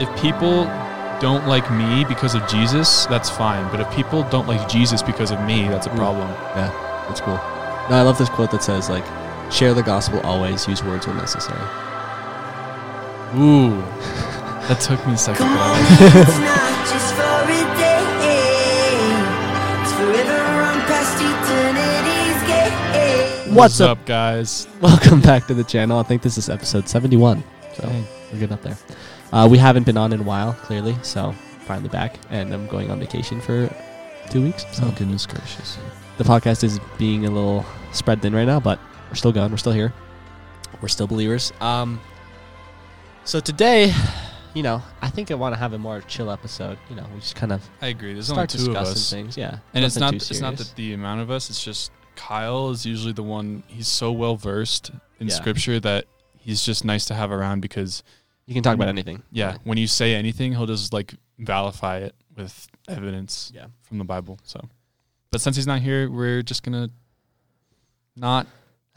if 0.00 0.14
people 0.20 0.64
don't 1.20 1.46
like 1.46 1.70
me 1.70 2.04
because 2.04 2.34
of 2.34 2.46
Jesus, 2.48 3.06
that's 3.06 3.30
fine. 3.30 3.70
But 3.70 3.80
if 3.80 3.90
people 3.92 4.22
don't 4.24 4.46
like 4.46 4.68
Jesus 4.68 5.02
because 5.02 5.30
of 5.30 5.40
me, 5.42 5.68
that's 5.68 5.86
a 5.86 5.90
mm. 5.90 5.96
problem. 5.96 6.28
Yeah, 6.54 7.04
That's 7.08 7.20
cool. 7.20 7.36
No, 7.88 7.96
I 7.96 8.02
love 8.02 8.18
this 8.18 8.28
quote 8.28 8.50
that 8.50 8.62
says 8.62 8.90
like, 8.90 9.04
"Share 9.50 9.72
the 9.72 9.82
gospel 9.82 10.20
always. 10.20 10.68
Use 10.68 10.82
words 10.82 11.06
when 11.06 11.16
necessary." 11.16 11.60
Ooh, 13.36 13.70
that 14.68 14.80
took 14.80 15.04
me 15.06 15.14
a 15.14 15.16
second. 15.16 15.46
Come 15.46 15.56
on, 15.56 15.78
it's 15.80 16.38
not 16.40 16.86
just 16.90 17.14
for 17.14 17.44
a 17.46 17.62
day. 17.78 17.96
It's 19.80 19.92
forever 19.94 20.40
on 20.60 20.80
past 20.90 21.22
eternity's 21.22 22.40
gate. 23.48 23.54
What's 23.54 23.80
up? 23.80 24.04
guys? 24.04 24.68
Welcome 24.82 25.20
back 25.22 25.46
to 25.46 25.54
the 25.54 25.64
channel. 25.64 25.98
I 25.98 26.02
think 26.02 26.20
this 26.22 26.36
is 26.36 26.50
episode 26.50 26.88
seventy-one. 26.88 27.42
So 27.76 27.82
Dang. 27.82 28.04
we're 28.32 28.40
getting 28.40 28.54
up 28.54 28.62
there. 28.62 28.76
Uh, 29.32 29.48
we 29.50 29.58
haven't 29.58 29.84
been 29.84 29.96
on 29.96 30.12
in 30.12 30.20
a 30.20 30.22
while, 30.22 30.52
clearly. 30.54 30.96
So 31.02 31.32
finally 31.66 31.88
back, 31.88 32.16
and 32.30 32.52
I'm 32.52 32.66
going 32.66 32.90
on 32.90 33.00
vacation 33.00 33.40
for 33.40 33.68
two 34.30 34.42
weeks. 34.42 34.64
So 34.72 34.84
Oh 34.86 34.94
goodness 34.96 35.26
gracious! 35.26 35.78
the 36.18 36.24
podcast 36.24 36.64
is 36.64 36.78
being 36.98 37.26
a 37.26 37.30
little 37.30 37.64
spread 37.92 38.22
thin 38.22 38.34
right 38.34 38.46
now, 38.46 38.60
but 38.60 38.78
we're 39.08 39.16
still 39.16 39.32
going. 39.32 39.50
We're 39.50 39.56
still 39.58 39.72
here. 39.72 39.92
We're 40.80 40.88
still 40.88 41.06
believers. 41.06 41.52
Um, 41.60 42.00
so 43.24 43.40
today, 43.40 43.92
you 44.54 44.62
know, 44.62 44.82
I 45.02 45.10
think 45.10 45.30
I 45.30 45.34
want 45.34 45.54
to 45.54 45.58
have 45.58 45.72
a 45.72 45.78
more 45.78 46.00
chill 46.02 46.30
episode. 46.30 46.78
You 46.88 46.96
know, 46.96 47.06
we 47.12 47.20
just 47.20 47.34
kind 47.34 47.52
of 47.52 47.68
I 47.82 47.88
agree. 47.88 48.12
There's 48.12 48.30
only 48.30 48.46
start 48.46 48.50
two 48.50 48.58
of 48.58 48.64
discussing 48.66 48.92
us, 48.92 49.10
things. 49.10 49.36
Yeah, 49.36 49.58
and 49.74 49.84
it's 49.84 49.96
not. 49.96 50.14
It's 50.14 50.40
not 50.40 50.56
that 50.56 50.72
the 50.76 50.92
amount 50.92 51.20
of 51.20 51.30
us. 51.30 51.50
It's 51.50 51.62
just 51.64 51.90
Kyle 52.14 52.70
is 52.70 52.86
usually 52.86 53.12
the 53.12 53.22
one. 53.22 53.62
He's 53.66 53.88
so 53.88 54.12
well 54.12 54.36
versed 54.36 54.90
in 55.18 55.28
Yeah. 55.28 55.34
Scripture 55.34 55.80
that 55.80 56.04
he's 56.38 56.64
just 56.64 56.84
nice 56.84 57.04
to 57.06 57.14
have 57.14 57.30
around 57.32 57.60
because 57.60 58.02
you 58.46 58.54
can 58.54 58.62
talk 58.62 58.74
about 58.74 58.88
anything. 58.88 59.22
yeah, 59.32 59.58
when 59.64 59.78
you 59.78 59.86
say 59.86 60.14
anything, 60.14 60.52
he'll 60.52 60.66
just 60.66 60.92
like 60.92 61.14
vilify 61.38 61.98
it 61.98 62.14
with 62.36 62.66
evidence 62.88 63.50
Yeah. 63.54 63.66
from 63.82 63.98
the 63.98 64.04
Bible. 64.04 64.38
So, 64.44 64.60
but 65.30 65.40
since 65.40 65.56
he's 65.56 65.66
not 65.66 65.80
here, 65.80 66.10
we're 66.10 66.42
just 66.42 66.62
gonna 66.62 66.90
not. 68.16 68.46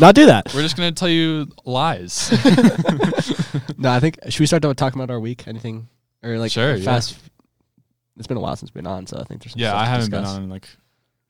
Not 0.00 0.14
do 0.14 0.26
that. 0.26 0.52
We're 0.54 0.60
just 0.60 0.76
gonna 0.76 0.92
tell 0.92 1.08
you 1.08 1.46
lies. 1.64 2.30
no, 3.78 3.90
I 3.90 4.00
think 4.00 4.18
should 4.28 4.40
we 4.40 4.44
start 4.46 4.62
talking 4.62 5.00
about 5.00 5.10
our 5.10 5.18
week? 5.18 5.48
Anything 5.48 5.88
or 6.22 6.36
like 6.38 6.50
Sure, 6.50 6.74
yeah. 6.74 6.84
fast? 6.84 7.16
It's 8.18 8.26
been 8.26 8.36
a 8.36 8.40
while 8.40 8.54
since 8.56 8.68
we've 8.70 8.82
been 8.82 8.86
on, 8.86 9.06
so 9.06 9.16
I 9.18 9.24
think 9.24 9.42
there's 9.42 9.52
some 9.52 9.60
yeah, 9.62 9.70
stuff 9.70 9.80
I 9.80 9.84
to 9.84 9.90
haven't 9.90 10.10
been 10.10 10.20
discuss. 10.20 10.36
on 10.36 10.42
in 10.44 10.50
like 10.50 10.68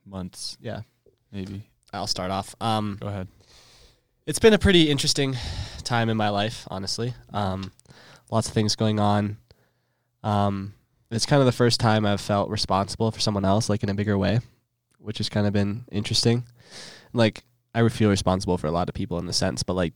months, 0.04 0.58
Yeah, 0.60 0.80
maybe. 1.30 1.62
I'll 1.92 2.08
start 2.08 2.32
off. 2.32 2.54
Um, 2.60 2.98
Go 3.00 3.06
ahead. 3.06 3.28
It's 4.27 4.39
been 4.39 4.53
a 4.53 4.59
pretty 4.59 4.91
interesting 4.91 5.37
time 5.84 6.09
in 6.09 6.17
my 6.17 6.28
life, 6.28 6.67
honestly. 6.70 7.15
Um, 7.33 7.73
lots 8.31 8.48
of 8.48 8.55
things 8.55 8.77
going 8.77 9.01
on. 9.01 9.37
Um, 10.23 10.75
it's 11.11 11.27
kind 11.27 11.41
of 11.41 11.47
the 11.47 11.53
first 11.53 11.81
time 11.81 12.06
I've 12.06 12.20
felt 12.20 12.48
responsible 12.48 13.11
for 13.11 13.20
someone 13.20 13.45
else, 13.45 13.69
like 13.69 13.83
in 13.83 13.89
a 13.89 13.95
bigger 13.95 14.17
way, 14.17 14.41
which 14.98 15.19
has 15.19 15.28
kind 15.28 15.47
of 15.47 15.53
been 15.53 15.84
interesting. 15.91 16.45
Like 17.12 17.45
I 17.75 17.83
would 17.83 17.93
feel 17.93 18.11
responsible 18.11 18.59
for 18.59 18.67
a 18.69 18.73
lot 18.73 18.89
of 18.89 18.95
people 18.95 19.19
in 19.19 19.27
the 19.27 19.33
sense, 19.33 19.62
but 19.62 19.75
like 19.75 19.93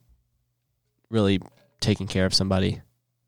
really 1.09 1.41
taking 1.81 2.07
care 2.07 2.27
of 2.27 2.35
somebody 2.35 2.81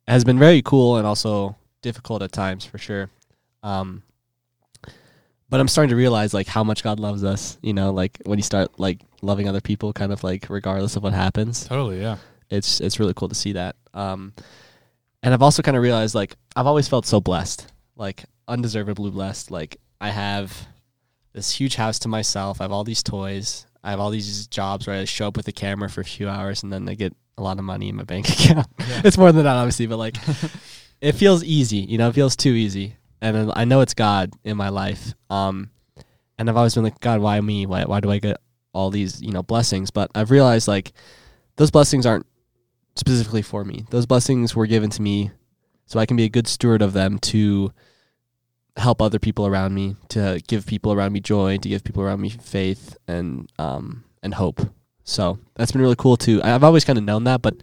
has 0.07 0.25
been 0.25 0.39
very 0.39 0.63
cool 0.63 0.97
and 0.97 1.07
also 1.07 1.57
difficult 1.83 2.23
at 2.23 2.33
times 2.33 2.65
for 2.65 2.79
sure. 2.79 3.09
Um, 3.63 4.03
but 5.51 5.61
I'm 5.61 5.69
starting 5.69 5.91
to 5.91 5.97
realize 5.97 6.35
like 6.35 6.47
how 6.47 6.65
much 6.65 6.83
God 6.83 7.01
loves 7.01 7.25
us. 7.25 7.59
You 7.63 7.73
know, 7.73 7.93
like 7.93 8.19
when 8.25 8.39
you 8.39 8.43
start 8.43 8.79
like 8.79 9.01
loving 9.23 9.49
other 9.49 9.61
people, 9.61 9.93
kind 9.93 10.13
of 10.13 10.23
like 10.25 10.47
regardless 10.49 10.97
of 10.97 11.03
what 11.03 11.13
happens. 11.13 11.67
Totally, 11.67 12.01
yeah. 12.01 12.19
It's 12.51 12.81
it's 12.81 12.99
really 13.01 13.15
cool 13.15 13.29
to 13.29 13.35
see 13.35 13.53
that. 13.53 13.77
Um, 13.95 14.33
and 15.23 15.35
I've 15.35 15.43
also 15.43 15.63
kind 15.63 15.77
of 15.77 15.83
realized 15.83 16.15
like 16.15 16.37
I've 16.57 16.67
always 16.67 16.89
felt 16.89 17.07
so 17.07 17.21
blessed, 17.21 17.73
like 17.97 18.25
undeservedly 18.47 19.11
blessed. 19.11 19.51
Like 19.51 19.79
I 20.01 20.11
have 20.11 20.67
this 21.33 21.51
huge 21.51 21.77
house 21.77 21.99
to 22.01 22.09
myself. 22.09 22.61
I 22.61 22.65
have 22.65 22.73
all 22.73 22.85
these 22.85 23.03
toys. 23.03 23.67
I 23.83 23.91
have 23.91 24.01
all 24.01 24.11
these 24.11 24.47
jobs 24.49 24.87
where 24.87 25.01
I 25.01 25.05
show 25.05 25.29
up 25.29 25.37
with 25.37 25.49
a 25.49 25.53
camera 25.53 25.89
for 25.89 26.01
a 26.01 26.05
few 26.05 26.29
hours 26.29 26.63
and 26.63 26.73
then 26.73 26.89
I 26.89 26.95
get 26.95 27.15
a 27.39 27.43
lot 27.43 27.59
of 27.59 27.65
money 27.65 27.89
in 27.89 27.97
my 27.97 28.03
bank 28.03 28.29
account. 28.31 28.67
Yeah. 28.81 29.03
it's 29.05 29.17
more 29.17 29.33
than 29.33 29.45
that, 29.45 29.57
obviously, 29.57 29.87
but 29.87 29.97
like 29.99 30.17
it 31.01 31.13
feels 31.13 31.45
easy. 31.45 31.79
You 31.79 31.99
know, 31.99 32.09
it 32.09 32.15
feels 32.15 32.37
too 32.37 32.53
easy. 32.53 32.97
And 33.21 33.53
I 33.55 33.65
know 33.65 33.81
it's 33.81 33.95
God 33.95 34.33
in 34.45 34.57
my 34.57 34.69
life. 34.69 35.15
Um, 35.31 35.71
and 36.39 36.49
I've 36.49 36.57
always 36.57 36.75
been 36.75 36.85
like, 36.85 37.01
God, 37.01 37.21
why 37.21 37.41
me? 37.41 37.67
Why 37.67 37.85
why 37.85 38.01
do 38.01 38.11
I 38.11 38.19
get 38.19 38.39
all 38.73 38.91
these 38.91 39.21
you 39.21 39.33
know 39.33 39.43
blessings? 39.43 39.91
But 39.91 40.11
I've 40.15 40.31
realized 40.31 40.69
like 40.69 40.93
those 41.57 41.71
blessings 41.71 42.07
aren't 42.07 42.27
specifically 42.95 43.43
for 43.43 43.65
me. 43.65 43.85
Those 43.91 44.07
blessings 44.07 44.55
were 44.55 44.67
given 44.67 44.91
to 44.91 45.03
me 45.03 45.31
so 45.87 45.99
I 45.99 46.07
can 46.07 46.17
be 46.17 46.25
a 46.25 46.29
good 46.29 46.47
steward 46.47 46.83
of 46.83 46.93
them 46.93 47.19
to 47.19 47.73
help 48.77 49.03
other 49.03 49.19
people 49.19 49.47
around 49.47 49.75
me, 49.75 49.97
to 50.11 50.41
give 50.47 50.67
people 50.67 50.93
around 50.93 51.13
me 51.13 51.21
joy, 51.21 51.59
to 51.59 51.69
give 51.69 51.83
people 51.83 52.03
around 52.03 52.21
me 52.21 52.31
faith 52.31 52.97
and 53.09 53.51
um 53.59 54.05
and 54.23 54.35
hope. 54.35 54.61
So 55.05 55.39
that's 55.57 55.73
been 55.73 55.81
really 55.81 55.97
cool 55.97 56.17
too. 56.17 56.41
I've 56.43 56.65
always 56.65 56.85
kind 56.85 56.99
of 56.99 57.05
known 57.05 57.25
that, 57.25 57.43
but 57.43 57.57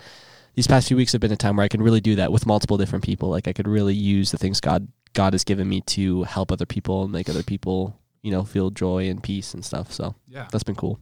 these 0.55 0.67
past 0.67 0.87
few 0.87 0.97
weeks 0.97 1.11
have 1.11 1.21
been 1.21 1.31
a 1.31 1.37
time 1.37 1.57
where 1.57 1.63
I 1.63 1.69
can 1.69 1.81
really 1.81 2.01
do 2.01 2.15
that 2.15 2.31
with 2.31 2.45
multiple 2.45 2.77
different 2.77 3.03
people. 3.03 3.29
Like 3.29 3.47
I 3.47 3.53
could 3.53 3.67
really 3.67 3.93
use 3.93 4.31
the 4.31 4.37
things 4.37 4.59
God 4.59 4.87
God 5.15 5.33
has 5.33 5.43
given 5.43 5.67
me 5.67 5.81
to 5.81 6.23
help 6.23 6.51
other 6.51 6.65
people 6.67 7.03
and 7.03 7.11
make 7.11 7.27
other 7.29 7.41
people, 7.43 7.97
you 8.21 8.31
know, 8.31 8.43
feel 8.43 8.69
joy 8.69 9.09
and 9.09 9.23
peace 9.23 9.53
and 9.55 9.65
stuff. 9.65 9.91
So 9.91 10.13
Yeah. 10.27 10.47
that's 10.51 10.63
been 10.63 10.75
cool. 10.75 10.99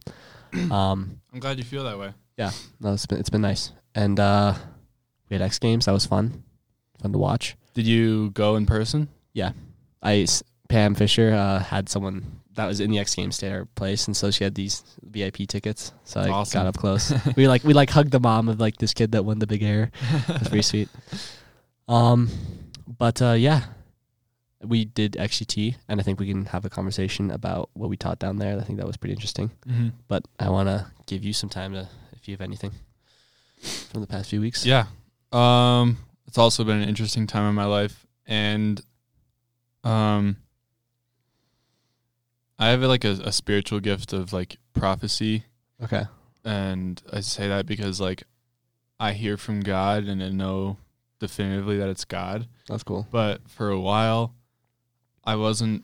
Um, 0.71 1.19
I'm 1.33 1.39
glad 1.39 1.57
you 1.57 1.63
feel 1.63 1.83
that 1.85 1.97
way. 1.97 2.13
Yeah, 2.37 2.51
no, 2.79 2.93
it's 2.93 3.05
been 3.07 3.17
it's 3.19 3.29
been 3.31 3.41
nice. 3.41 3.71
And 3.95 4.19
uh, 4.19 4.53
we 5.29 5.33
had 5.35 5.41
X 5.41 5.57
Games. 5.59 5.85
That 5.85 5.93
was 5.93 6.05
fun, 6.05 6.43
fun 7.01 7.11
to 7.11 7.17
watch. 7.17 7.55
Did 7.73 7.87
you 7.87 8.29
go 8.31 8.55
in 8.55 8.65
person? 8.67 9.07
Yeah. 9.33 9.53
I 10.03 10.27
Pam 10.69 10.93
Fisher 10.93 11.33
uh, 11.33 11.57
had 11.59 11.89
someone 11.89 12.39
that 12.53 12.67
was 12.67 12.79
in 12.79 12.91
the 12.91 12.99
X 12.99 13.15
Games 13.15 13.41
at 13.41 13.51
our 13.51 13.65
place, 13.65 14.05
and 14.05 14.15
so 14.15 14.29
she 14.29 14.43
had 14.43 14.53
these 14.53 14.83
VIP 15.01 15.47
tickets. 15.47 15.91
So 16.03 16.21
I 16.21 16.29
Awesome. 16.29 16.59
got 16.59 16.67
up 16.67 16.77
close. 16.77 17.11
we 17.35 17.47
like 17.47 17.63
we 17.63 17.73
like 17.73 17.89
hugged 17.89 18.11
the 18.11 18.19
mom 18.19 18.47
of 18.47 18.59
like 18.59 18.77
this 18.77 18.93
kid 18.93 19.13
that 19.13 19.25
won 19.25 19.39
the 19.39 19.47
big 19.47 19.63
air. 19.63 19.89
That's 20.27 20.49
pretty 20.49 20.61
sweet. 20.73 20.89
Um, 21.87 22.29
but 22.99 23.21
uh, 23.23 23.31
yeah, 23.31 23.63
we 24.65 24.85
did 24.85 25.13
XGT, 25.13 25.75
and 25.87 25.99
I 25.99 26.03
think 26.03 26.19
we 26.19 26.27
can 26.27 26.45
have 26.45 26.65
a 26.65 26.69
conversation 26.69 27.31
about 27.31 27.69
what 27.73 27.89
we 27.89 27.97
taught 27.97 28.19
down 28.19 28.37
there. 28.37 28.57
I 28.57 28.63
think 28.63 28.77
that 28.79 28.87
was 28.87 28.97
pretty 28.97 29.13
interesting. 29.13 29.51
Mm-hmm. 29.67 29.89
But 30.07 30.25
I 30.39 30.49
want 30.49 30.69
to 30.69 30.87
give 31.05 31.23
you 31.23 31.33
some 31.33 31.49
time 31.49 31.73
to, 31.73 31.87
if 32.13 32.27
you 32.27 32.33
have 32.33 32.41
anything 32.41 32.71
from 33.91 34.01
the 34.01 34.07
past 34.07 34.29
few 34.29 34.41
weeks. 34.41 34.65
Yeah. 34.65 34.85
Um, 35.31 35.97
it's 36.27 36.37
also 36.37 36.63
been 36.63 36.81
an 36.81 36.87
interesting 36.89 37.27
time 37.27 37.47
in 37.49 37.55
my 37.55 37.65
life, 37.65 38.05
and 38.25 38.81
um, 39.83 40.37
I 42.59 42.69
have 42.69 42.81
like 42.81 43.03
a, 43.03 43.11
a 43.23 43.31
spiritual 43.31 43.79
gift 43.79 44.13
of 44.13 44.31
like 44.31 44.57
prophecy, 44.73 45.43
Okay. 45.83 46.03
and 46.45 47.01
I 47.11 47.19
say 47.21 47.47
that 47.47 47.65
because 47.65 47.99
like 47.99 48.23
I 48.99 49.13
hear 49.13 49.37
from 49.37 49.59
God 49.61 50.05
and 50.05 50.23
I 50.23 50.29
know 50.29 50.77
definitively 51.19 51.77
that 51.77 51.89
it's 51.89 52.05
God. 52.05 52.47
That's 52.67 52.83
cool. 52.83 53.07
But 53.11 53.49
for 53.49 53.69
a 53.69 53.79
while, 53.79 54.33
I 55.23 55.35
wasn't 55.35 55.83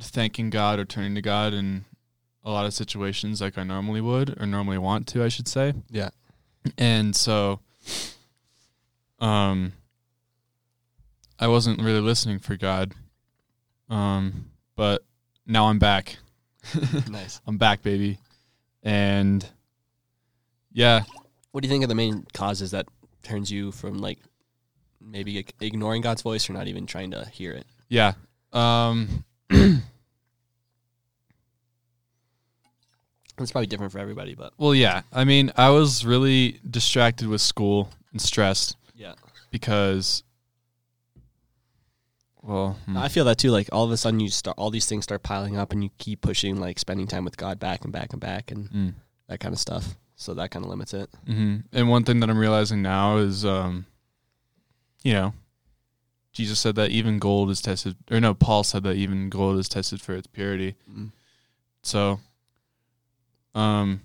thanking 0.00 0.50
God 0.50 0.78
or 0.78 0.84
turning 0.84 1.14
to 1.14 1.22
God 1.22 1.54
in 1.54 1.84
a 2.44 2.50
lot 2.50 2.66
of 2.66 2.74
situations 2.74 3.40
like 3.40 3.56
I 3.56 3.62
normally 3.64 4.00
would 4.00 4.40
or 4.40 4.46
normally 4.46 4.78
want 4.78 5.06
to, 5.08 5.22
I 5.24 5.28
should 5.28 5.48
say. 5.48 5.72
Yeah. 5.90 6.10
And 6.76 7.14
so 7.14 7.60
um 9.18 9.72
I 11.38 11.48
wasn't 11.48 11.80
really 11.80 12.00
listening 12.00 12.38
for 12.38 12.56
God. 12.56 12.92
Um 13.88 14.50
but 14.76 15.04
now 15.46 15.66
I'm 15.66 15.78
back. 15.78 16.16
nice. 17.10 17.40
I'm 17.46 17.58
back, 17.58 17.82
baby. 17.82 18.18
And 18.82 19.46
yeah, 20.72 21.02
What 21.52 21.62
do 21.62 21.68
you 21.68 21.72
think 21.72 21.84
are 21.84 21.88
the 21.88 21.94
main 21.94 22.26
causes 22.34 22.72
that 22.72 22.86
turns 23.22 23.50
you 23.50 23.72
from 23.72 23.98
like 23.98 24.18
maybe 25.04 25.44
ignoring 25.60 26.02
God's 26.02 26.22
voice 26.22 26.48
or 26.48 26.52
not 26.54 26.66
even 26.68 26.86
trying 26.86 27.10
to 27.12 27.24
hear 27.26 27.52
it? 27.52 27.66
yeah. 27.88 28.12
Um 28.52 29.24
It's 33.38 33.50
probably 33.50 33.66
different 33.66 33.90
for 33.92 33.98
everybody, 33.98 34.34
but 34.34 34.52
Well, 34.58 34.74
yeah. 34.74 35.02
I 35.12 35.24
mean, 35.24 35.52
I 35.56 35.70
was 35.70 36.04
really 36.04 36.60
distracted 36.70 37.26
with 37.26 37.40
school 37.40 37.90
and 38.12 38.20
stressed 38.22 38.76
yeah. 38.94 39.14
because, 39.50 40.22
well, 42.42 42.78
hmm. 42.86 42.96
I 42.96 43.08
feel 43.08 43.24
that 43.24 43.38
too. 43.38 43.50
Like 43.50 43.68
all 43.72 43.84
of 43.84 43.90
a 43.90 43.96
sudden, 43.96 44.20
you 44.20 44.28
start 44.28 44.56
all 44.56 44.70
these 44.70 44.86
things 44.86 45.02
start 45.02 45.24
piling 45.24 45.56
up, 45.56 45.72
and 45.72 45.82
you 45.82 45.90
keep 45.98 46.20
pushing 46.20 46.60
like 46.60 46.78
spending 46.78 47.08
time 47.08 47.24
with 47.24 47.36
God 47.36 47.58
back 47.58 47.82
and 47.82 47.92
back 47.92 48.12
and 48.12 48.20
back, 48.20 48.52
and 48.52 48.70
Mm. 48.70 48.94
that 49.26 49.40
kind 49.40 49.52
of 49.52 49.58
stuff. 49.58 49.96
So 50.14 50.34
that 50.34 50.52
kind 50.52 50.64
of 50.64 50.70
limits 50.70 50.94
it. 50.94 51.10
hmm 51.26 51.56
And 51.72 51.88
one 51.88 52.04
thing 52.04 52.20
that 52.20 52.30
I'm 52.30 52.38
realizing 52.38 52.82
now 52.82 53.16
is, 53.16 53.44
um, 53.44 53.84
you 55.04 55.12
know, 55.12 55.34
Jesus 56.32 56.58
said 56.58 56.74
that 56.74 56.90
even 56.90 57.20
gold 57.20 57.50
is 57.50 57.62
tested, 57.62 57.96
or 58.10 58.20
no, 58.20 58.34
Paul 58.34 58.64
said 58.64 58.82
that 58.82 58.96
even 58.96 59.28
gold 59.28 59.58
is 59.58 59.68
tested 59.68 60.00
for 60.00 60.14
its 60.14 60.26
purity. 60.26 60.74
Mm. 60.90 61.12
So, 61.82 62.18
um, 63.54 64.00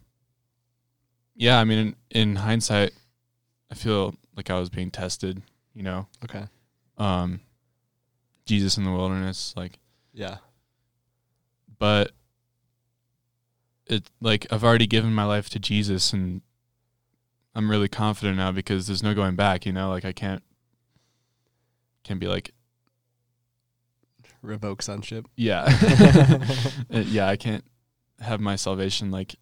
yeah, 1.36 1.60
I 1.60 1.64
mean, 1.64 1.80
in, 2.12 2.28
in 2.30 2.36
hindsight, 2.36 2.92
I 3.72 3.76
feel 3.76 4.14
like 4.36 4.50
I 4.52 4.60
was 4.60 4.70
being 4.70 4.92
tested, 4.92 5.42
you 5.74 5.82
know. 5.84 6.08
Okay. 6.24 6.44
Um 6.98 7.40
Jesus 8.46 8.78
in 8.78 8.84
the 8.84 8.92
wilderness, 8.92 9.54
like 9.56 9.80
Yeah. 10.14 10.38
but 11.78 12.12
it 13.86 14.10
like 14.22 14.48
I've 14.52 14.64
already 14.64 14.88
given 14.88 15.14
my 15.14 15.24
life 15.24 15.50
to 15.52 15.60
Jesus 15.60 16.14
and 16.14 16.42
I'm 17.56 17.70
really 17.70 17.88
confident 17.88 18.38
now 18.38 18.52
because 18.52 18.88
there's 18.88 19.04
no 19.04 19.14
going 19.14 19.36
back, 19.36 19.66
you 19.66 19.72
know, 19.72 19.90
like 19.90 20.04
I 20.06 20.12
can't 20.14 20.44
can't 22.04 22.20
be 22.20 22.28
like 22.28 22.54
Revoke 24.42 24.82
sonship. 24.82 25.28
yeah. 25.36 25.66
Uh, 26.94 27.00
yeah, 27.00 27.28
I 27.28 27.36
can't 27.36 27.64
have 28.20 28.40
my 28.40 28.56
salvation 28.56 29.12
like 29.12 29.36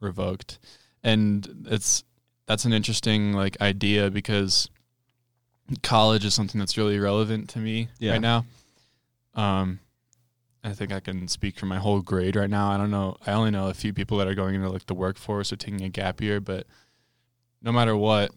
revoked. 0.00 0.58
And 1.02 1.66
it's 1.70 2.04
that's 2.46 2.64
an 2.66 2.72
interesting 2.72 3.32
like 3.32 3.58
idea 3.60 4.10
because 4.10 4.68
college 5.82 6.24
is 6.26 6.34
something 6.34 6.58
that's 6.58 6.76
really 6.76 6.98
relevant 6.98 7.48
to 7.50 7.58
me 7.58 7.88
Yeah. 7.98 8.12
right 8.12 8.20
now. 8.20 8.44
Um 9.34 9.80
I 10.62 10.72
think 10.72 10.92
I 10.92 11.00
can 11.00 11.26
speak 11.28 11.58
for 11.58 11.66
my 11.66 11.78
whole 11.78 12.00
grade 12.00 12.36
right 12.36 12.48
now. 12.50 12.70
I 12.70 12.76
don't 12.78 12.90
know. 12.90 13.16
I 13.26 13.32
only 13.32 13.50
know 13.50 13.68
a 13.68 13.74
few 13.74 13.92
people 13.92 14.16
that 14.18 14.28
are 14.28 14.34
going 14.34 14.54
into 14.54 14.68
like 14.70 14.86
the 14.86 14.94
workforce 14.94 15.52
or 15.52 15.56
taking 15.56 15.82
a 15.82 15.88
gap 15.90 16.20
year, 16.22 16.40
but 16.40 16.66
no 17.62 17.70
matter 17.72 17.94
what, 17.96 18.30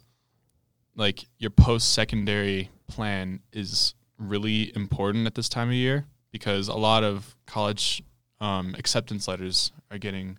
like 0.96 1.26
your 1.38 1.52
post 1.52 1.94
secondary 1.94 2.70
plan 2.88 3.42
is 3.52 3.94
really 4.18 4.76
important 4.76 5.28
at 5.28 5.36
this 5.36 5.50
time 5.50 5.70
of 5.70 5.76
year 5.76 6.06
because 6.32 6.68
a 6.68 6.76
lot 6.76 7.04
of 7.04 7.36
college 7.46 8.02
um, 8.40 8.76
acceptance 8.78 9.28
letters 9.28 9.72
are 9.92 9.98
getting 9.98 10.38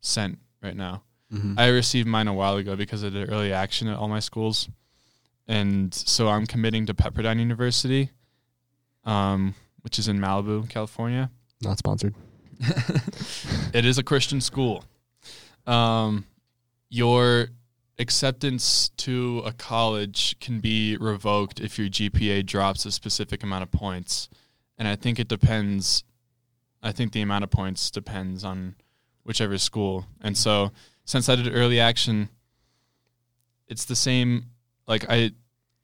sent 0.00 0.38
right 0.62 0.76
now. 0.76 1.02
Mhm. 1.32 1.58
I 1.58 1.68
received 1.68 2.08
mine 2.08 2.28
a 2.28 2.34
while 2.34 2.56
ago 2.56 2.76
because 2.76 3.02
of 3.02 3.12
the 3.12 3.24
early 3.26 3.52
action 3.52 3.88
at 3.88 3.96
all 3.96 4.08
my 4.08 4.20
schools, 4.20 4.68
and 5.46 5.94
so 5.94 6.28
I'm 6.28 6.46
committing 6.46 6.86
to 6.86 6.94
Pepperdine 6.94 7.38
University, 7.38 8.10
um, 9.04 9.54
which 9.82 9.98
is 9.98 10.08
in 10.08 10.18
Malibu, 10.18 10.68
California. 10.68 11.30
Not 11.62 11.78
sponsored. 11.78 12.14
it 13.72 13.84
is 13.84 13.98
a 13.98 14.02
Christian 14.02 14.40
school. 14.40 14.84
Um, 15.66 16.26
your 16.88 17.50
acceptance 18.00 18.88
to 18.96 19.42
a 19.44 19.52
college 19.52 20.34
can 20.40 20.58
be 20.60 20.96
revoked 20.96 21.60
if 21.60 21.78
your 21.78 21.88
GPA 21.88 22.44
drops 22.46 22.84
a 22.86 22.90
specific 22.90 23.42
amount 23.42 23.62
of 23.62 23.70
points, 23.70 24.28
and 24.78 24.88
I 24.88 24.96
think 24.96 25.18
it 25.18 25.28
depends. 25.28 26.02
I 26.82 26.92
think 26.92 27.12
the 27.12 27.20
amount 27.20 27.44
of 27.44 27.50
points 27.50 27.90
depends 27.90 28.42
on 28.42 28.74
whichever 29.24 29.58
school, 29.58 30.06
and 30.20 30.36
so 30.36 30.72
since 31.04 31.28
I 31.28 31.36
did 31.36 31.54
early 31.54 31.78
action, 31.78 32.30
it's 33.68 33.84
the 33.84 33.96
same. 33.96 34.46
Like 34.88 35.04
I 35.08 35.32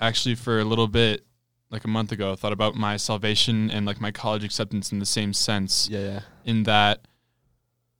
actually 0.00 0.34
for 0.34 0.58
a 0.58 0.64
little 0.64 0.88
bit, 0.88 1.24
like 1.70 1.84
a 1.84 1.88
month 1.88 2.12
ago, 2.12 2.34
thought 2.34 2.52
about 2.52 2.74
my 2.74 2.96
salvation 2.96 3.70
and 3.70 3.86
like 3.86 4.00
my 4.00 4.10
college 4.10 4.42
acceptance 4.42 4.90
in 4.90 4.98
the 4.98 5.06
same 5.06 5.32
sense 5.32 5.88
Yeah, 5.90 6.00
yeah. 6.00 6.20
in 6.44 6.62
that 6.64 7.06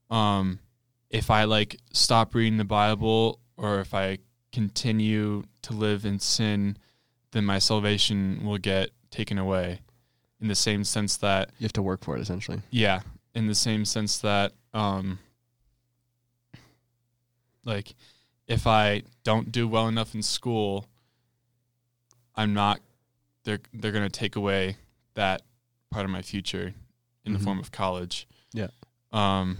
um 0.09 0.61
if 1.11 1.31
I 1.31 1.45
like 1.45 1.77
stop 1.93 2.35
reading 2.35 2.59
the 2.59 2.65
Bible 2.65 3.41
or 3.57 3.81
if 3.81 3.95
I 3.95 4.19
continue 4.53 5.45
to 5.63 5.73
live 5.73 6.05
in 6.05 6.19
sin, 6.19 6.77
then 7.33 7.45
my 7.45 7.59
salvation 7.59 8.45
will 8.45 8.59
get 8.59 8.91
taken 9.11 9.39
away. 9.39 9.81
In 10.41 10.49
the 10.49 10.55
same 10.55 10.85
sense 10.85 11.17
that 11.19 11.51
You 11.59 11.65
have 11.65 11.73
to 11.75 11.83
work 11.83 12.05
for 12.05 12.17
it 12.17 12.21
essentially. 12.21 12.61
yeah, 12.71 13.01
in 13.35 13.47
the 13.47 13.55
same 13.55 13.85
sense 13.85 14.19
that 14.19 14.53
um 14.75 15.19
like 17.65 17.95
if 18.47 18.67
I 18.67 19.03
don't 19.25 19.51
do 19.51 19.67
well 19.67 19.89
enough 19.89 20.15
in 20.15 20.23
school, 20.23 20.87
I'm 22.35 22.55
not 22.55 22.81
they're 23.45 23.61
they're 23.73 23.93
going 23.93 24.09
to 24.09 24.19
take 24.21 24.37
away 24.37 24.77
that 25.15 25.43
part 25.91 26.05
of 26.05 26.11
my 26.11 26.23
future 26.23 26.75
in 27.25 27.33
Mhm. 27.33 27.39
the 27.39 27.45
form 27.45 27.59
of 27.59 27.71
college. 27.73 28.27
Yeah. 28.53 28.69
Um 29.13 29.59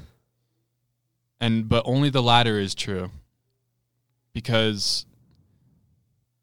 and 1.41 1.69
but 1.69 1.83
only 1.87 2.11
the 2.11 2.23
latter 2.23 2.59
is 2.59 2.75
true. 2.75 3.11
Because 4.37 5.07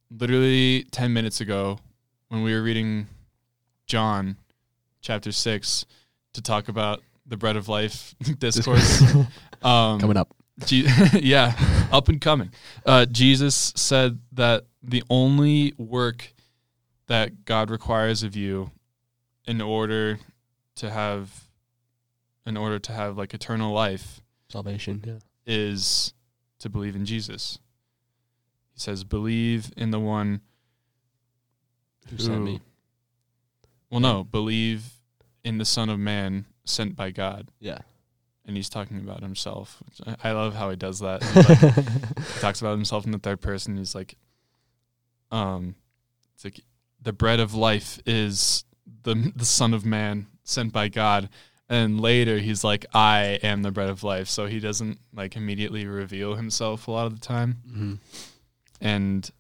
literally 0.10 0.84
10 0.90 1.14
minutes 1.14 1.42
ago 1.42 1.78
when 2.30 2.42
we 2.42 2.52
were 2.56 2.64
reading 2.64 3.06
John 3.86 4.38
chapter 5.00 5.32
6 5.32 5.86
to 6.34 6.42
talk 6.42 6.70
about 6.70 7.04
the 7.28 7.38
bread 7.38 7.56
of 7.56 7.70
life 7.70 8.16
discourse 8.40 9.00
um 9.62 10.00
Coming 10.00 10.18
up. 10.18 10.36
Je- 10.66 10.88
yeah, 11.20 11.54
up 11.92 12.10
and 12.10 12.20
coming. 12.20 12.50
Uh, 12.84 13.06
Jesus 13.06 13.74
said 13.76 14.18
that 14.32 14.66
the 14.82 15.04
only 15.12 15.76
work 15.78 16.34
that 17.06 17.46
God 17.46 17.70
requires 17.70 18.24
of 18.24 18.36
you 18.36 18.72
in 19.46 19.62
order 19.62 20.18
to 20.78 20.90
have 20.90 21.44
in 22.48 22.58
order 22.58 22.80
to 22.80 22.92
have 22.92 23.20
like 23.20 23.36
eternal 23.36 23.72
life 23.72 24.20
Salvation. 24.50 25.04
Yeah. 25.06 25.20
is 25.46 26.16
to 26.58 26.70
believe 26.70 26.96
in 26.96 27.06
Jesus. 27.06 27.60
He 28.74 28.80
says, 28.80 29.04
"Believe 29.04 29.72
in 29.78 29.92
the 29.92 30.00
one 30.00 30.42
Who 32.10 32.18
sent 32.18 32.44
me? 32.44 32.60
Well, 33.90 34.00
no, 34.00 34.24
believe 34.24 34.94
in 35.44 35.58
the 35.60 35.66
Son 35.66 35.90
of 35.90 36.00
Man 36.00 36.46
sent 36.66 36.96
by 36.96 37.12
God, 37.12 37.50
Yeah. 37.60 37.80
and 38.46 38.56
he's 38.56 38.70
talking 38.70 38.98
about 38.98 39.22
himself. 39.22 39.84
I, 40.24 40.32
love 40.32 40.56
how 40.56 40.70
he 40.70 40.76
does 40.76 41.00
that. 41.00 41.22
Like, 41.36 42.28
he 42.28 42.40
talks 42.40 42.62
about 42.62 42.72
himself 42.72 43.06
in 43.06 43.12
the 43.12 43.20
third 43.20 43.42
person. 43.42 43.78
He's 43.78 43.94
like, 43.94 44.16
um, 45.32 45.76
it's 46.34 46.44
like 46.46 46.62
the 47.02 47.14
bread 47.14 47.40
of 47.40 47.54
life 47.54 48.00
is 48.06 48.64
the 49.04 49.32
the 49.36 49.46
Son 49.46 49.74
of 49.74 49.86
Man 49.86 50.28
sent 50.44 50.74
by 50.74 50.88
God. 50.88 51.30
And 51.70 52.00
later 52.00 52.38
he's 52.40 52.64
like, 52.64 52.86
I 52.94 53.40
am 53.44 53.62
the 53.64 53.72
bread 53.72 53.90
of 53.90 54.04
life. 54.04 54.28
So 54.28 54.46
he 54.48 54.60
doesn't 54.60 55.00
like 55.14 55.36
immediately 55.36 55.86
reveal 55.88 56.36
himself 56.36 56.88
a 56.88 56.92
lot 56.92 57.08
of 57.08 57.14
the 57.20 57.26
time. 57.26 57.62
hmm 57.72 57.94
And 58.84 59.32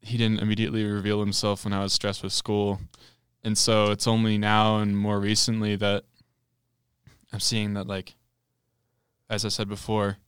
he 0.00 0.16
didn't 0.16 0.40
immediately 0.40 0.84
reveal 0.84 1.20
himself 1.20 1.64
when 1.64 1.72
I 1.72 1.82
was 1.82 1.92
stressed 1.92 2.22
with 2.22 2.32
school. 2.32 2.80
And 3.42 3.58
so 3.58 3.90
it's 3.90 4.06
only 4.06 4.38
now 4.38 4.78
and 4.78 4.96
more 4.96 5.18
recently 5.20 5.76
that 5.76 6.04
I'm 7.32 7.40
seeing 7.40 7.74
that 7.74 7.86
like 7.86 8.14
as 9.28 9.44
I 9.44 9.48
said 9.48 9.68
before, 9.68 10.18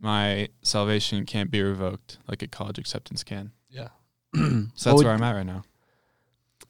my 0.00 0.48
salvation 0.62 1.24
can't 1.24 1.50
be 1.50 1.62
revoked 1.62 2.18
like 2.28 2.42
a 2.42 2.46
college 2.48 2.78
acceptance 2.78 3.24
can. 3.24 3.52
Yeah. 3.70 3.88
So 4.34 4.90
that's 4.90 4.96
would- 4.96 5.04
where 5.06 5.14
I'm 5.14 5.22
at 5.22 5.32
right 5.34 5.46
now. 5.46 5.64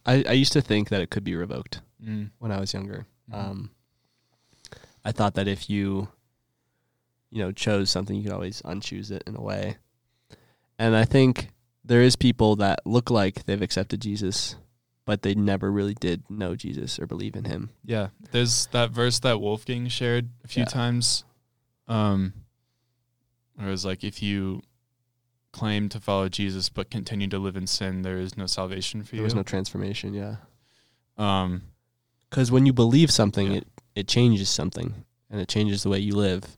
I, 0.07 0.23
I 0.29 0.33
used 0.33 0.53
to 0.53 0.61
think 0.61 0.91
that 0.91 1.01
it 1.01 1.11
could 1.11 1.25
be 1.25 1.35
revoked 1.35 1.81
Mm. 2.05 2.31
when 2.39 2.53
I 2.53 2.61
was 2.61 2.75
younger. 2.75 3.07
Mhm. 3.31 3.35
Um, 3.35 3.71
I 5.07 5.13
thought 5.13 5.35
that 5.35 5.49
if 5.49 5.71
you, 5.71 6.09
you 7.35 7.43
know, 7.43 7.51
chose 7.51 7.91
something, 7.91 8.15
you 8.17 8.23
could 8.23 8.33
always 8.33 8.63
unchoose 8.63 9.11
it 9.11 9.25
in 9.27 9.35
a 9.35 9.41
way. 9.43 9.77
And 10.79 10.95
I 10.95 11.05
think 11.05 11.49
there 11.85 12.01
is 12.01 12.15
people 12.15 12.55
that 12.57 12.79
look 12.87 13.11
like 13.11 13.45
they've 13.45 13.61
accepted 13.61 14.01
Jesus, 14.01 14.55
but 15.05 15.23
they 15.23 15.35
never 15.35 15.71
really 15.73 15.95
did 15.95 16.23
know 16.31 16.55
Jesus 16.55 16.97
or 17.01 17.07
believe 17.09 17.35
in 17.35 17.45
him. 17.45 17.71
Yeah, 17.85 18.09
there's 18.31 18.67
that 18.69 18.91
verse 18.93 19.19
that 19.19 19.41
Wolfgang 19.41 19.89
shared 19.89 20.29
a 20.45 20.49
few 20.49 20.61
Yeah. 20.63 20.67
times. 20.67 21.25
Um, 21.89 22.35
where 23.57 23.67
it 23.67 23.71
was 23.73 23.85
like, 23.85 24.05
if 24.05 24.23
you 24.23 24.63
claim 25.53 25.89
to 25.89 25.99
follow 26.01 26.29
Jesus 26.29 26.69
but 26.69 26.89
continue 26.91 27.27
to 27.29 27.39
live 27.41 27.57
in 27.57 27.67
sin, 27.67 28.03
there 28.03 28.19
is 28.19 28.37
no 28.37 28.47
salvation 28.47 29.03
for 29.03 29.11
There 29.17 29.19
you. 29.19 29.25
was 29.25 29.35
no 29.35 29.43
transformation. 29.43 30.15
Yeah. 30.15 30.37
um, 31.19 31.63
Because 32.31 32.51
when 32.53 32.65
you 32.67 32.73
believe 32.73 33.11
something, 33.11 33.51
Yeah. 33.53 33.59
it, 33.59 33.67
it 33.95 34.09
changes 34.09 34.49
something, 34.51 35.05
and 35.31 35.41
it 35.41 35.49
changes 35.49 35.83
the 35.83 35.89
way 35.89 35.99
you 36.01 36.15
live, 36.17 36.57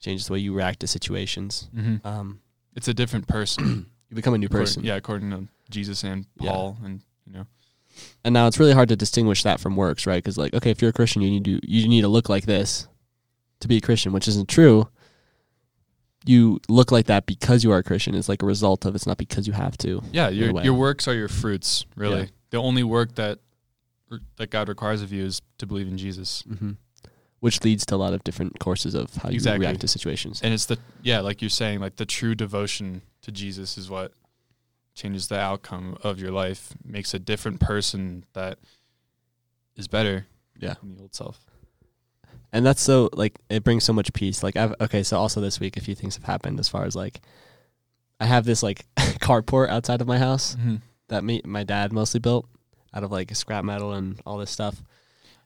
changes 0.00 0.26
the 0.26 0.32
way 0.34 0.38
you 0.38 0.52
react 0.54 0.80
to 0.80 0.86
situations. 0.86 1.68
Um, 2.04 2.40
it's 2.74 2.88
a 2.88 2.94
different 2.94 3.26
person. 3.36 3.86
you 4.10 4.14
become 4.14 4.34
a 4.34 4.38
new 4.38 4.46
According- 4.46 4.62
person. 4.66 4.84
yeah, 4.84 4.96
according 4.96 5.30
to 5.30 5.48
Jesus 5.70 6.04
and 6.04 6.26
Yeah. 6.40 6.50
Paul, 6.50 6.76
and 6.84 7.00
you 7.26 7.32
know, 7.32 7.46
And 8.24 8.32
now 8.34 8.46
it's 8.46 8.58
really 8.58 8.72
hard 8.74 8.88
to 8.90 8.96
distinguish 8.96 9.42
that 9.42 9.58
from 9.60 9.74
works, 9.76 10.06
right? 10.06 10.22
Because 10.22 10.36
like, 10.38 10.54
okay, 10.54 10.70
if 10.70 10.80
you're 10.80 10.90
a 10.90 10.92
Christian, 10.92 11.22
you 11.22 11.30
need 11.30 11.44
to 11.46 11.60
you 11.68 11.88
need 11.88 12.02
to 12.02 12.08
look 12.08 12.28
like 12.28 12.44
this 12.46 12.86
to 13.60 13.68
be 13.68 13.78
a 13.78 13.80
Christian, 13.80 14.12
which 14.12 14.28
isn't 14.28 14.48
true. 14.48 14.88
You 16.24 16.60
look 16.68 16.90
like 16.90 17.06
that 17.06 17.26
because 17.26 17.62
you 17.62 17.70
are 17.72 17.78
a 17.78 17.82
Christian. 17.84 18.14
It's 18.14 18.28
like 18.28 18.42
a 18.42 18.46
result 18.46 18.84
of 18.84 18.94
it's 18.96 19.06
not 19.06 19.16
because 19.16 19.46
you 19.46 19.52
have 19.52 19.78
to. 19.78 20.02
yeah, 20.12 20.28
your 20.28 20.60
your 20.62 20.74
works 20.74 21.06
are 21.08 21.14
your 21.14 21.28
fruits. 21.28 21.86
Really, 21.96 22.20
Yeah. 22.22 22.26
the 22.50 22.56
only 22.58 22.82
work 22.82 23.14
that 23.14 23.38
that 24.36 24.50
God 24.50 24.68
requires 24.68 25.02
of 25.02 25.12
you 25.12 25.24
is 25.24 25.40
to 25.58 25.66
believe 25.66 25.86
in 25.88 25.96
Jesus. 25.98 26.42
hmm 26.42 26.72
Which 27.40 27.62
leads 27.64 27.84
to 27.86 27.94
a 27.94 27.96
lot 27.96 28.12
of 28.14 28.24
different 28.24 28.58
courses 28.58 28.94
of 28.94 29.14
how 29.16 29.28
you 29.28 29.34
Exactly. 29.34 29.66
react 29.66 29.80
to 29.82 29.88
situations. 29.88 30.40
And 30.42 30.54
it's 30.54 30.66
the 30.66 30.78
yeah, 31.02 31.20
like 31.20 31.42
you're 31.42 31.50
saying, 31.50 31.80
like 31.80 31.96
the 31.96 32.06
true 32.06 32.34
devotion 32.34 33.02
to 33.22 33.30
Jesus 33.32 33.76
is 33.76 33.90
what 33.90 34.12
changes 34.94 35.28
the 35.28 35.38
outcome 35.38 35.98
of 36.02 36.18
your 36.18 36.30
life, 36.32 36.72
makes 36.82 37.12
a 37.12 37.18
different 37.18 37.60
person 37.60 38.24
that 38.32 38.58
is 39.76 39.86
better 39.88 40.26
Yeah. 40.58 40.74
than 40.80 40.94
the 40.96 41.02
old 41.02 41.14
self. 41.14 41.44
and 42.52 42.64
that's 42.64 42.80
so 42.80 43.10
like 43.12 43.38
it 43.50 43.62
brings 43.64 43.84
so 43.84 43.92
much 43.92 44.12
peace 44.14 44.42
like 44.42 44.56
i've 44.56 44.72
okay 44.80 45.02
so 45.02 45.18
also 45.18 45.40
this 45.40 45.58
week 45.60 45.76
a 45.76 45.80
few 45.80 45.94
things 45.94 46.14
have 46.14 46.24
happened 46.24 46.58
as 46.60 46.68
far 46.68 46.84
as 46.84 46.94
like 46.96 47.20
I 48.20 48.24
have 48.24 48.44
this 48.46 48.62
like 48.62 48.86
carport 48.96 49.68
outside 49.68 50.00
of 50.00 50.06
my 50.06 50.18
house 50.18 50.56
Mhm. 50.58 50.80
that 51.08 51.22
me 51.24 51.42
my 51.44 51.64
dad 51.64 51.92
mostly 51.92 52.20
built 52.20 52.48
out 52.94 53.04
of 53.04 53.10
like 53.12 53.34
scrap 53.36 53.62
metal 53.64 53.92
and 53.92 54.18
all 54.24 54.38
this 54.38 54.50
stuff. 54.50 54.82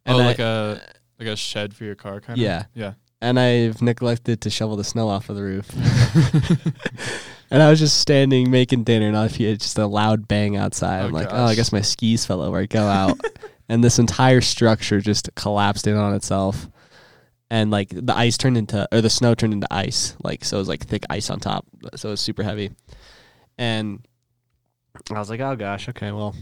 And 0.06 0.16
oh, 0.16 0.20
I, 0.20 0.24
like 0.26 0.38
a 0.38 0.80
like 1.20 1.28
a 1.28 1.36
shed 1.36 1.74
for 1.74 1.84
your 1.84 1.94
car, 1.94 2.20
kind 2.20 2.38
of. 2.38 2.42
Yeah. 2.42 2.64
yeah. 2.74 2.94
and 3.20 3.38
I've 3.38 3.82
neglected 3.82 4.40
to 4.40 4.50
shovel 4.50 4.76
the 4.76 4.84
snow 4.84 5.08
off 5.08 5.28
of 5.28 5.36
the 5.36 5.42
roof. 5.42 5.70
and 7.50 7.62
I 7.62 7.68
was 7.68 7.78
just 7.78 8.00
standing 8.00 8.50
making 8.50 8.84
dinner, 8.84 9.06
and 9.06 9.16
I 9.16 9.28
hear 9.28 9.54
just 9.54 9.78
a 9.78 9.86
loud 9.86 10.26
bang 10.26 10.56
outside. 10.56 11.02
Oh, 11.02 11.06
I'm 11.06 11.12
like, 11.12 11.28
oh, 11.30 11.44
I 11.44 11.54
guess 11.54 11.72
my 11.72 11.82
skis 11.82 12.24
fell 12.24 12.40
over. 12.40 12.58
I 12.58 12.66
go 12.66 12.86
out, 12.86 13.20
and 13.68 13.84
this 13.84 13.98
entire 13.98 14.40
structure 14.40 15.00
just 15.00 15.28
collapsed 15.34 15.86
in 15.86 15.96
on 15.96 16.14
itself. 16.14 16.68
And 17.52 17.70
like 17.70 17.88
the 17.90 18.16
ice 18.16 18.38
turned 18.38 18.56
into, 18.56 18.88
or 18.92 19.00
the 19.00 19.10
snow 19.10 19.34
turned 19.34 19.52
into 19.52 19.66
ice. 19.70 20.16
Like 20.22 20.44
so, 20.44 20.56
it 20.56 20.60
was 20.60 20.68
like 20.68 20.86
thick 20.86 21.04
ice 21.10 21.28
on 21.30 21.40
top. 21.40 21.66
So 21.96 22.08
it 22.08 22.12
was 22.12 22.20
super 22.20 22.44
heavy. 22.44 22.70
And 23.58 24.06
I 25.12 25.18
was 25.18 25.28
like, 25.28 25.40
oh 25.40 25.56
gosh, 25.56 25.88
okay, 25.88 26.12
well, 26.12 26.34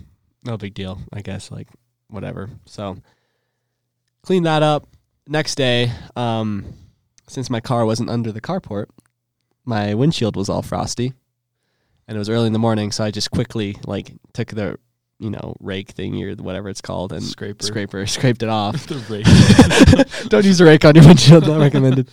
no 0.44 0.56
big 0.56 0.74
deal, 0.74 1.00
I 1.12 1.22
guess. 1.22 1.50
Like 1.50 1.68
whatever. 2.08 2.50
So 2.66 2.98
clean 4.28 4.42
that 4.42 4.62
up. 4.62 4.86
Next 5.26 5.54
day, 5.54 5.90
um, 6.14 6.74
since 7.28 7.48
my 7.48 7.60
car 7.60 7.86
wasn't 7.86 8.10
under 8.10 8.30
the 8.30 8.42
carport, 8.42 8.88
my 9.64 9.94
windshield 9.94 10.36
was 10.36 10.50
all 10.50 10.60
frosty, 10.60 11.14
and 12.06 12.14
it 12.14 12.18
was 12.18 12.28
early 12.28 12.46
in 12.46 12.52
the 12.52 12.58
morning. 12.58 12.92
So 12.92 13.04
I 13.04 13.10
just 13.10 13.30
quickly 13.30 13.76
like 13.86 14.12
took 14.34 14.48
the, 14.48 14.78
you 15.18 15.30
know, 15.30 15.56
rake 15.60 15.92
thing 15.92 16.22
or 16.22 16.34
whatever 16.34 16.68
it's 16.68 16.82
called 16.82 17.14
and 17.14 17.22
Scraper. 17.22 17.64
scraper 17.64 18.06
scraped 18.16 18.42
it 18.42 18.50
off. 18.50 18.86
the 18.86 18.98
rake. 19.08 20.28
Don't 20.28 20.44
use 20.44 20.60
a 20.60 20.66
rake 20.66 20.84
on 20.84 20.94
your 20.94 21.06
windshield. 21.06 21.46
Not 21.46 21.60
recommended. 21.60 22.10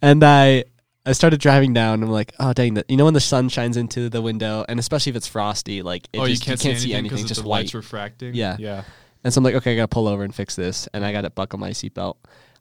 And 0.00 0.24
I 0.24 0.64
I 1.04 1.12
started 1.12 1.40
driving 1.40 1.74
down. 1.74 1.94
and 1.94 2.04
I'm 2.04 2.10
like, 2.10 2.32
oh 2.40 2.54
dang! 2.54 2.72
The, 2.72 2.86
you 2.88 2.96
know 2.96 3.04
when 3.04 3.12
the 3.12 3.20
sun 3.20 3.50
shines 3.50 3.76
into 3.76 4.08
the 4.08 4.22
window, 4.22 4.64
and 4.66 4.80
especially 4.80 5.10
if 5.10 5.16
it's 5.16 5.28
frosty, 5.28 5.82
like 5.82 6.08
it 6.14 6.20
oh, 6.20 6.26
just, 6.26 6.46
you 6.46 6.56
can't, 6.56 6.78
see 6.78 6.94
anything, 6.94 7.18
'cause 7.18 7.28
just 7.28 7.42
the 7.42 7.48
white. 7.48 7.64
lights 7.64 7.74
refracting. 7.74 8.34
Yeah. 8.34 8.56
yeah. 8.58 8.84
And 9.24 9.32
so 9.32 9.38
I'm 9.38 9.44
like, 9.44 9.54
okay, 9.56 9.72
I 9.74 9.76
gotta 9.76 9.88
pull 9.88 10.08
over 10.08 10.22
and 10.24 10.34
fix 10.34 10.56
this. 10.56 10.88
And 10.94 11.04
I 11.04 11.12
gotta 11.12 11.30
buckle 11.30 11.58
my 11.58 11.70
seatbelt. 11.70 12.16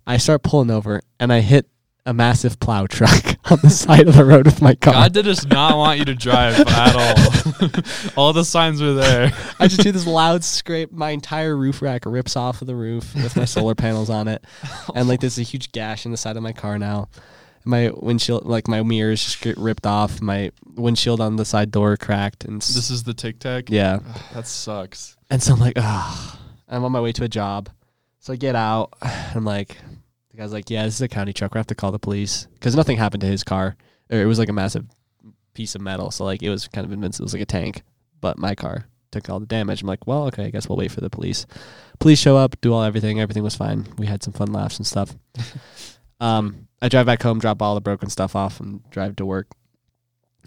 I 0.07 0.17
start 0.17 0.43
pulling 0.43 0.71
over 0.71 1.01
and 1.19 1.31
I 1.31 1.39
hit 1.41 1.69
a 2.05 2.13
massive 2.13 2.59
plow 2.59 2.87
truck 2.87 3.23
on 3.51 3.59
the 3.61 3.69
side 3.69 4.07
of 4.07 4.15
the 4.15 4.25
road 4.25 4.45
with 4.45 4.61
my 4.61 4.73
car. 4.73 4.93
God 4.93 5.13
did 5.13 5.25
just 5.25 5.47
not 5.49 5.77
want 5.77 5.99
you 5.99 6.05
to 6.05 6.15
drive 6.15 6.59
at 6.67 6.95
all. 6.95 7.69
all 8.17 8.33
the 8.33 8.43
signs 8.45 8.81
were 8.81 8.93
there. 8.93 9.31
I 9.59 9.67
just 9.67 9.83
hear 9.83 9.91
this 9.91 10.07
loud 10.07 10.43
scrape. 10.43 10.91
My 10.91 11.11
entire 11.11 11.55
roof 11.55 11.81
rack 11.81 12.05
rips 12.05 12.35
off 12.35 12.61
of 12.61 12.67
the 12.67 12.75
roof 12.75 13.13
with 13.15 13.35
my 13.35 13.45
solar 13.45 13.75
panels 13.75 14.09
on 14.09 14.27
it. 14.27 14.43
And 14.95 15.07
like 15.07 15.19
there's 15.19 15.37
a 15.37 15.43
huge 15.43 15.71
gash 15.71 16.05
in 16.05 16.11
the 16.11 16.17
side 16.17 16.35
of 16.37 16.41
my 16.43 16.53
car 16.53 16.79
now. 16.79 17.09
My 17.65 17.91
windshield, 17.95 18.45
like 18.45 18.67
my 18.67 18.81
mirrors 18.81 19.23
just 19.23 19.41
get 19.41 19.57
ripped 19.57 19.85
off. 19.85 20.21
My 20.21 20.51
windshield 20.75 21.21
on 21.21 21.35
the 21.35 21.45
side 21.45 21.69
door 21.69 21.95
cracked. 21.97 22.45
And 22.45 22.61
s- 22.61 22.73
This 22.73 22.89
is 22.89 23.03
the 23.03 23.13
Tic 23.13 23.39
Tac. 23.39 23.69
yeah. 23.69 23.99
That 24.33 24.47
sucks. 24.47 25.17
And 25.29 25.43
so 25.43 25.53
I'm 25.53 25.59
like, 25.59 25.73
ah, 25.77 26.39
I'm 26.69 26.83
on 26.83 26.91
my 26.91 27.01
way 27.01 27.11
to 27.13 27.23
a 27.23 27.29
job. 27.29 27.69
So 28.19 28.33
I 28.33 28.35
get 28.35 28.55
out. 28.55 28.93
I'm 29.01 29.45
like, 29.45 29.77
the 30.31 30.37
guy's 30.37 30.53
like, 30.53 30.69
yeah, 30.69 30.85
this 30.85 30.95
is 30.95 31.01
a 31.01 31.07
county 31.07 31.33
truck. 31.33 31.53
We 31.53 31.59
have 31.59 31.67
to 31.67 31.75
call 31.75 31.91
the 31.91 31.99
police 31.99 32.47
because 32.53 32.75
nothing 32.75 32.97
happened 32.97 33.21
to 33.21 33.27
his 33.27 33.43
car. 33.43 33.75
Or 34.11 34.19
it 34.19 34.25
was 34.25 34.39
like 34.39 34.49
a 34.49 34.53
massive 34.53 34.85
piece 35.53 35.75
of 35.75 35.81
metal. 35.81 36.11
So 36.11 36.23
like 36.25 36.41
it 36.43 36.49
was 36.49 36.67
kind 36.67 36.85
of 36.85 36.91
invincible. 36.91 37.23
It 37.23 37.27
was 37.27 37.33
like 37.33 37.41
a 37.41 37.45
tank, 37.45 37.83
but 38.21 38.37
my 38.37 38.55
car 38.55 38.85
took 39.11 39.29
all 39.29 39.39
the 39.39 39.45
damage. 39.45 39.81
I'm 39.81 39.87
like, 39.87 40.05
well, 40.07 40.27
okay, 40.27 40.45
I 40.45 40.49
guess 40.49 40.69
we'll 40.69 40.77
wait 40.77 40.91
for 40.91 41.01
the 41.01 41.09
police. 41.09 41.45
Police 41.99 42.19
show 42.19 42.37
up, 42.37 42.59
do 42.61 42.73
all 42.73 42.83
everything. 42.83 43.19
Everything 43.19 43.43
was 43.43 43.55
fine. 43.55 43.87
We 43.97 44.05
had 44.05 44.23
some 44.23 44.33
fun 44.33 44.51
laughs 44.51 44.77
and 44.77 44.87
stuff. 44.87 45.15
um, 46.19 46.67
I 46.81 46.89
drive 46.89 47.05
back 47.05 47.21
home, 47.21 47.39
drop 47.39 47.61
all 47.61 47.75
the 47.75 47.81
broken 47.81 48.09
stuff 48.09 48.35
off, 48.35 48.59
and 48.59 48.87
drive 48.89 49.15
to 49.17 49.25
work, 49.25 49.47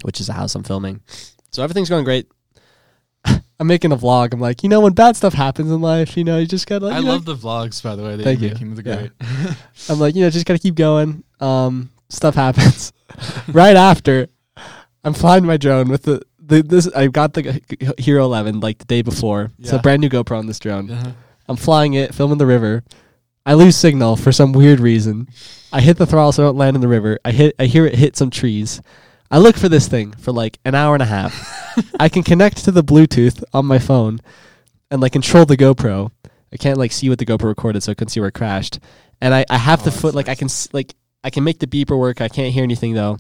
which 0.03 0.21
is 0.21 0.29
the 0.29 0.33
house 0.33 0.55
I'm 0.55 0.63
filming. 0.63 1.01
So 1.51 1.63
everything's 1.63 1.91
going 1.91 2.05
great. 2.05 2.29
I'm 3.61 3.67
making 3.67 3.93
a 3.93 3.97
vlog. 3.97 4.33
I'm 4.33 4.41
like, 4.41 4.63
you 4.63 4.69
know, 4.69 4.81
when 4.81 4.93
bad 4.93 5.17
stuff 5.17 5.35
happens 5.35 5.71
in 5.71 5.81
life, 5.81 6.17
you 6.17 6.25
know, 6.25 6.39
you 6.39 6.47
just 6.47 6.67
gotta. 6.67 6.87
Like, 6.87 6.95
I 6.95 6.99
you 6.99 7.05
know, 7.05 7.13
love 7.13 7.25
the 7.25 7.37
vlogs, 7.37 7.83
by 7.83 7.95
the 7.95 8.03
way. 8.03 8.17
That 8.17 8.25
Thank 8.25 8.41
you. 8.41 8.49
making. 8.51 8.75
They're 8.75 8.95
Yeah. 8.95 9.09
great. 9.29 9.57
I'm 9.89 9.99
like, 10.01 10.15
you 10.15 10.23
know, 10.23 10.31
just 10.31 10.47
gotta 10.47 10.59
keep 10.59 10.75
going. 10.75 11.23
Um, 11.41 11.91
stuff 12.09 12.35
happens. 12.35 12.93
right 13.49 13.77
after, 13.77 14.29
I'm 15.05 15.15
flying 15.15 15.45
my 15.47 15.57
drone 15.57 15.89
with 15.89 16.03
the, 16.03 16.23
the 16.39 16.63
this. 16.63 16.89
I 16.89 17.07
got 17.09 17.35
the 17.35 17.61
Hero 17.99 18.25
11 18.25 18.61
like 18.61 18.79
the 18.79 18.85
day 18.85 19.03
before. 19.03 19.51
It's 19.59 19.73
a 19.73 19.79
brand 19.79 20.01
new 20.01 20.09
GoPro 20.09 20.39
on 20.39 20.47
this 20.47 20.59
drone. 20.59 20.91
Uh-huh. 20.91 21.13
I'm 21.49 21.57
flying 21.57 21.95
it, 21.95 22.15
filming 22.15 22.39
the 22.39 22.47
river. 22.47 22.83
I 23.45 23.55
lose 23.55 23.77
signal 23.77 24.17
for 24.17 24.31
some 24.31 24.53
weird 24.53 24.79
reason. 24.79 25.29
I 25.73 25.81
hit 25.81 25.97
the 25.97 26.07
throttle 26.07 26.33
so 26.33 26.45
I 26.45 26.47
don't 26.47 26.57
land 26.57 26.77
in 26.77 26.81
the 26.81 26.89
river. 26.89 27.19
I 27.25 27.33
hit. 27.33 27.55
I 27.59 27.67
hear 27.67 27.87
it 27.87 27.95
hit 27.97 28.17
some 28.17 28.31
trees. 28.31 28.81
I 29.33 29.39
look 29.39 29.57
for 29.57 29.71
this 29.71 29.89
thing 29.89 30.13
for 30.13 30.31
like 30.31 30.59
an 30.67 30.75
hour 30.75 30.95
and 30.95 31.03
a 31.03 31.07
half. 31.07 31.35
I 31.99 32.11
can 32.11 32.23
connect 32.23 32.65
to 32.65 32.71
the 32.71 32.85
Bluetooth 32.85 33.43
on 33.55 33.65
my 33.65 33.79
phone 33.79 34.21
and 34.91 35.01
like 35.01 35.13
control 35.13 35.47
the 35.47 35.57
GoPro. 35.57 36.11
I 36.53 36.59
can't 36.59 36.77
like 36.77 36.93
see 36.93 37.09
what 37.09 37.19
the 37.19 37.25
GoPro 37.25 37.45
recorded, 37.45 37.83
so 37.83 37.91
I 37.91 37.95
couldn't 37.95 38.11
see 38.11 38.21
where 38.21 38.29
it 38.29 38.35
crashed. 38.35 38.79
And 39.23 39.33
I, 39.35 39.47
I 39.49 39.57
have 39.57 39.81
Oh, 39.81 39.85
the 39.85 39.91
foot 39.91 40.15
like 40.15 40.29
I 40.29 40.35
can 40.35 40.49
like 40.75 40.95
I 41.25 41.31
can 41.31 41.45
make 41.45 41.61
the 41.61 41.67
beeper 41.67 41.99
work. 41.99 42.21
I 42.21 42.29
can't 42.29 42.53
hear 42.53 42.63
anything 42.63 42.93
though, 42.93 43.17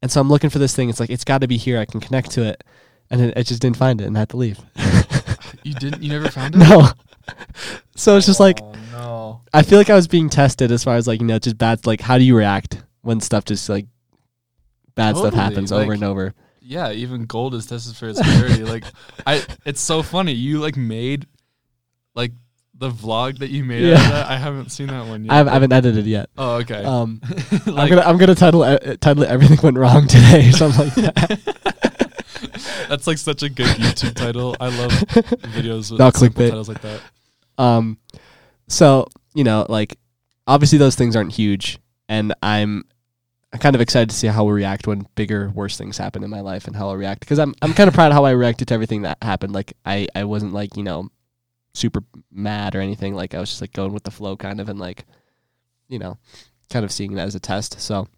and 0.00 0.12
so 0.12 0.20
I'm 0.20 0.28
looking 0.28 0.48
for 0.50 0.60
this 0.60 0.76
thing. 0.76 0.88
It's 0.88 1.00
like 1.00 1.10
it's 1.10 1.24
got 1.24 1.40
to 1.40 1.48
be 1.48 1.56
here. 1.56 1.80
I 1.80 1.86
can 1.86 2.00
connect 2.00 2.30
to 2.32 2.44
it, 2.44 2.62
and 3.10 3.20
it, 3.20 3.34
I 3.36 3.42
just 3.42 3.60
didn't 3.60 3.78
find 3.78 4.00
it 4.00 4.04
and 4.04 4.16
I 4.16 4.20
had 4.20 4.28
to 4.28 4.36
leave. 4.36 4.60
You 5.64 5.74
didn't. 5.80 6.02
You 6.04 6.10
never 6.10 6.28
found 6.28 6.54
it. 6.54 6.58
no, 6.58 6.88
so 7.96 8.16
it's 8.16 8.26
just 8.26 8.38
like 8.38 8.60
Oh, 8.62 8.74
no. 8.92 9.40
I 9.52 9.62
feel 9.62 9.78
like 9.78 9.90
I 9.90 9.96
was 9.96 10.06
being 10.06 10.28
tested 10.28 10.70
as 10.70 10.84
far 10.84 10.94
as 10.94 11.08
like 11.08 11.20
you 11.20 11.26
know 11.26 11.40
just 11.40 11.58
bad 11.58 11.84
like 11.84 12.00
how 12.00 12.16
do 12.16 12.22
you 12.22 12.36
react 12.36 12.80
when 13.00 13.20
stuff 13.20 13.44
just 13.44 13.68
like 13.68 13.86
bad 14.94 15.16
stuff 15.16 15.32
Totally, 15.32 15.42
happens 15.42 15.72
over 15.72 15.92
and 15.92 16.04
over. 16.04 16.34
Yeah, 16.60 16.92
even 16.92 17.26
gold 17.26 17.54
is 17.54 17.66
tested 17.66 17.96
for 17.96 18.08
its 18.08 18.20
purity. 18.22 18.64
like, 18.74 18.84
I. 19.26 19.42
It's 19.64 19.80
so 19.80 20.02
funny. 20.02 20.32
You 20.32 20.60
like 20.60 20.76
made, 20.76 21.26
like, 22.14 22.32
the 22.74 22.88
vlog 22.90 23.38
that 23.38 23.50
you 23.50 23.64
made. 23.64 23.84
Out 23.84 23.88
Yeah. 23.98 24.04
of 24.06 24.12
that. 24.12 24.26
I 24.30 24.36
haven't 24.36 24.70
seen 24.70 24.86
that 24.88 25.06
one 25.06 25.24
yet. 25.26 25.32
I, 25.32 25.36
haven't, 25.38 25.50
I 25.50 25.54
haven't 25.54 25.72
edited 25.72 26.06
yet. 26.06 26.30
Oh, 26.38 26.54
okay. 26.56 26.84
Um, 26.84 27.20
I'm 27.66 27.88
gonna 27.88 28.00
I'm 28.02 28.16
gonna 28.16 28.34
title 28.34 28.62
it, 28.64 29.00
title 29.00 29.22
it 29.24 29.28
everything 29.28 29.58
went 29.62 29.76
wrong 29.76 30.06
today 30.06 30.48
or 30.48 30.52
something 30.52 30.86
like 30.86 31.14
that. 31.14 32.86
that's 32.88 33.06
like 33.06 33.18
such 33.18 33.42
a 33.42 33.48
good 33.48 33.66
YouTube 33.76 34.14
title. 34.14 34.56
I 34.60 34.68
love 34.68 34.90
videos 35.52 35.90
with 35.90 35.98
Not 35.98 36.14
clickbait. 36.14 36.48
titles 36.50 36.68
like 36.68 36.80
that. 36.82 37.00
Um, 37.58 37.98
so 38.68 39.06
you 39.34 39.44
know, 39.44 39.66
like 39.68 39.98
obviously 40.46 40.78
those 40.78 40.94
things 40.94 41.14
aren't 41.16 41.32
huge, 41.32 41.78
and 42.08 42.34
I'm 42.42 42.84
kind 43.58 43.74
of 43.74 43.80
excited 43.82 44.10
to 44.10 44.16
see 44.16 44.26
how 44.28 44.44
we 44.44 44.52
react 44.52 44.86
when 44.86 45.06
bigger, 45.14 45.50
worse 45.50 45.76
things 45.76 45.98
happen 45.98 46.24
in 46.24 46.30
my 46.30 46.40
life, 46.40 46.66
and 46.66 46.74
how 46.76 46.88
I'll 46.88 46.96
react 46.96 47.20
because 47.20 47.38
I'm 47.38 47.54
I'm 47.62 47.74
kind 47.74 47.88
of 47.88 47.94
proud 47.94 48.08
of 48.08 48.12
how 48.14 48.24
I 48.24 48.30
reacted 48.30 48.68
to 48.68 48.74
everything 48.74 49.02
that 49.02 49.18
happened. 49.22 49.52
Like 49.52 49.74
I 49.84 50.08
I 50.14 50.24
wasn't 50.24 50.52
like 50.52 50.76
you 50.76 50.82
know 50.82 51.08
super 51.74 52.02
mad 52.30 52.74
or 52.74 52.80
anything. 52.80 53.14
Like 53.14 53.34
I 53.34 53.40
was 53.40 53.50
just 53.50 53.60
like 53.60 53.72
going 53.72 53.92
with 53.92 54.04
the 54.04 54.10
flow, 54.10 54.36
kind 54.36 54.60
of, 54.60 54.68
and 54.68 54.78
like 54.78 55.04
you 55.88 55.98
know, 55.98 56.16
kind 56.70 56.84
of 56.84 56.92
seeing 56.92 57.14
that 57.14 57.26
as 57.26 57.34
a 57.34 57.40
test. 57.40 57.80
So 57.80 58.08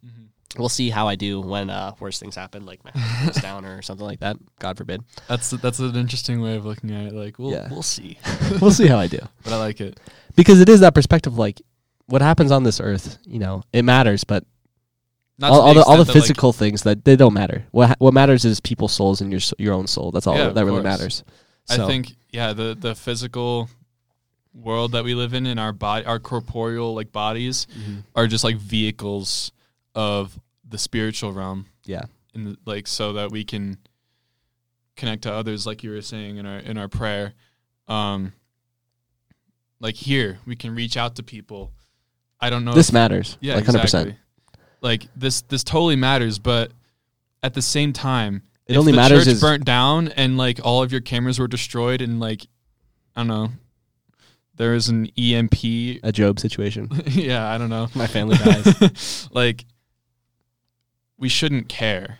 we'll 0.56 0.68
see 0.68 0.90
how 0.90 1.08
I 1.08 1.16
do 1.16 1.40
when 1.40 1.68
uh 1.70 1.94
worse 1.98 2.20
things 2.20 2.36
happen, 2.36 2.64
like 2.64 2.84
my 2.84 2.92
house 2.92 3.34
goes 3.34 3.42
down 3.42 3.64
or 3.64 3.82
something 3.82 4.06
like 4.06 4.20
that. 4.20 4.36
God 4.60 4.78
forbid. 4.78 5.02
That's 5.28 5.50
that's 5.50 5.80
an 5.80 5.96
interesting 5.96 6.40
way 6.40 6.54
of 6.56 6.64
looking 6.64 6.92
at 6.92 7.06
it. 7.06 7.12
Like, 7.12 7.38
we'll 7.40 7.50
Yeah. 7.50 7.68
we'll 7.70 7.82
see, 7.82 8.18
We'll 8.60 8.70
see 8.70 8.86
how 8.86 8.98
I 8.98 9.08
do. 9.08 9.18
but 9.42 9.52
I 9.52 9.56
like 9.58 9.80
it. 9.80 9.98
because 10.36 10.60
it 10.60 10.68
is 10.68 10.78
that 10.80 10.94
perspective 10.94 11.36
like 11.36 11.60
what 12.06 12.22
happens 12.22 12.52
on 12.52 12.62
this 12.64 12.80
earth 12.80 13.16
you 13.24 13.38
know 13.38 13.62
it 13.72 13.82
matters 13.82 14.24
but 14.24 14.44
Not 15.38 15.50
all, 15.50 15.60
all 15.62 15.74
the, 15.74 15.82
all 15.82 15.96
the 15.96 16.04
that, 16.04 16.14
like, 16.14 16.22
physical 16.22 16.52
things 16.52 16.82
that 16.84 17.04
they 17.04 17.16
don't 17.16 17.34
matter 17.34 17.64
what 17.72 17.96
what 17.98 18.14
matters 18.14 18.44
is 18.44 18.60
people's 18.60 18.92
souls 18.92 19.20
and 19.20 19.32
your 19.32 19.40
your 19.58 19.74
own 19.74 19.86
soul 19.88 20.10
that's 20.12 20.26
all 20.28 20.36
Yeah, 20.36 20.50
that 20.50 20.64
really 20.64 20.76
course. 20.82 20.84
matters 20.84 21.24
so 21.66 21.84
I 21.84 21.86
think 21.88 22.14
yeah, 22.30 22.52
the 22.52 22.76
the 22.78 22.94
physical 22.94 23.68
world 24.52 24.92
that 24.92 25.02
we 25.02 25.14
live 25.14 25.34
in 25.34 25.46
in 25.46 25.58
our 25.58 25.72
body, 25.72 26.04
our 26.06 26.18
corporeal 26.20 26.94
like 26.94 27.10
bodies 27.10 27.66
Mhm. 27.76 28.04
are 28.14 28.26
just 28.28 28.44
like 28.44 28.56
vehicles 28.58 29.50
of 29.94 30.38
the 30.68 30.78
spiritual 30.78 31.32
realm, 31.32 31.66
yeah 31.84 32.02
and 32.34 32.56
like 32.66 32.86
so 32.86 33.12
that 33.14 33.30
we 33.32 33.44
can 33.44 33.78
connect 34.96 35.22
to 35.22 35.32
others, 35.32 35.66
like 35.66 35.82
you 35.82 35.90
were 35.90 36.02
saying 36.02 36.36
in 36.36 36.46
our 36.46 36.58
in 36.58 36.78
our 36.78 36.88
prayer. 36.88 37.32
Um, 37.88 38.32
like 39.80 39.96
here, 39.96 40.38
we 40.46 40.56
can 40.56 40.74
reach 40.74 40.96
out 40.96 41.16
to 41.16 41.22
people. 41.22 41.72
I 42.40 42.50
don't 42.50 42.64
know. 42.64 42.74
this 42.74 42.92
matters 42.92 43.38
yeah, 43.40 43.54
like 43.56 43.64
100% 43.64 43.82
exactly. 43.84 44.16
Like 44.84 45.08
this, 45.16 45.40
this 45.42 45.64
totally 45.64 45.96
matters, 45.96 46.38
but 46.38 46.70
at 47.42 47.54
the 47.54 47.62
same 47.62 47.92
time, 47.92 48.42
it 48.66 48.72
if 48.72 48.78
only 48.78 48.92
the 48.92 48.96
matters 48.96 49.24
church 49.24 49.34
is 49.34 49.40
burnt 49.40 49.64
down 49.64 50.08
and 50.08 50.36
like 50.38 50.60
all 50.62 50.82
of 50.82 50.92
your 50.92 51.00
cameras 51.00 51.38
were 51.38 51.48
destroyed 51.48 52.00
and 52.02 52.20
like 52.20 52.46
I 53.16 53.20
don't 53.20 53.28
know, 53.28 53.48
there 54.56 54.74
is 54.74 54.88
an 54.88 55.06
EMP. 55.18 55.54
a 56.02 56.12
job 56.12 56.38
situation 56.38 56.88
yeah, 57.06 57.48
I 57.50 57.58
don't 57.58 57.70
know. 57.70 57.88
my 57.94 58.06
family 58.06 58.36
dies 58.36 59.28
like 59.32 59.64
we 61.18 61.28
shouldn't 61.28 61.68
care, 61.68 62.18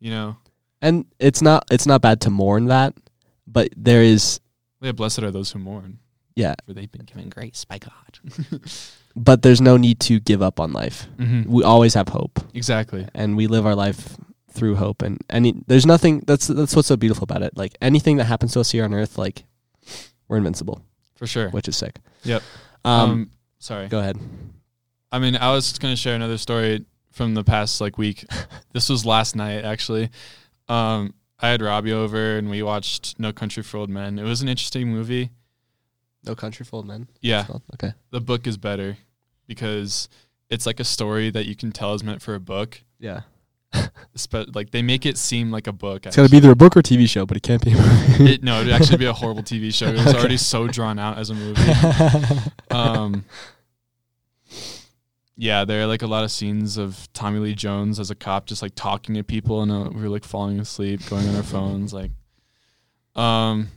you 0.00 0.10
know. 0.10 0.36
and 0.82 1.04
it's 1.18 1.40
not 1.42 1.64
it's 1.70 1.86
not 1.86 2.00
bad 2.02 2.20
to 2.22 2.30
mourn 2.30 2.66
that 2.66 2.94
but 3.46 3.68
there 3.76 4.02
is 4.02 4.40
Yeah, 4.80 4.92
blessed 4.92 5.22
are 5.22 5.30
those 5.30 5.50
who 5.52 5.58
mourn, 5.58 5.98
yeah 6.34 6.54
for 6.66 6.72
they've 6.74 6.90
been 6.92 7.04
given 7.06 7.28
grace 7.28 7.64
by 7.64 7.78
God. 7.78 8.62
but 9.18 9.42
there's 9.42 9.60
no 9.60 9.76
need 9.76 9.98
to 10.00 10.20
give 10.20 10.40
up 10.42 10.60
on 10.60 10.72
life 10.72 11.06
mm-hmm. 11.18 11.50
we 11.50 11.62
always 11.64 11.94
have 11.94 12.08
hope 12.08 12.38
Exactly. 12.54 13.06
and 13.14 13.36
we 13.36 13.46
live 13.46 13.66
our 13.66 13.74
life 13.74 14.16
through 14.50 14.74
hope 14.76 15.02
and 15.02 15.18
any 15.30 15.54
there's 15.66 15.86
nothing 15.86 16.20
that's 16.26 16.46
that's 16.48 16.74
what's 16.74 16.88
so 16.88 16.96
beautiful 16.96 17.22
about 17.24 17.42
it. 17.42 17.56
Like 17.56 17.76
anything 17.80 18.16
that 18.16 18.24
happens 18.24 18.52
to 18.54 18.60
us 18.60 18.70
here 18.72 18.82
on 18.84 18.92
earth, 18.92 19.16
like 19.16 19.44
we're 20.26 20.38
invincible, 20.38 20.82
For 21.14 21.26
sure. 21.28 21.50
which 21.50 21.68
is 21.68 21.76
sick. 21.76 22.00
Yep. 22.24 22.42
Um, 22.84 23.10
Um, 23.10 23.30
sorry. 23.60 23.86
go 23.88 24.00
ahead. 24.00 24.18
I 25.12 25.18
mean, 25.20 25.36
I 25.36 25.52
was 25.52 25.78
going 25.78 25.92
to 25.92 25.96
share 26.00 26.16
another 26.16 26.38
story 26.38 26.84
from 27.12 27.34
the 27.34 27.44
past 27.44 27.80
like 27.80 27.98
week. 27.98 28.24
this 28.72 28.88
was 28.88 29.06
last 29.06 29.36
night 29.36 29.64
actually. 29.64 30.10
Um, 30.68 31.14
I 31.38 31.48
had 31.50 31.62
Robbie 31.62 31.92
over 31.92 32.36
and 32.36 32.50
we 32.50 32.62
watched 32.62 33.18
No 33.20 33.32
Country 33.32 33.62
for 33.62 33.76
Old 33.78 33.90
Men. 33.90 34.18
It 34.18 34.24
was 34.24 34.42
an 34.42 34.48
interesting 34.48 34.88
movie. 34.88 35.30
No 36.24 36.34
country 36.34 36.64
for 36.66 36.76
old 36.76 36.86
men. 36.86 37.06
Yeah. 37.20 37.46
Okay. 37.74 37.92
the 38.10 38.20
book 38.20 38.46
is 38.48 38.56
better 38.56 38.98
because 39.48 40.08
it's 40.48 40.66
like 40.66 40.78
a 40.78 40.84
story 40.84 41.30
that 41.30 41.46
you 41.46 41.56
can 41.56 41.72
tell 41.72 41.94
is 41.94 42.04
meant 42.04 42.22
for 42.22 42.36
a 42.36 42.40
book. 42.40 42.82
Yeah. 43.00 43.22
Spe- 44.14 44.54
like 44.54 44.70
they 44.70 44.82
make 44.82 45.04
it 45.04 45.18
seem 45.18 45.50
like 45.50 45.66
a 45.66 45.72
book. 45.72 46.06
It's 46.06 46.16
gotta 46.16 46.30
be 46.30 46.36
either 46.36 46.52
a 46.52 46.56
book 46.56 46.76
or 46.76 46.82
TV 46.82 47.08
show, 47.08 47.26
but 47.26 47.36
it 47.36 47.42
can't 47.42 47.62
be. 47.62 47.72
A 47.72 47.74
movie. 47.74 48.34
It, 48.34 48.42
no, 48.42 48.60
it'd 48.60 48.72
actually 48.72 48.98
be 48.98 49.06
a 49.06 49.12
horrible 49.12 49.42
TV 49.42 49.74
show. 49.74 49.88
It 49.88 49.96
was 49.96 50.14
already 50.14 50.36
so 50.36 50.68
drawn 50.68 50.98
out 50.98 51.18
as 51.18 51.30
a 51.30 51.34
movie. 51.34 51.62
Um, 52.70 53.24
yeah, 55.36 55.64
there 55.64 55.82
are 55.82 55.86
like 55.86 56.02
a 56.02 56.06
lot 56.06 56.22
of 56.22 56.30
scenes 56.30 56.76
of 56.76 57.08
Tommy 57.14 57.38
Lee 57.38 57.54
Jones 57.54 57.98
as 57.98 58.10
a 58.10 58.14
cop 58.14 58.46
just 58.46 58.60
like 58.60 58.74
talking 58.74 59.14
to 59.14 59.24
people, 59.24 59.62
and 59.62 59.72
uh, 59.72 59.88
we 59.90 60.02
were 60.02 60.08
like 60.08 60.24
falling 60.24 60.60
asleep, 60.60 61.00
going 61.08 61.26
on 61.28 61.34
our 61.34 61.42
phones, 61.42 61.94
like. 61.94 62.10
Um, 63.14 63.68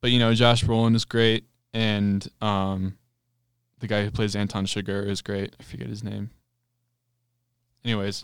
but 0.00 0.10
you 0.10 0.18
know, 0.18 0.32
Josh 0.34 0.64
Brolin 0.64 0.94
is 0.94 1.04
great, 1.04 1.44
and 1.74 2.26
um, 2.40 2.96
the 3.80 3.86
guy 3.86 4.04
who 4.04 4.10
plays 4.10 4.36
Anton 4.36 4.66
Chigurh 4.66 5.06
is 5.06 5.22
great. 5.22 5.54
I 5.58 5.62
forget 5.62 5.88
his 5.88 6.02
name. 6.04 6.30
Anyways, 7.84 8.22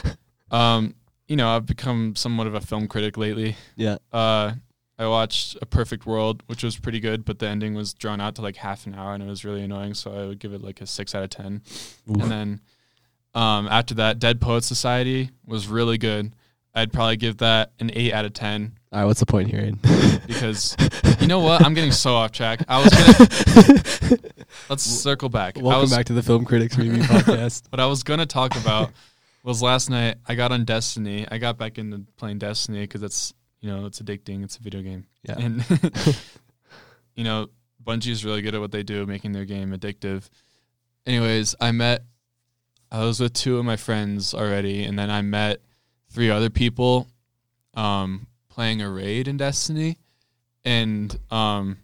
um, 0.50 0.94
you 1.28 1.36
know, 1.36 1.48
I've 1.54 1.66
become 1.66 2.16
somewhat 2.16 2.46
of 2.46 2.54
a 2.54 2.60
film 2.60 2.88
critic 2.88 3.16
lately. 3.16 3.56
yeah. 3.76 3.98
Uh, 4.12 4.54
I 4.96 5.08
watched 5.08 5.58
A 5.60 5.66
Perfect 5.66 6.06
World, 6.06 6.44
which 6.46 6.62
was 6.62 6.78
pretty 6.78 7.00
good, 7.00 7.24
but 7.24 7.40
the 7.40 7.48
ending 7.48 7.74
was 7.74 7.94
drawn 7.94 8.20
out 8.20 8.36
to 8.36 8.42
like 8.42 8.56
half 8.56 8.86
an 8.86 8.94
hour, 8.94 9.12
and 9.12 9.22
it 9.22 9.26
was 9.26 9.44
really 9.44 9.62
annoying. 9.62 9.94
So 9.94 10.12
I 10.12 10.26
would 10.26 10.38
give 10.38 10.52
it 10.52 10.62
like 10.62 10.80
a 10.80 10.86
six 10.86 11.14
out 11.14 11.24
of 11.24 11.30
ten. 11.30 11.62
Oof. 12.08 12.22
And 12.22 12.30
then 12.30 12.60
um, 13.34 13.66
after 13.68 13.94
that, 13.94 14.20
Dead 14.20 14.40
Poet 14.40 14.62
Society 14.62 15.30
was 15.44 15.66
really 15.66 15.98
good. 15.98 16.34
I'd 16.74 16.92
probably 16.92 17.16
give 17.16 17.38
that 17.38 17.72
an 17.78 17.90
eight 17.94 18.12
out 18.12 18.24
of 18.24 18.32
ten 18.32 18.72
All 18.92 19.00
right. 19.00 19.04
What's 19.06 19.20
the 19.20 19.26
point 19.26 19.50
here? 19.50 19.60
Aiden? 19.60 20.26
because 20.26 20.76
you 21.20 21.26
know 21.26 21.40
what? 21.40 21.64
I'm 21.64 21.74
getting 21.74 21.92
so 21.92 22.14
off 22.14 22.32
track. 22.32 22.64
I 22.68 22.82
was 22.82 22.90
gonna 22.90 24.18
let's 24.68 24.82
circle 24.82 25.28
back. 25.28 25.58
I 25.58 25.62
Welcome 25.62 25.82
was, 25.82 25.90
back 25.90 26.06
to 26.06 26.12
the 26.12 26.22
Film 26.22 26.44
Critics 26.44 26.76
Review 26.76 27.02
Podcast. 27.02 27.70
What 27.70 27.80
I 27.80 27.86
was 27.86 28.02
gonna 28.02 28.26
talk 28.26 28.56
about 28.56 28.90
was 29.42 29.62
last 29.62 29.90
night. 29.90 30.16
I 30.26 30.34
got 30.34 30.52
on 30.52 30.64
Destiny. 30.64 31.26
I 31.30 31.38
got 31.38 31.58
back 31.58 31.78
into 31.78 32.04
playing 32.16 32.38
Destiny 32.38 32.80
because 32.80 33.02
it's 33.02 33.34
you 33.60 33.70
know 33.70 33.86
it's 33.86 34.00
addicting. 34.00 34.42
It's 34.42 34.56
a 34.56 34.62
video 34.62 34.82
game. 34.82 35.06
Yeah. 35.22 35.38
And 35.38 35.64
you 37.14 37.24
know, 37.24 37.48
Bungie 37.82 38.10
is 38.10 38.24
really 38.24 38.42
good 38.42 38.54
at 38.54 38.60
what 38.60 38.72
they 38.72 38.82
do, 38.82 39.06
making 39.06 39.32
their 39.32 39.44
game 39.44 39.72
addictive. 39.72 40.28
Anyways, 41.06 41.54
I 41.60 41.70
met 41.72 42.04
I 42.90 43.04
was 43.04 43.20
with 43.20 43.32
two 43.32 43.58
of 43.58 43.64
my 43.64 43.76
friends 43.76 44.34
already, 44.34 44.84
and 44.84 44.98
then 44.98 45.10
I 45.10 45.22
met 45.22 45.60
three 46.14 46.30
other 46.30 46.48
people 46.50 47.06
um 47.74 48.26
playing 48.48 48.80
a 48.80 48.88
raid 48.88 49.26
in 49.28 49.36
Destiny. 49.36 49.98
And 50.64 51.14
um 51.30 51.78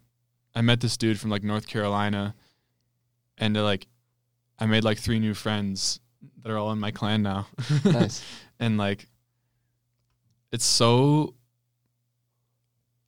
I 0.55 0.63
met 0.63 0.81
this 0.81 0.97
dude 0.97 1.19
from 1.21 1.31
like 1.31 1.43
North 1.43 1.67
Carolina 1.67 2.35
and 3.39 3.57
uh, 3.57 3.63
like 3.65 3.87
I 4.59 4.67
made 4.67 4.85
like 4.85 4.99
three 4.99 5.19
new 5.19 5.35
friends 5.35 6.01
that 6.43 6.51
are 6.51 6.57
all 6.59 6.71
in 6.73 6.79
my 6.79 6.91
clan 6.91 7.23
now. 7.23 7.47
nice. 7.85 8.23
and 8.59 8.79
like 8.79 9.07
it's 10.53 10.65
so 10.65 11.35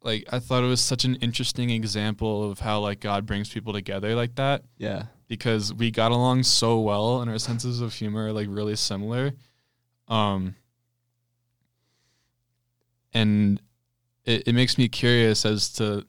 like 0.03 0.25
I 0.33 0.39
thought 0.41 0.65
it 0.65 0.69
was 0.69 0.81
such 0.81 1.05
an 1.05 1.15
interesting 1.17 1.71
example 1.71 2.51
of 2.51 2.59
how 2.61 2.81
like 2.81 3.01
God 3.01 3.27
brings 3.27 3.49
people 3.49 3.73
together 3.73 4.15
like 4.17 4.35
that 4.37 4.65
Yeah. 4.77 5.05
because 5.29 5.73
we 5.73 5.91
got 5.93 6.11
along 6.13 6.43
so 6.43 6.81
well 6.81 7.21
and 7.23 7.31
our 7.31 7.39
senses 7.39 7.81
of 7.81 7.95
humor 7.95 8.27
are 8.27 8.33
like 8.33 8.49
really 8.51 8.77
similar. 8.77 9.33
Um 10.09 10.57
and 13.15 13.61
it, 14.25 14.49
it 14.49 14.55
makes 14.55 14.79
me 14.79 14.89
curious 14.89 15.45
as 15.45 15.73
to 15.75 16.07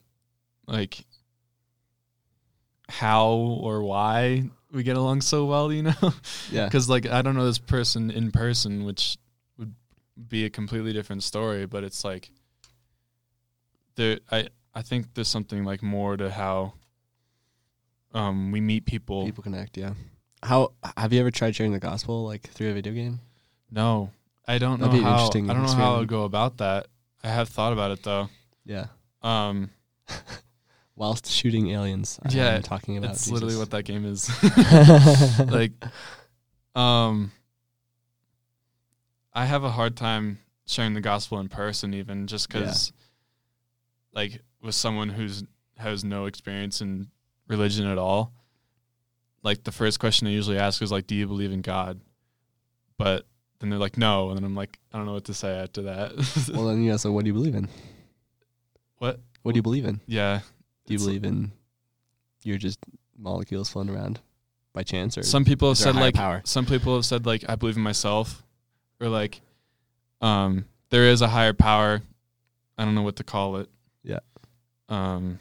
like 0.68 1.06
how 2.90 3.32
or 3.32 3.82
why 3.82 4.44
we 4.72 4.84
get 4.84 4.98
along 4.98 5.22
so 5.22 5.46
well, 5.46 5.72
you 5.72 5.84
know? 5.84 6.14
Yeah. 6.52 6.66
because 6.66 6.90
like 6.90 7.06
I 7.08 7.22
don't 7.22 7.36
know 7.36 7.46
this 7.46 7.60
person 7.60 8.12
in 8.12 8.32
person, 8.32 8.86
which 8.86 9.18
would 9.58 9.74
be 10.28 10.46
a 10.46 10.50
completely 10.50 10.94
different 10.94 11.24
story. 11.24 11.66
But 11.66 11.84
it's 11.84 12.04
like 12.04 12.30
there, 13.96 14.20
I 14.32 14.50
I 14.74 14.82
think 14.82 15.14
there's 15.14 15.28
something 15.28 15.64
like 15.64 15.84
more 15.84 16.18
to 16.18 16.30
how 16.30 16.74
um 18.14 18.52
we 18.52 18.62
meet 18.62 18.86
people. 18.86 19.26
People 19.26 19.44
connect. 19.44 19.78
Yeah. 19.78 19.94
How 20.42 20.74
have 20.98 21.14
you 21.14 21.20
ever 21.22 21.32
tried 21.32 21.56
sharing 21.56 21.72
the 21.72 21.80
gospel 21.80 22.26
like 22.26 22.50
through 22.50 22.72
a 22.72 22.74
video 22.74 22.94
game? 22.94 23.20
No, 23.72 24.12
I 24.48 24.58
don't 24.58 24.80
That'd 24.80 25.02
know 25.02 25.08
how. 25.08 25.28
I 25.28 25.30
don't 25.30 25.64
know 25.64 25.74
how 25.74 25.96
I 25.96 26.00
would 26.00 26.08
go 26.08 26.24
about 26.26 26.58
that. 26.58 26.88
I 27.24 27.30
have 27.30 27.50
thought 27.50 27.74
about 27.74 27.92
it 27.92 28.04
though. 28.04 28.30
Yeah. 28.66 28.88
Um, 29.22 29.70
Whilst 30.96 31.28
shooting 31.30 31.70
aliens. 31.72 32.20
I 32.24 32.30
Yeah, 32.30 32.56
am 32.56 32.62
talking 32.62 32.98
about. 32.98 33.08
that's 33.08 33.30
literally 33.30 33.58
what 33.58 33.72
that 33.72 33.84
game 33.84 34.06
is. 34.06 34.30
like 35.52 35.72
um 36.76 37.32
i 39.32 39.46
have 39.46 39.64
a 39.64 39.70
hard 39.70 39.96
time 39.96 40.40
sharing 40.66 40.96
the 40.96 41.02
gospel 41.02 41.40
in 41.40 41.48
person 41.48 41.94
even 41.94 42.26
just 42.26 42.48
because 42.48 42.92
like 44.12 44.42
with 44.60 44.74
someone 44.74 45.10
who's 45.10 45.44
has 45.78 46.04
no 46.04 46.26
experience 46.26 46.82
in 46.82 47.08
religion 47.48 47.86
at 47.86 48.00
all 48.00 48.34
like 49.44 49.64
the 49.66 49.72
first 49.72 50.00
question 50.00 50.28
i 50.28 50.32
usually 50.32 50.58
ask 50.58 50.82
is 50.82 50.92
like 50.92 51.06
do 51.06 51.14
you 51.14 51.28
believe 51.28 51.52
in 51.52 51.62
god 51.62 52.00
but 52.98 53.28
then 53.64 53.70
they're 53.70 53.80
like 53.80 53.98
no 53.98 54.30
and 54.30 54.38
then 54.38 54.44
i'm 54.44 54.56
like 54.56 54.78
i 54.92 54.98
don't 54.98 55.06
know 55.06 55.14
what 55.14 55.24
to 55.26 55.34
say 55.34 55.56
after 55.58 55.84
that 55.84 56.12
well, 56.54 56.68
then 56.68 56.84
yeah. 56.84 56.98
So, 56.98 57.12
what 57.12 57.24
do 57.24 57.28
you 57.30 57.34
believe 57.34 57.56
in? 57.56 57.68
what 58.98 59.20
What 59.42 59.54
do 59.54 59.58
you 59.58 59.62
believe 59.64 59.86
in? 59.86 60.02
yeah 60.06 60.42
Do 60.86 60.94
you 60.94 61.00
believe 61.00 61.24
in 61.24 61.52
you're 62.44 62.58
just 62.58 62.78
molecules 63.18 63.70
floating 63.70 63.96
around 63.96 64.20
by 64.74 64.84
chance, 64.84 65.18
or 65.18 65.24
some 65.24 65.46
people 65.46 65.70
have 65.70 65.78
is 65.78 65.84
there 65.84 65.92
a 65.92 65.94
said 65.94 66.02
like 66.02 66.16
power? 66.16 66.42
some 66.46 66.66
people 66.66 66.96
have 66.96 67.06
said 67.06 67.26
like 67.26 67.46
I 67.48 67.56
believe 67.56 67.78
in 67.78 67.84
myself, 67.84 68.44
or 69.00 69.08
like, 69.08 69.40
um, 70.20 70.66
there 70.90 71.04
is 71.04 71.22
a 71.22 71.28
higher 71.28 71.54
power. 71.54 72.02
I 72.78 72.84
don't 72.86 72.96
know 72.96 73.04
what 73.04 73.18
to 73.18 73.24
call 73.24 73.58
it. 73.58 73.70
Yeah. 74.04 74.20
Um, 74.90 75.40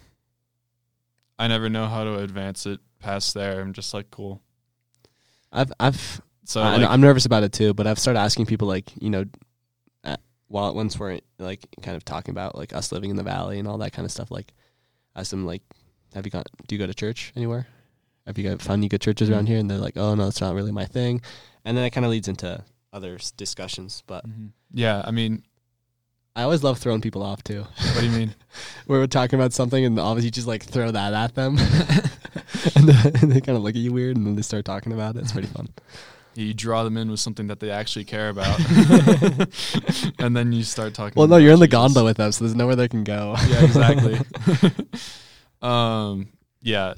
I 1.39 1.49
never 1.49 1.69
know 1.71 1.87
how 1.87 2.05
to 2.05 2.19
advance 2.19 2.67
it 2.67 2.79
past 3.01 3.33
there. 3.35 3.61
I'm 3.61 3.73
just 3.73 3.95
like 3.95 4.11
cool. 4.11 4.43
I've 5.51 5.73
I've 5.81 6.21
So 6.45 6.61
I, 6.61 6.77
like, 6.77 6.89
I'm 6.91 7.01
nervous 7.01 7.25
about 7.25 7.43
it 7.45 7.53
too, 7.53 7.73
but 7.75 7.87
I've 7.87 7.99
started 7.99 8.19
asking 8.21 8.47
people 8.47 8.67
like 8.69 8.91
you 9.01 9.11
know, 9.11 9.25
while 10.49 10.75
once 10.75 10.99
we're 10.99 11.19
like 11.39 11.67
kind 11.83 11.97
of 11.97 12.05
talking 12.05 12.33
about 12.33 12.57
like 12.57 12.75
us 12.75 12.93
living 12.93 13.11
in 13.11 13.17
the 13.17 13.23
valley 13.23 13.59
and 13.59 13.67
all 13.67 13.79
that 13.79 13.93
kind 13.93 14.05
of 14.05 14.13
stuff, 14.13 14.31
like 14.31 14.53
ask 15.17 15.31
them 15.31 15.47
like, 15.47 15.63
have 16.15 16.27
you 16.27 16.31
got 16.31 16.47
Do 16.67 16.75
you 16.75 16.79
go 16.79 16.87
to 16.87 16.95
church 16.95 17.33
anywhere? 17.37 17.67
Have 18.27 18.39
you 18.39 18.49
got, 18.49 18.61
found 18.63 18.81
any 18.81 18.89
good 18.89 19.01
churches 19.01 19.31
around 19.31 19.47
here? 19.47 19.59
And 19.59 19.71
they're 19.71 19.79
like, 19.79 19.97
oh 19.97 20.15
no, 20.15 20.25
that's 20.25 20.41
not 20.41 20.55
really 20.55 20.71
my 20.73 20.85
thing. 20.85 21.23
And 21.65 21.77
then 21.77 21.85
it 21.85 21.91
kind 21.91 22.05
of 22.05 22.11
leads 22.11 22.29
into 22.29 22.63
other 22.93 23.19
discussions. 23.37 24.03
But 24.07 24.29
Mhm. 24.29 24.51
yeah. 24.73 25.03
I 25.05 25.11
mean, 25.11 25.43
I 26.37 26.43
always 26.43 26.63
love 26.63 26.79
throwing 26.79 27.01
people 27.01 27.23
off 27.23 27.43
too. 27.43 27.63
what 27.63 28.01
do 28.01 28.07
you 28.07 28.13
mean? 28.13 28.35
We're 28.87 29.07
talking 29.07 29.39
about 29.39 29.53
something 29.55 29.85
and 29.85 29.99
obviously 29.99 30.31
just 30.31 30.47
like 30.47 30.63
throw 30.65 30.91
that 30.91 31.15
at 31.15 31.35
them, 31.35 31.57
and, 32.77 32.89
and 33.23 33.33
they 33.33 33.41
kind 33.41 33.57
of 33.57 33.63
look 33.63 33.75
at 33.75 33.81
you 33.81 33.93
weird, 33.93 34.17
and 34.17 34.27
then 34.27 34.37
they 34.37 34.43
start 34.43 34.65
talking 34.67 34.93
about 34.93 35.17
it. 35.17 35.21
It's 35.23 35.33
pretty 35.33 35.49
fun. 35.49 35.69
You 36.35 36.55
draw 36.55 36.85
them 36.85 36.97
in 36.97 37.11
with 37.11 37.21
something 37.21 37.47
that 37.49 37.61
they 37.61 37.71
actually 37.71 38.05
care 38.05 38.29
about, 38.29 38.59
and 40.19 40.37
then 40.37 40.53
you 40.53 40.63
start 40.63 40.95
talking. 40.95 41.15
Well, 41.17 41.29
no, 41.29 41.37
you're 41.37 41.53
in 41.53 41.61
the 41.61 41.67
Jesus. 41.67 41.79
gondola 41.79 42.05
with 42.05 42.17
them, 42.17 42.33
so 42.33 42.45
there's 42.45 42.55
nowhere 42.55 42.77
they 42.77 42.89
can 42.89 43.05
go. 43.05 43.35
yeah, 43.49 43.65
exactly. 43.65 44.19
um, 45.63 46.29
yeah, 46.61 46.95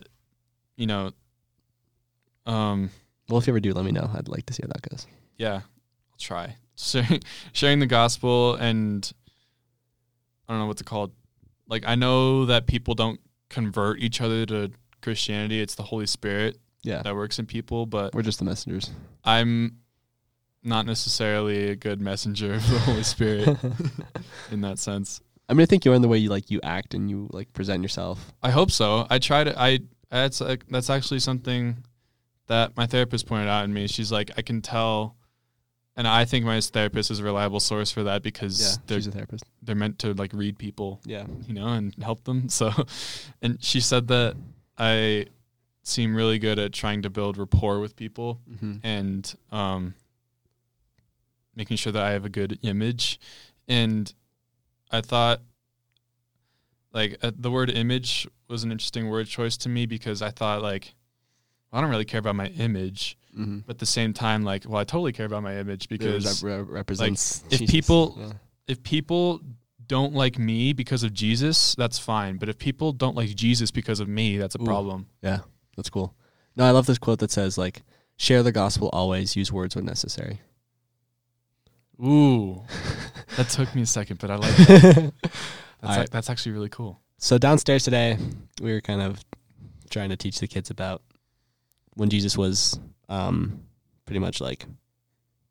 you 0.76 0.86
know, 0.86 1.10
um, 2.46 2.90
well, 3.28 3.38
if 3.38 3.46
you 3.46 3.52
ever 3.52 3.60
do, 3.60 3.72
let 3.72 3.84
me 3.84 3.92
know. 3.92 4.10
I'd 4.14 4.28
like 4.28 4.46
to 4.46 4.52
see 4.52 4.62
how 4.62 4.68
that 4.68 4.88
goes. 4.88 5.06
yeah, 5.36 5.54
I'll 5.54 6.18
try 6.18 6.56
sharing 6.76 7.22
sharing 7.52 7.78
the 7.78 7.86
gospel 7.86 8.54
and 8.56 9.12
I 10.48 10.52
don't 10.52 10.60
know 10.60 10.66
what 10.66 10.78
to 10.78 10.84
call 10.84 11.04
it. 11.04 11.10
Like 11.68 11.84
I 11.86 11.94
know 11.94 12.46
that 12.46 12.66
people 12.66 12.94
don't 12.94 13.20
convert 13.48 14.00
each 14.00 14.20
other 14.20 14.44
to 14.46 14.72
Christianity. 15.00 15.60
It's 15.60 15.74
the 15.74 15.84
Holy 15.84 16.06
Spirit 16.06 16.58
Yeah, 16.84 17.02
that 17.02 17.14
works 17.14 17.38
in 17.38 17.46
people, 17.46 17.86
but 17.86 18.14
we're 18.14 18.22
just 18.22 18.38
the 18.38 18.44
messengers. 18.44 18.90
I'm 19.24 19.78
not 20.62 20.86
necessarily 20.86 21.70
a 21.70 21.76
good 21.76 22.00
messenger 22.00 22.54
of 22.54 22.70
the 22.70 22.78
Holy 22.78 23.02
Spirit 23.02 23.48
in 24.50 24.60
that 24.62 24.78
sense. 24.78 25.20
I 25.48 25.52
mean, 25.54 25.62
I 25.62 25.66
think 25.66 25.84
you're 25.84 25.94
in 25.94 26.02
the 26.02 26.08
way 26.08 26.18
you 26.18 26.30
like 26.30 26.50
you 26.50 26.60
act 26.62 26.94
and 26.94 27.10
you 27.10 27.28
like 27.32 27.52
present 27.52 27.82
yourself. 27.82 28.32
I 28.42 28.50
hope 28.50 28.70
so. 28.70 29.06
I 29.10 29.18
try 29.18 29.44
to. 29.44 29.58
I 29.60 29.80
that's 30.10 30.40
like 30.40 30.64
that's 30.68 30.88
actually 30.90 31.20
something 31.20 31.78
that 32.46 32.76
my 32.76 32.86
therapist 32.86 33.26
pointed 33.26 33.48
out 33.48 33.64
in 33.64 33.72
me. 33.74 33.86
She's 33.88 34.12
like, 34.12 34.30
I 34.36 34.42
can 34.42 34.62
tell 34.62 35.16
and 35.96 36.08
I 36.08 36.24
think 36.24 36.44
my 36.44 36.60
therapist 36.60 37.10
is 37.10 37.20
a 37.20 37.24
reliable 37.24 37.60
source 37.60 37.90
for 37.90 38.02
that 38.04 38.22
because 38.22 38.60
Yeah, 38.60 38.82
they're 38.86 38.98
she's 38.98 39.06
a 39.06 39.12
therapist. 39.12 39.44
they're 39.62 39.76
meant 39.76 39.98
to 40.00 40.12
like 40.14 40.32
read 40.34 40.58
people, 40.58 41.00
Yeah. 41.04 41.24
you 41.46 41.54
know, 41.54 41.68
and 41.68 41.94
help 42.02 42.24
them. 42.24 42.48
So, 42.48 42.70
and 43.42 43.62
she 43.62 43.80
said 43.80 44.08
that 44.08 44.34
I 44.78 45.26
seem 45.84 46.16
really 46.16 46.38
good 46.40 46.58
at 46.58 46.72
trying 46.72 47.02
to 47.02 47.10
build 47.10 47.36
rapport 47.38 47.78
with 47.78 47.94
people 47.94 48.40
Mm-hmm. 48.50 48.74
and 48.82 49.34
um, 49.52 49.94
making 51.54 51.76
sure 51.76 51.92
that 51.92 52.02
I 52.02 52.10
have 52.12 52.24
a 52.24 52.28
good 52.30 52.58
image. 52.62 53.20
And 53.68 54.12
I 54.90 55.00
thought, 55.02 55.40
like, 56.92 57.18
uh, 57.22 57.32
the 57.36 57.50
word 57.50 57.70
image 57.70 58.26
was 58.48 58.64
an 58.64 58.72
interesting 58.72 59.08
word 59.08 59.26
choice 59.26 59.56
to 59.58 59.68
me 59.68 59.86
because 59.86 60.22
I 60.22 60.30
thought, 60.30 60.62
like, 60.62 60.94
I 61.72 61.80
don't 61.80 61.90
really 61.90 62.04
care 62.04 62.20
about 62.20 62.34
my 62.36 62.46
image, 62.48 63.16
Mm-hmm. 63.36 63.58
but 63.66 63.74
at 63.74 63.78
the 63.80 63.86
same 63.86 64.12
time, 64.12 64.44
like, 64.44 64.64
well, 64.64 64.78
I 64.80 64.84
totally 64.84 65.12
care 65.12 65.26
about 65.26 65.42
my 65.42 65.56
image 65.58 65.88
because 65.88 66.42
represents 66.44 67.42
if 67.50 67.58
Jesus. 67.58 67.70
people- 67.70 68.16
Yeah. 68.16 68.32
if 68.68 68.80
people 68.84 69.40
don't 69.86 70.14
like 70.14 70.38
me 70.38 70.72
because 70.72 71.02
of 71.02 71.12
Jesus, 71.12 71.74
that's 71.74 71.98
fine. 71.98 72.36
But 72.36 72.48
if 72.48 72.58
people 72.58 72.92
don't 72.92 73.16
like 73.16 73.34
Jesus 73.34 73.72
because 73.72 73.98
of 73.98 74.06
me, 74.08 74.38
that's 74.38 74.54
a 74.54 74.62
Ooh. 74.62 74.64
problem. 74.64 75.08
Yeah, 75.20 75.40
that's 75.76 75.90
cool. 75.90 76.14
No, 76.56 76.64
I 76.64 76.70
love 76.70 76.86
this 76.86 76.98
quote 76.98 77.18
that 77.20 77.30
says 77.30 77.58
like, 77.58 77.82
"Share 78.16 78.42
the 78.42 78.52
gospel 78.52 78.90
always. 78.92 79.36
Use 79.36 79.52
words 79.52 79.76
when 79.76 79.84
necessary." 79.84 80.40
Ooh, 82.04 82.62
that 83.36 83.48
took 83.48 83.74
me 83.74 83.82
a 83.82 83.86
second, 83.86 84.18
but 84.18 84.30
I 84.30 84.36
like 84.36 84.56
that. 84.56 85.12
That's, 85.80 85.98
right. 85.98 86.10
that's 86.10 86.30
actually 86.30 86.52
really 86.52 86.70
cool. 86.70 87.02
So 87.18 87.36
downstairs 87.36 87.84
today, 87.84 88.16
we 88.62 88.72
were 88.72 88.80
kind 88.80 89.02
of 89.02 89.22
trying 89.90 90.08
to 90.08 90.16
teach 90.16 90.40
the 90.40 90.46
kids 90.46 90.70
about 90.70 91.02
when 91.92 92.08
Jesus 92.08 92.38
was 92.38 92.80
um, 93.10 93.64
pretty 94.06 94.18
much 94.18 94.40
like 94.40 94.64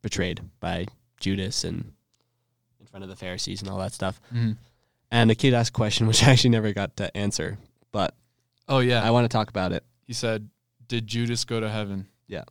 betrayed 0.01 0.41
by 0.59 0.87
Judas 1.19 1.63
and 1.63 1.93
in 2.79 2.87
front 2.87 3.03
of 3.03 3.09
the 3.09 3.15
Pharisees 3.15 3.61
and 3.61 3.69
all 3.69 3.77
that 3.77 3.93
stuff. 3.93 4.19
Mm-hmm. 4.33 4.53
And 5.11 5.29
a 5.29 5.35
kid 5.35 5.53
asked 5.53 5.69
a 5.69 5.73
question 5.73 6.07
which 6.07 6.23
I 6.23 6.31
actually 6.31 6.49
never 6.49 6.73
got 6.73 6.97
to 6.97 7.15
answer, 7.15 7.59
but 7.91 8.15
Oh 8.67 8.79
yeah, 8.79 9.03
I 9.03 9.11
want 9.11 9.25
to 9.25 9.29
talk 9.29 9.49
about 9.49 9.71
it. 9.71 9.83
He 10.05 10.13
said, 10.13 10.49
"Did 10.87 11.07
Judas 11.07 11.45
go 11.45 11.59
to 11.59 11.69
heaven?" 11.69 12.07
Yeah. 12.27 12.43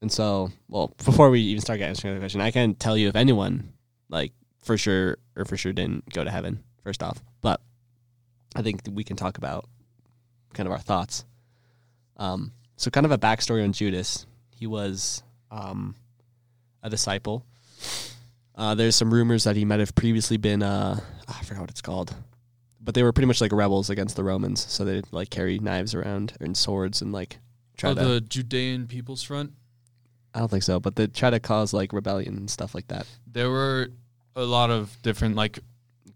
And 0.00 0.10
so, 0.10 0.50
well, 0.68 0.94
before 1.04 1.30
we 1.30 1.40
even 1.40 1.62
start 1.62 1.80
answering 1.80 2.14
the 2.14 2.20
question, 2.20 2.40
I 2.40 2.50
can't 2.50 2.78
tell 2.78 2.96
you 2.96 3.08
if 3.08 3.16
anyone, 3.16 3.72
like, 4.08 4.32
for 4.62 4.76
sure 4.76 5.18
or 5.36 5.44
for 5.44 5.56
sure 5.56 5.72
didn't 5.72 6.12
go 6.12 6.24
to 6.24 6.30
heaven, 6.30 6.62
first 6.82 7.02
off. 7.02 7.22
But 7.40 7.60
I 8.56 8.62
think 8.62 8.80
we 8.90 9.04
can 9.04 9.16
talk 9.16 9.38
about 9.38 9.68
kind 10.54 10.66
of 10.66 10.72
our 10.72 10.80
thoughts. 10.80 11.24
Um, 12.16 12.52
so, 12.76 12.90
kind 12.90 13.06
of 13.06 13.12
a 13.12 13.18
backstory 13.18 13.62
on 13.62 13.72
Judas. 13.72 14.26
He 14.50 14.66
was 14.66 15.22
um, 15.50 15.94
a 16.82 16.90
disciple. 16.90 17.44
Uh, 18.54 18.74
there's 18.74 18.96
some 18.96 19.12
rumors 19.12 19.44
that 19.44 19.56
he 19.56 19.64
might 19.64 19.80
have 19.80 19.94
previously 19.94 20.36
been, 20.36 20.62
uh, 20.62 21.00
I 21.26 21.42
forgot 21.44 21.62
what 21.62 21.70
it's 21.70 21.80
called. 21.80 22.14
But 22.84 22.94
they 22.94 23.02
were 23.04 23.12
pretty 23.12 23.26
much 23.28 23.40
like 23.40 23.52
rebels 23.52 23.90
against 23.90 24.16
the 24.16 24.24
Romans. 24.24 24.66
So 24.68 24.84
they'd 24.84 25.04
like 25.12 25.30
carry 25.30 25.58
knives 25.58 25.94
around 25.94 26.32
and 26.40 26.56
swords 26.56 27.00
and 27.00 27.12
like 27.12 27.38
try 27.76 27.90
oh, 27.90 27.94
to. 27.94 28.04
the 28.04 28.20
Judean 28.20 28.86
People's 28.88 29.22
Front. 29.22 29.52
I 30.34 30.40
don't 30.40 30.50
think 30.50 30.62
so, 30.64 30.80
but 30.80 30.96
they 30.96 31.06
try 31.06 31.30
to 31.30 31.38
cause 31.38 31.72
like 31.72 31.92
rebellion 31.92 32.36
and 32.36 32.50
stuff 32.50 32.74
like 32.74 32.88
that. 32.88 33.06
There 33.26 33.50
were 33.50 33.90
a 34.34 34.42
lot 34.44 34.70
of 34.70 34.96
different, 35.02 35.36
like 35.36 35.58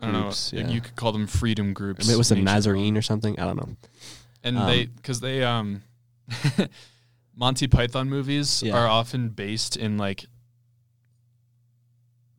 I 0.00 0.07
don't 0.11 0.22
Groups, 0.22 0.52
know, 0.52 0.59
like 0.61 0.68
yeah. 0.68 0.74
you 0.74 0.81
could 0.81 0.96
call 0.96 1.12
them 1.12 1.26
freedom 1.26 1.68
I 1.70 1.72
groups. 1.72 2.07
mean, 2.07 2.14
it 2.14 2.18
was 2.18 2.31
the 2.31 2.37
Nazarene 2.37 2.96
or 2.96 3.02
something. 3.02 3.38
I 3.38 3.44
don't 3.44 3.57
know. 3.57 3.76
and 4.42 4.59
um, 4.59 4.66
they 4.66 4.87
because 4.87 5.20
they 5.20 5.44
um, 5.44 5.83
Monty 7.37 7.68
Python 7.68 8.09
movies 8.09 8.62
Yeah. 8.62 8.74
are 8.76 8.88
often 8.88 9.29
based 9.29 9.76
in 9.76 9.98
like. 9.98 10.24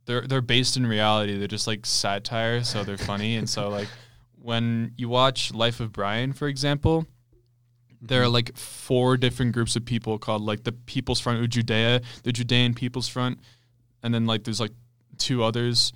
They're 0.06 0.22
they're 0.22 0.42
based 0.42 0.78
in 0.78 0.86
reality. 0.88 1.38
They're 1.38 1.48
just 1.48 1.68
like 1.68 1.86
satire, 1.86 2.64
so 2.64 2.84
they're 2.84 2.98
funny. 2.98 3.36
and 3.36 3.50
so 3.50 3.70
like 3.70 3.88
when 4.42 4.94
you 4.98 5.10
watch 5.10 5.54
Life 5.54 5.80
of 5.80 5.92
Brian, 5.92 6.34
for 6.34 6.48
example, 6.48 7.06
there 8.02 8.22
are 8.22 8.28
like 8.30 8.56
four 8.58 9.18
different 9.18 9.54
groups 9.54 9.76
of 9.76 9.84
people 9.86 10.18
called 10.20 10.42
like 10.42 10.64
the 10.64 10.72
People's 10.72 11.20
Front 11.20 11.42
of 11.42 11.50
Judea, 11.50 12.02
the 12.24 12.32
Judean 12.32 12.74
People's 12.74 13.08
Front, 13.08 13.40
and 14.04 14.14
then 14.14 14.26
like 14.26 14.44
there's 14.44 14.60
like 14.60 14.72
two 15.18 15.44
others. 15.44 15.94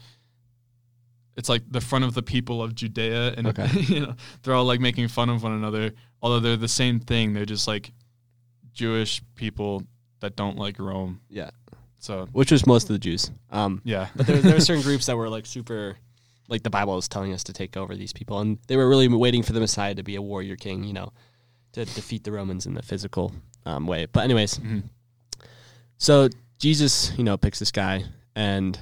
It's 1.37 1.47
like 1.47 1.63
the 1.69 1.79
front 1.81 2.03
of 2.03 2.13
the 2.13 2.23
people 2.23 2.61
of 2.61 2.75
Judea, 2.75 3.33
and 3.37 3.47
Okay. 3.47 3.67
you 3.81 3.99
know 4.01 4.15
they're 4.43 4.53
all 4.53 4.65
like 4.65 4.79
making 4.79 5.07
fun 5.07 5.29
of 5.29 5.43
one 5.43 5.53
another, 5.53 5.93
although 6.21 6.39
they're 6.39 6.57
the 6.57 6.67
same 6.67 6.99
thing. 6.99 7.33
They're 7.33 7.45
just 7.45 7.67
like 7.67 7.91
Jewish 8.73 9.21
people 9.35 9.83
that 10.19 10.35
don't 10.35 10.57
like 10.57 10.77
Rome. 10.79 11.21
Yeah, 11.29 11.51
So 11.99 12.27
which 12.31 12.51
was 12.51 12.65
most 12.67 12.83
of 12.89 12.93
the 12.93 12.99
Jews. 12.99 13.31
Um, 13.49 13.81
yeah, 13.83 14.09
but 14.15 14.27
there, 14.27 14.37
there 14.37 14.53
were 14.55 14.59
certain 14.59 14.83
groups 14.89 15.05
that 15.05 15.15
were 15.17 15.29
like 15.29 15.45
super, 15.45 15.97
like 16.51 16.63
the 16.63 16.69
Bible 16.69 16.97
is 16.97 17.07
telling 17.07 17.33
us 17.33 17.43
to 17.45 17.53
take 17.53 17.77
over 17.77 17.95
these 17.95 18.13
people, 18.13 18.39
and 18.39 18.59
they 18.67 18.75
were 18.77 18.87
really 18.89 19.07
waiting 19.07 19.41
for 19.41 19.53
the 19.53 19.59
Messiah 19.59 19.95
to 19.95 20.03
be 20.03 20.15
a 20.15 20.21
warrior 20.21 20.57
king, 20.57 20.83
you 20.83 20.93
know, 20.93 21.13
to 21.71 21.85
defeat 21.85 22.23
the 22.25 22.31
Romans 22.31 22.65
in 22.65 22.73
the 22.73 22.83
physical 22.83 23.31
um, 23.65 23.87
way. 23.87 24.05
But 24.05 24.25
anyways, 24.25 24.57
Mhm. 24.59 24.83
so 25.97 26.29
Jesus, 26.59 27.13
you 27.17 27.23
know, 27.23 27.37
picks 27.37 27.59
this 27.59 27.71
guy, 27.71 28.03
and 28.35 28.77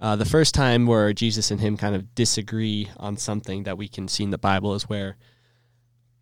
uh, 0.00 0.16
the 0.16 0.24
first 0.24 0.54
time 0.54 0.86
where 0.86 1.12
Jesus 1.12 1.50
and 1.50 1.60
him 1.60 1.76
kind 1.76 1.94
of 1.94 2.14
disagree 2.14 2.88
on 2.96 3.18
something 3.18 3.64
that 3.64 3.76
we 3.76 3.86
can 3.86 4.08
see 4.08 4.24
in 4.24 4.30
the 4.30 4.38
Bible 4.38 4.74
is 4.74 4.88
where 4.88 5.16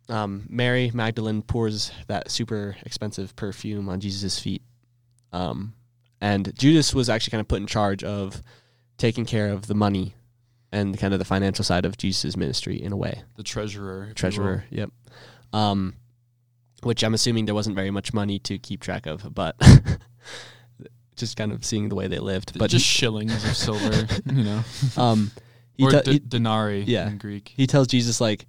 um, 0.09 0.45
Mary 0.49 0.91
Magdalene 0.93 1.41
pours 1.43 1.91
that 2.07 2.31
super 2.31 2.75
expensive 2.83 3.35
perfume 3.35 3.87
on 3.87 3.99
Jesus' 3.99 4.39
feet. 4.39 4.63
Um, 5.31 5.73
and 6.19 6.51
Judas 6.57 6.93
was 6.95 7.09
actually 7.09 7.31
kind 7.31 7.41
of 7.41 7.47
put 7.47 7.61
in 7.61 7.67
charge 7.67 8.03
of 8.03 8.41
taking 8.97 9.23
care 9.25 9.49
of 9.51 9.67
the 9.67 9.75
money 9.75 10.15
and 10.71 10.97
kind 10.97 11.13
of 11.13 11.19
the 11.19 11.25
financial 11.25 11.63
side 11.63 11.85
of 11.85 11.97
Jesus' 11.97 12.37
ministry 12.37 12.81
in 12.81 12.91
a 12.91 12.97
way. 12.97 13.23
the 13.35 13.43
treasurer, 13.43 14.07
if. 14.09 14.15
Treasurer, 14.15 14.65
yep. 14.69 14.91
Um, 15.53 15.95
which 16.83 17.03
I'm 17.03 17.13
assuming 17.13 17.45
there 17.45 17.55
wasn't 17.55 17.75
very 17.75 17.91
much 17.91 18.13
money 18.13 18.39
to 18.39 18.57
keep 18.57 18.81
track 18.81 19.05
of, 19.05 19.33
but 19.33 19.55
just 21.15 21.35
kind 21.35 21.51
of 21.51 21.65
seeing 21.65 21.89
the 21.89 21.95
way 21.95 22.07
they 22.07 22.19
lived. 22.19 22.57
But 22.57 22.69
just 22.69 22.85
shillings 22.85 23.33
of 23.45 23.55
silver, 23.55 24.07
you 24.31 24.43
know, 24.43 24.63
um, 24.95 25.31
he, 25.75 25.85
or 25.85 25.91
te- 25.91 26.19
d- 26.19 26.25
denarii 26.27 26.81
yeah. 26.83 27.07
in 27.09 27.17
Greek. 27.17 27.53
he 27.55 27.67
tells 27.67 27.87
Jesus 27.87 28.21
like 28.21 28.45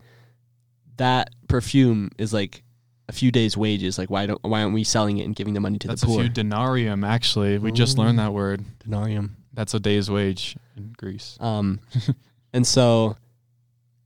that 0.97 1.31
perfume 1.49 2.11
is 2.19 2.33
like 2.33 2.63
a 3.09 3.13
few 3.13 3.33
days' 3.33 3.57
wages. 3.57 3.99
Like 3.99 4.11
why 4.11 4.27
don't 4.27 4.43
why 4.43 4.63
aren't 4.63 4.75
we 4.75 4.85
selling 4.85 5.19
it 5.19 5.25
and 5.25 5.35
giving 5.35 5.55
the 5.55 5.61
money 5.61 5.79
to 5.79 5.89
That's 5.89 6.03
the 6.03 6.07
a 6.07 6.11
poor? 6.11 6.23
few 6.23 6.31
denarium. 6.31 7.07
Actually, 7.07 7.59
we 7.59 7.73
just 7.73 7.99
learned 7.99 8.19
that 8.19 8.33
word. 8.33 8.65
Denarium. 8.87 9.31
That's 9.53 9.75
a 9.75 9.81
day's 9.81 10.11
wage 10.11 10.57
in 10.77 10.95
Greece. 10.97 11.37
Um, 11.41 11.81
and 12.53 12.67
so 12.67 13.17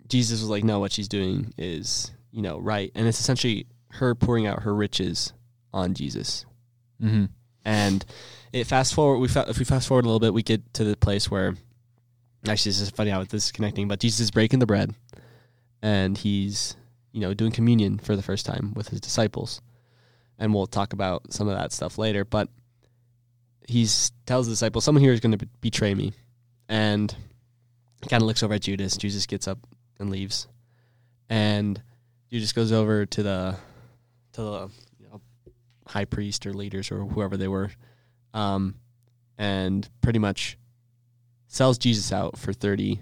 Jesus 0.09 0.41
was 0.41 0.51
like, 0.51 0.65
no, 0.65 0.81
what 0.81 0.93
she's 0.93 1.09
doing 1.09 1.53
is, 1.59 2.11
you 2.31 2.43
know, 2.43 2.59
right. 2.59 2.91
And 2.95 3.07
it's 3.07 3.21
essentially 3.21 3.67
her 3.91 4.15
pouring 4.15 4.47
out 4.47 4.63
her 4.63 4.75
riches 4.75 5.33
on 5.73 5.95
Jesus. 5.95 6.47
Mm-hmm. 7.03 7.27
And 7.65 8.05
it 8.53 8.67
fast 8.67 8.95
forward, 8.95 9.19
we 9.19 9.29
fa- 9.29 9.47
if 9.49 9.59
we 9.59 9.65
fast 9.65 9.89
forward 9.89 10.05
a 10.05 10.09
little 10.09 10.21
bit, 10.21 10.35
we 10.35 10.43
get 10.43 10.75
to 10.75 10.85
the 10.85 10.97
place 10.97 11.31
where, 11.31 11.55
actually, 12.47 12.71
this 12.71 12.81
is 12.81 12.91
funny 12.91 13.11
how 13.11 13.23
this 13.25 13.47
is 13.47 13.53
connecting, 13.53 13.89
but 13.89 14.01
Jesus 14.01 14.21
is 14.21 14.31
breaking 14.31 14.59
the 14.59 14.67
bread 14.67 14.95
and 15.83 16.17
he's, 16.17 16.77
you 17.13 17.21
know, 17.21 17.35
doing 17.35 17.53
communion 17.53 17.99
for 17.99 18.17
the 18.17 18.23
first 18.23 18.47
time 18.47 18.73
with 18.75 18.89
his 18.89 19.01
disciples. 19.01 19.61
And 20.39 20.53
we'll 20.53 20.67
talk 20.67 20.93
about 20.93 21.33
some 21.33 21.49
of 21.49 21.57
that 21.57 21.73
stuff 21.73 21.99
later. 21.99 22.25
But 22.25 22.49
he's 23.67 24.13
tells 24.27 24.47
the 24.47 24.53
disciples, 24.53 24.85
someone 24.85 25.03
here 25.03 25.13
is 25.13 25.21
going 25.21 25.37
to 25.39 25.47
betray 25.61 25.95
me. 25.95 26.13
And 26.69 27.15
he 28.03 28.09
kind 28.09 28.23
of 28.23 28.27
looks 28.27 28.43
over 28.43 28.55
at 28.55 28.63
Judas. 28.63 28.97
Judas 28.97 29.27
gets 29.27 29.47
up 29.47 29.59
and 29.99 30.11
leaves. 30.11 30.47
And 31.29 31.83
Judas 32.31 32.53
goes 32.53 32.73
over 32.73 33.07
to 33.07 33.23
the, 33.23 33.57
to 34.33 34.41
the, 34.43 34.71
you 34.99 35.07
know, 35.09 35.21
high 35.87 36.05
priest 36.05 36.47
or 36.47 36.55
leaders 36.55 36.91
or 36.91 37.05
whoever 37.05 37.37
they 37.37 37.49
were, 37.49 37.71
um, 38.33 38.75
and 39.39 39.89
pretty 40.01 40.19
much 40.19 40.57
sells 41.47 41.79
Jesus 41.79 42.13
out 42.13 42.39
for 42.39 42.53
thirty 42.53 43.01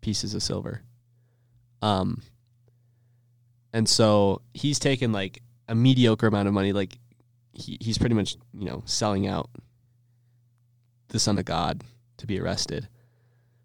pieces 0.00 0.34
of 0.34 0.42
silver. 0.42 0.82
Um, 1.82 2.22
and 3.72 3.88
so 3.88 4.40
he's 4.54 4.78
taken 4.78 5.12
like 5.12 5.42
a 5.68 5.74
mediocre 5.74 6.26
amount 6.26 6.48
of 6.48 6.54
money, 6.54 6.72
like 6.72 6.98
he, 7.52 7.78
he's 7.80 7.98
pretty 7.98 8.14
much 8.14 8.36
you 8.52 8.66
know 8.66 8.82
selling 8.86 9.26
out 9.26 9.50
the 11.08 11.18
Son 11.18 11.38
of 11.38 11.44
God 11.44 11.82
to 12.18 12.26
be 12.26 12.40
arrested 12.40 12.88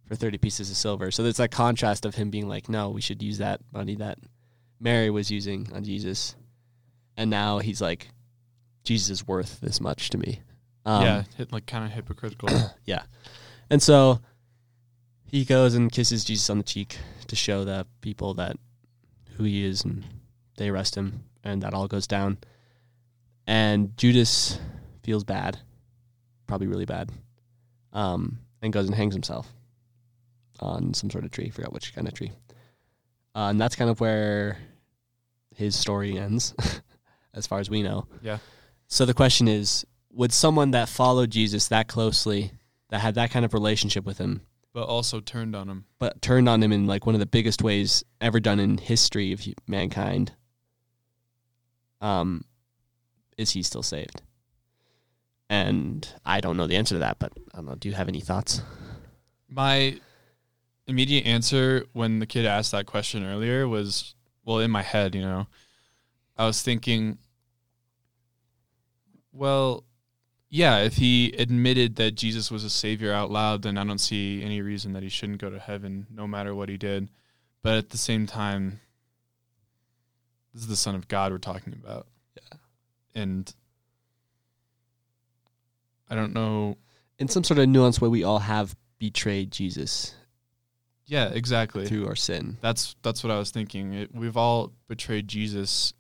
for 0.06 0.16
thirty 0.16 0.38
pieces 0.38 0.70
of 0.70 0.78
silver. 0.78 1.12
So 1.12 1.24
there's 1.24 1.38
that 1.38 1.52
contrast 1.52 2.06
of 2.06 2.16
him 2.16 2.30
being 2.30 2.48
like, 2.48 2.70
no, 2.70 2.90
we 2.90 3.02
should 3.02 3.22
use 3.22 3.38
that 3.40 3.62
money 3.72 3.96
that 3.96 4.20
Mary 4.80 5.10
was 5.10 5.32
using 5.32 5.70
on 5.74 5.84
Jesus 5.84 6.36
and 7.18 7.30
now 7.30 7.60
he's 7.60 7.82
like, 7.82 8.10
Jesus 8.84 9.10
is 9.10 9.28
worth 9.28 9.62
this 9.62 9.80
much 9.80 10.10
to 10.10 10.18
me. 10.18 10.42
Um, 10.86 11.04
yeah, 11.04 11.24
like 11.52 11.66
kind 11.66 11.86
of 11.86 11.92
hypocritical. 11.92 12.50
yeah. 12.86 13.04
And 13.70 13.82
so 13.82 14.20
he 15.26 15.46
goes 15.46 15.76
and 15.76 15.92
kisses 15.92 16.24
Jesus 16.24 16.50
on 16.50 16.58
the 16.58 16.64
cheek 16.64 16.98
to 17.28 17.36
show 17.36 17.64
the 17.64 17.88
people 18.02 18.34
that 18.36 18.58
who 19.38 19.44
he 19.46 19.66
is, 19.66 19.84
and 19.84 20.04
they 20.58 20.70
arrest 20.70 20.96
him, 20.96 21.24
and 21.44 21.62
that 21.62 21.74
all 21.74 21.88
goes 21.88 22.08
down. 22.08 22.38
And 23.48 23.96
Judas 23.98 24.60
feels 25.04 25.24
bad 25.24 25.60
probably 26.46 26.68
really 26.68 26.86
bad, 26.86 27.10
um, 27.94 28.38
and 28.62 28.72
goes 28.72 28.86
and 28.86 28.94
hangs 28.94 29.14
himself 29.16 29.52
on 30.60 30.94
some 30.94 31.10
sort 31.10 31.24
of 31.24 31.32
tree. 31.32 31.50
Forgot 31.50 31.74
which 31.74 31.96
kind 31.96 32.08
of 32.08 32.14
tree. 32.14 32.32
Uh, 33.36 33.48
and 33.50 33.60
that's 33.60 33.76
kind 33.76 33.90
of 33.90 34.00
where 34.00 34.58
his 35.56 35.76
story 35.76 36.18
ends, 36.20 36.54
as 37.34 37.48
far 37.48 37.60
as 37.60 37.70
we 37.70 37.82
know. 37.82 38.06
Yeah. 38.22 38.38
So 38.88 39.06
the 39.06 39.14
question 39.16 39.48
is, 39.48 39.86
would 40.12 40.32
someone 40.32 40.72
that 40.72 40.90
followed 40.90 41.32
Jesus 41.32 41.70
that 41.70 41.88
closely, 41.88 42.52
that 42.90 43.00
had 43.00 43.16
that 43.16 43.32
kind 43.32 43.46
of 43.46 43.54
relationship 43.56 44.06
with 44.06 44.20
him, 44.20 44.42
But 44.74 44.84
also 44.84 45.20
turned 45.22 45.56
on 45.56 45.68
him. 45.70 45.86
but 45.98 46.22
turned 46.22 46.48
on 46.48 46.62
him 46.62 46.72
in 46.72 46.86
like 46.86 47.08
one 47.08 47.16
of 47.16 47.20
the 47.20 47.26
biggest 47.26 47.64
ways 47.64 48.04
ever 48.22 48.40
done 48.40 48.60
in 48.60 48.78
history 48.78 49.32
of 49.32 49.42
mankind, 49.68 50.34
um, 52.02 52.44
is 53.38 53.52
he 53.52 53.64
still 53.64 53.84
saved? 53.84 54.22
And 55.50 56.08
I 56.26 56.42
don't 56.42 56.58
know 56.58 56.68
the 56.68 56.78
answer 56.78 56.96
to 56.96 57.00
that, 57.00 57.20
but 57.20 57.32
I 57.54 57.58
don't 57.58 57.66
know. 57.66 57.76
Do 57.76 57.90
you 57.90 57.96
have 57.96 58.08
any 58.08 58.22
thoughts? 58.22 58.62
My 59.48 60.00
immediate 60.88 61.26
answer 61.26 61.86
when 61.94 62.20
the 62.20 62.26
kid 62.26 62.46
asked 62.46 62.72
that 62.72 62.86
question 62.86 63.26
earlier 63.26 63.68
was, 63.68 64.16
well, 64.46 64.60
in 64.60 64.72
my 64.72 64.82
head, 64.82 65.16
you 65.16 65.22
know, 65.22 65.48
I 66.38 66.46
was 66.46 66.62
thinking, 66.62 67.20
well, 69.32 69.84
yeah, 70.50 70.80
if 70.80 70.96
he 70.98 71.34
admitted 71.38 71.96
that 71.96 72.12
Jesus 72.12 72.52
was 72.52 72.64
a 72.64 72.70
savior 72.70 73.12
out 73.12 73.32
loud, 73.32 73.64
then 73.64 73.78
I 73.78 73.84
don't 73.84 74.00
see 74.00 74.44
any 74.44 74.62
reason 74.62 74.94
that 74.94 75.04
he 75.04 75.10
shouldn't 75.10 75.42
go 75.42 75.50
to 75.50 75.60
heaven 75.60 76.08
no 76.12 76.28
matter 76.28 76.54
what 76.54 76.70
he 76.70 76.78
did. 76.78 77.10
But 77.62 77.78
at 77.78 77.90
the 77.90 77.98
same 77.98 78.28
time, 78.28 78.80
this 80.54 80.64
is 80.64 80.68
the 80.68 80.76
Son 80.76 80.96
of 80.96 81.08
God 81.08 81.32
we're 81.32 81.40
talking 81.40 81.74
about. 81.74 82.08
And 83.16 83.54
I 86.10 86.16
don't 86.16 86.34
know. 86.34 86.78
In 87.20 87.28
some 87.28 87.44
sort 87.44 87.60
of 87.60 87.68
nuanced 87.68 88.02
way, 88.02 88.10
we 88.10 88.24
all 88.24 88.40
have 88.40 88.76
betrayed 89.00 89.52
Jesus 89.52 90.16
Yeah, 91.06 91.30
exactly. 91.30 91.86
through 91.86 92.08
our 92.08 92.16
sin. 92.16 92.58
That's 92.62 92.96
that's 93.04 93.24
what 93.24 93.32
I 93.32 93.38
was 93.38 93.52
thinking. 93.52 93.94
It, 93.94 94.14
we've 94.16 94.38
all 94.38 94.72
betrayed 94.88 95.28
Jesus, 95.28 95.94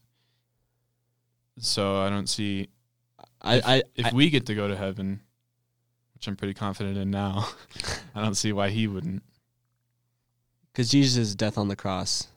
so 1.59 1.97
I 2.01 2.09
don't 2.09 2.27
see 2.27 2.69
I, 3.41 3.55
if, 3.57 3.65
I, 3.65 3.83
if 3.95 4.05
I 4.07 4.11
we 4.13 4.29
get 4.29 4.45
to 4.47 4.55
go 4.55 4.67
to 4.67 4.75
heaven, 4.75 5.21
which 6.15 6.27
I'm 6.27 6.35
pretty 6.35 6.53
confident 6.53 6.97
in 6.97 7.11
now. 7.11 7.47
I 8.15 8.21
don't 8.23 8.35
see 8.35 8.53
why 8.53 8.69
he 8.69 8.87
wouldn't. 8.87 9.23
because 10.71 10.89
Jesus' 10.89 11.35
death 11.35 11.57
on 11.57 11.67
the 11.67 11.75
cross 11.75 12.27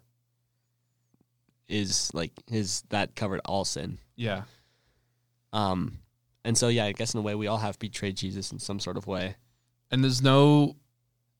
is 1.68 2.10
like 2.14 2.32
his 2.48 2.82
that 2.90 3.14
covered 3.16 3.40
all 3.44 3.64
sin. 3.64 3.98
Yeah, 4.16 4.42
Um, 5.52 5.98
and 6.44 6.56
so 6.56 6.68
yeah, 6.68 6.84
I 6.84 6.92
guess 6.92 7.14
in 7.14 7.18
a 7.18 7.22
way 7.22 7.34
we 7.34 7.46
all 7.46 7.58
have 7.58 7.78
betrayed 7.78 8.16
Jesus 8.16 8.52
in 8.52 8.58
some 8.58 8.78
sort 8.80 8.96
of 8.96 9.06
way. 9.06 9.36
and 9.90 10.02
there's 10.02 10.22
no 10.22 10.76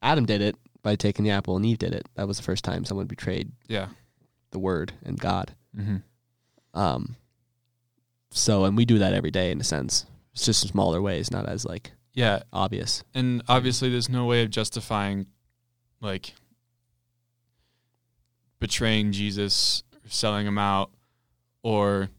Adam 0.02 0.24
did 0.26 0.40
it 0.40 0.56
by 0.82 0.94
taking 0.94 1.24
the 1.24 1.30
apple, 1.32 1.56
and 1.56 1.66
Eve 1.66 1.78
did 1.78 1.92
it. 1.94 2.08
That 2.14 2.28
was 2.28 2.36
the 2.36 2.42
first 2.44 2.64
time 2.64 2.84
someone 2.84 3.06
betrayed 3.06 3.50
yeah. 3.66 3.88
the 4.50 4.58
Word 4.58 4.92
and 5.04 5.18
God. 5.18 5.54
Mm-hmm. 5.76 5.96
Um, 6.78 7.16
so 8.30 8.64
and 8.64 8.76
we 8.76 8.84
do 8.84 8.98
that 8.98 9.12
every 9.14 9.30
day 9.30 9.50
in 9.50 9.60
a 9.60 9.64
sense. 9.64 10.06
It's 10.32 10.44
just 10.44 10.62
in 10.64 10.70
smaller 10.70 11.00
ways, 11.02 11.30
not 11.30 11.48
as 11.48 11.64
like 11.64 11.92
Yeah, 12.12 12.42
obvious. 12.52 13.02
and 13.14 13.42
obviously 13.48 13.88
there's 13.90 14.08
no 14.08 14.26
way 14.26 14.42
of 14.42 14.50
justifying 14.50 15.26
like 16.00 16.34
betraying 18.58 19.12
Jesus, 19.12 19.82
or 20.04 20.10
selling 20.10 20.46
him 20.46 20.58
out, 20.58 20.90
or 21.62 22.10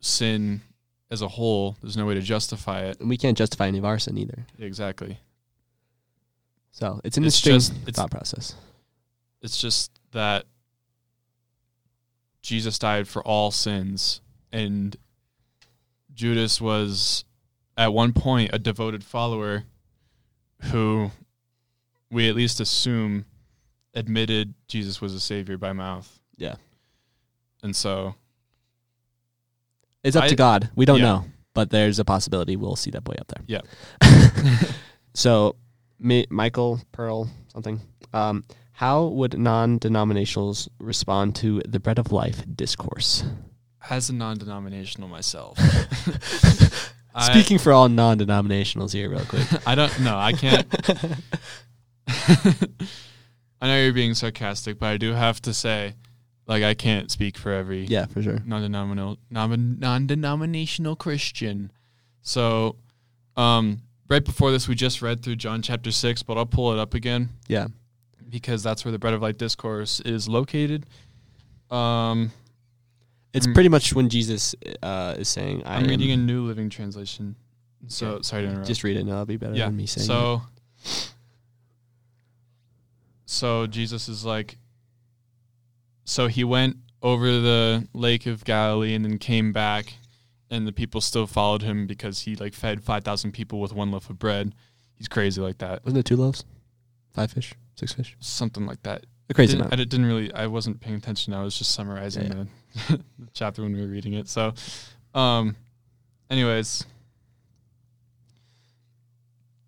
sin 0.00 0.62
as 1.10 1.22
a 1.22 1.28
whole. 1.28 1.76
There's 1.80 1.96
no 1.96 2.06
way 2.06 2.14
to 2.14 2.20
justify 2.20 2.82
it. 2.82 3.00
And 3.00 3.08
we 3.08 3.16
can't 3.16 3.36
justify 3.38 3.66
any 3.68 3.78
of 3.78 3.84
our 3.84 3.98
sin 3.98 4.18
either. 4.18 4.46
Exactly. 4.58 5.18
So 6.72 7.00
it's 7.04 7.16
an 7.16 7.24
It's 7.24 7.36
interesting 7.46 7.54
just- 7.76 7.88
it's- 7.88 7.96
thought 7.96 8.10
process. 8.10 8.54
It's 9.42 9.60
just 9.60 9.90
that 10.12 10.46
Jesus 12.42 12.78
died 12.78 13.06
for 13.08 13.22
all 13.26 13.50
sins, 13.50 14.20
and 14.52 14.96
Judas 16.14 16.60
was 16.60 17.24
at 17.76 17.92
one 17.92 18.12
point 18.12 18.50
a 18.52 18.58
devoted 18.58 19.04
follower 19.04 19.64
who 20.72 21.10
we 22.10 22.28
at 22.28 22.34
least 22.34 22.58
assume 22.60 23.26
admitted 23.94 24.54
Jesus 24.66 25.00
was 25.00 25.14
a 25.14 25.20
savior 25.20 25.56
by 25.58 25.72
mouth. 25.72 26.20
Yeah. 26.36 26.56
And 27.62 27.74
so, 27.76 28.14
It's 30.08 30.16
up 30.16 30.24
I- 30.24 30.28
to 30.28 30.36
God. 30.36 30.70
We 30.74 30.84
don't 30.84 30.98
yeah. 30.98 31.04
know, 31.04 31.24
but 31.54 31.70
there's 31.70 31.98
a 31.98 32.04
possibility 32.04 32.56
we'll 32.56 32.76
see 32.76 32.90
that 32.90 33.04
boy 33.04 33.14
up 33.18 33.28
there. 33.28 33.44
Yeah. 33.46 33.60
so, 35.14 35.56
Mi- 35.98 36.26
Michael 36.30 36.80
Pearl 36.92 37.28
something. 37.52 37.80
Um, 38.12 38.44
how 38.72 39.06
would 39.06 39.38
non-denominationals 39.38 40.68
respond 40.78 41.34
to 41.36 41.60
the 41.68 41.80
bread 41.80 41.98
of 41.98 42.12
life 42.12 42.42
discourse? 42.54 43.24
as 43.90 44.10
a 44.10 44.14
non-denominational 44.14 45.08
myself, 45.08 45.58
I- 47.14 47.32
Speaking 47.32 47.58
for 47.58 47.72
all 47.72 47.88
non-denominationals 47.88 48.92
here, 48.92 49.08
real 49.10 49.24
quick. 49.24 49.46
I 49.66 49.74
don't 49.74 49.98
know. 50.00 50.16
I 50.16 50.32
can't. 50.32 50.66
I 53.60 53.66
know 53.66 53.82
you're 53.82 53.92
being 53.92 54.14
sarcastic, 54.14 54.78
but 54.78 54.86
I 54.86 54.96
do 54.98 55.12
have 55.12 55.40
to 55.42 55.52
say, 55.54 55.94
like, 56.48 56.64
I 56.64 56.74
can't 56.74 57.10
speak 57.10 57.36
for 57.38 57.52
every 57.52 57.84
yeah, 57.84 58.06
for 58.06 58.20
sure. 58.22 58.40
non-denominational 58.44 59.18
non- 59.30 59.78
non-denominational 59.78 60.96
Christian. 60.96 61.70
So, 62.22 62.76
um, 63.36 63.82
right 64.08 64.24
before 64.24 64.50
this, 64.50 64.66
we 64.66 64.74
just 64.74 65.00
read 65.02 65.22
through 65.22 65.36
John 65.36 65.62
chapter 65.62 65.92
six, 65.92 66.22
but 66.24 66.36
I'll 66.36 66.46
pull 66.46 66.72
it 66.72 66.78
up 66.78 66.94
again 66.94 67.28
Yeah. 67.48 67.68
because 68.28 68.62
that's 68.62 68.84
where 68.84 68.92
the 68.92 68.98
bread 68.98 69.14
of 69.14 69.22
life 69.22 69.36
discourse 69.38 70.00
is 70.00 70.28
located. 70.28 70.86
Um, 71.70 72.32
It's 73.34 73.46
pretty 73.46 73.68
much 73.68 73.92
when 73.92 74.08
Jesus 74.08 74.54
uh, 74.82 75.14
is 75.18 75.28
saying, 75.28 75.62
I 75.64 75.76
I'm 75.76 75.84
am, 75.84 75.90
reading 75.90 76.10
a 76.12 76.16
New 76.16 76.46
Living 76.46 76.70
Translation. 76.70 77.36
So 77.88 78.06
Okay. 78.12 78.22
sorry 78.22 78.42
to 78.42 78.48
interrupt. 78.48 78.66
Just 78.66 78.82
read 78.84 78.96
it, 78.96 79.00
and 79.00 79.08
that'll 79.10 79.26
be 79.26 79.36
better 79.36 79.54
yeah. 79.54 79.66
than 79.66 79.76
me 79.76 79.84
saying 79.86 80.04
it. 80.04 80.08
so, 80.08 80.42
so 83.26 83.66
Jesus 83.66 84.08
is 84.08 84.24
like, 84.24 84.56
so 86.08 86.26
he 86.26 86.42
went 86.42 86.78
over 87.02 87.30
the 87.30 87.86
lake 87.92 88.24
of 88.24 88.42
Galilee 88.44 88.94
and 88.94 89.04
then 89.04 89.18
came 89.18 89.52
back, 89.52 89.94
and 90.50 90.66
the 90.66 90.72
people 90.72 91.02
still 91.02 91.26
followed 91.26 91.60
him 91.62 91.86
because 91.86 92.20
he 92.20 92.34
like 92.34 92.54
fed 92.54 92.82
five 92.82 93.04
thousand 93.04 93.32
people 93.32 93.60
with 93.60 93.74
one 93.74 93.90
loaf 93.90 94.08
of 94.08 94.18
bread. 94.18 94.54
He's 94.94 95.06
crazy 95.06 95.40
like 95.40 95.58
that, 95.58 95.84
Wasn't 95.84 95.98
it 95.98 96.04
two 96.06 96.16
loaves? 96.16 96.44
Five 97.12 97.30
fish? 97.32 97.52
Six 97.76 97.92
fish? 97.92 98.16
something 98.20 98.66
like 98.66 98.82
that. 98.84 99.04
A 99.28 99.34
crazy 99.34 99.52
didn't, 99.52 99.66
amount. 99.66 99.74
I 99.74 99.84
didn't 99.84 100.06
really. 100.06 100.32
I 100.32 100.46
wasn't 100.46 100.80
paying 100.80 100.96
attention. 100.96 101.34
I 101.34 101.44
was 101.44 101.56
just 101.58 101.72
summarizing 101.74 102.28
Yeah, 102.28 102.44
The, 102.88 102.96
the 103.18 103.30
chapter 103.34 103.62
when 103.62 103.74
we 103.74 103.82
were 103.82 103.86
reading 103.86 104.14
it. 104.14 104.28
So, 104.28 104.54
um, 105.14 105.56
anyways, 106.30 106.86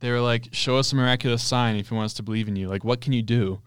they 0.00 0.11
were 0.11 0.20
like, 0.20 0.48
"Show 0.53 0.79
us 0.79 0.92
a 0.92 0.96
miraculous 0.96 1.44
sign 1.44 1.76
if 1.76 1.90
you 1.90 1.96
want 1.98 2.07
us 2.07 2.14
to 2.14 2.22
believe 2.22 2.48
in 2.48 2.57
you. 2.57 2.68
Like, 2.68 2.83
what 2.83 3.03
can 3.03 3.12
you 3.12 3.22
do?" 3.22 3.61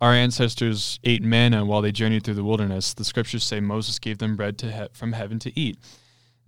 Our 0.00 0.14
ancestors 0.14 0.98
ate 1.04 1.22
manna 1.22 1.64
while 1.64 1.82
they 1.82 1.92
journeyed 1.92 2.24
through 2.24 2.34
the 2.34 2.44
wilderness. 2.44 2.94
The 2.94 3.04
scriptures 3.04 3.44
say 3.44 3.60
Moses 3.60 3.98
gave 3.98 4.18
them 4.18 4.34
bread 4.34 4.58
he- 4.60 4.86
from 4.92 5.12
heaven 5.12 5.38
to 5.40 5.58
eat, 5.58 5.78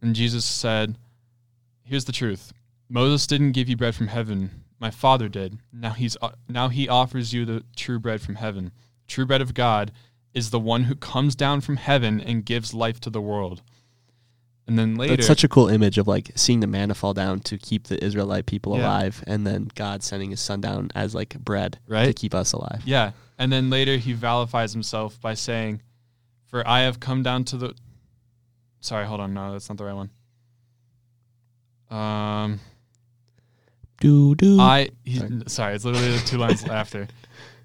and 0.00 0.14
Jesus 0.14 0.44
said, 0.44 0.96
"Here's 1.82 2.06
the 2.06 2.12
truth: 2.12 2.52
Moses 2.88 3.26
didn't 3.26 3.52
give 3.52 3.68
you 3.68 3.76
bread 3.76 3.94
from 3.94 4.06
heaven. 4.06 4.64
My 4.80 4.90
Father 4.90 5.28
did. 5.28 5.58
Now 5.70 5.90
he's 5.90 6.16
uh, 6.22 6.30
now 6.48 6.68
he 6.68 6.88
offers 6.88 7.34
you 7.34 7.44
the 7.44 7.62
true 7.76 7.98
bread 7.98 8.22
from 8.22 8.36
heaven. 8.36 8.72
True 9.06 9.26
bread 9.26 9.42
of 9.42 9.54
God 9.54 9.92
is 10.32 10.48
the 10.48 10.58
one 10.58 10.84
who 10.84 10.94
comes 10.94 11.34
down 11.34 11.60
from 11.60 11.76
heaven 11.76 12.20
and 12.20 12.46
gives 12.46 12.72
life 12.72 13.00
to 13.00 13.10
the 13.10 13.20
world." 13.20 13.62
And 14.66 14.79
then 14.79 14.94
later, 14.94 15.16
That's 15.16 15.27
such 15.27 15.42
a 15.42 15.48
cool 15.48 15.68
image 15.68 15.98
of 15.98 16.07
like 16.07 16.31
seeing 16.37 16.61
the 16.61 16.66
manna 16.68 16.94
fall 16.94 17.14
down 17.14 17.40
to 17.40 17.59
keep 17.59 17.88
the 17.88 18.03
Israelite 18.03 18.46
people 18.46 18.77
Yeah. 18.77 18.85
alive, 18.85 19.25
and 19.27 19.44
then 19.46 19.70
God 19.75 20.03
sending 20.05 20.31
His 20.31 20.40
Son 20.40 20.61
down 20.61 20.90
as 20.94 21.14
like 21.14 21.37
bread 21.38 21.79
to 21.90 22.12
keep 22.12 22.35
us 22.35 22.53
alive. 22.53 22.83
Yeah. 22.85 23.11
And 23.38 23.53
then 23.53 23.70
later 23.70 23.96
he 23.96 24.12
valifies 24.12 24.72
himself 24.72 25.20
by 25.20 25.35
saying, 25.35 25.83
For 26.46 26.66
I 26.68 26.83
have 26.83 27.01
come 27.01 27.22
down 27.25 27.42
to 27.46 27.57
the. 27.57 27.75
Sorry, 28.81 29.05
hold 29.05 29.20
on. 29.20 29.35
No, 29.35 29.53
that's 29.53 29.68
not 29.68 29.79
the 29.79 29.85
right 29.85 29.94
one. 29.94 30.11
Um, 31.90 32.61
Do 34.01 34.35
do. 34.35 34.61
I. 34.61 34.90
He, 35.05 35.20
sorry, 35.46 35.75
it's 35.75 35.85
literally 35.85 36.12
the 36.16 36.25
two 36.25 36.38
lines 36.38 36.64
after. 36.68 37.09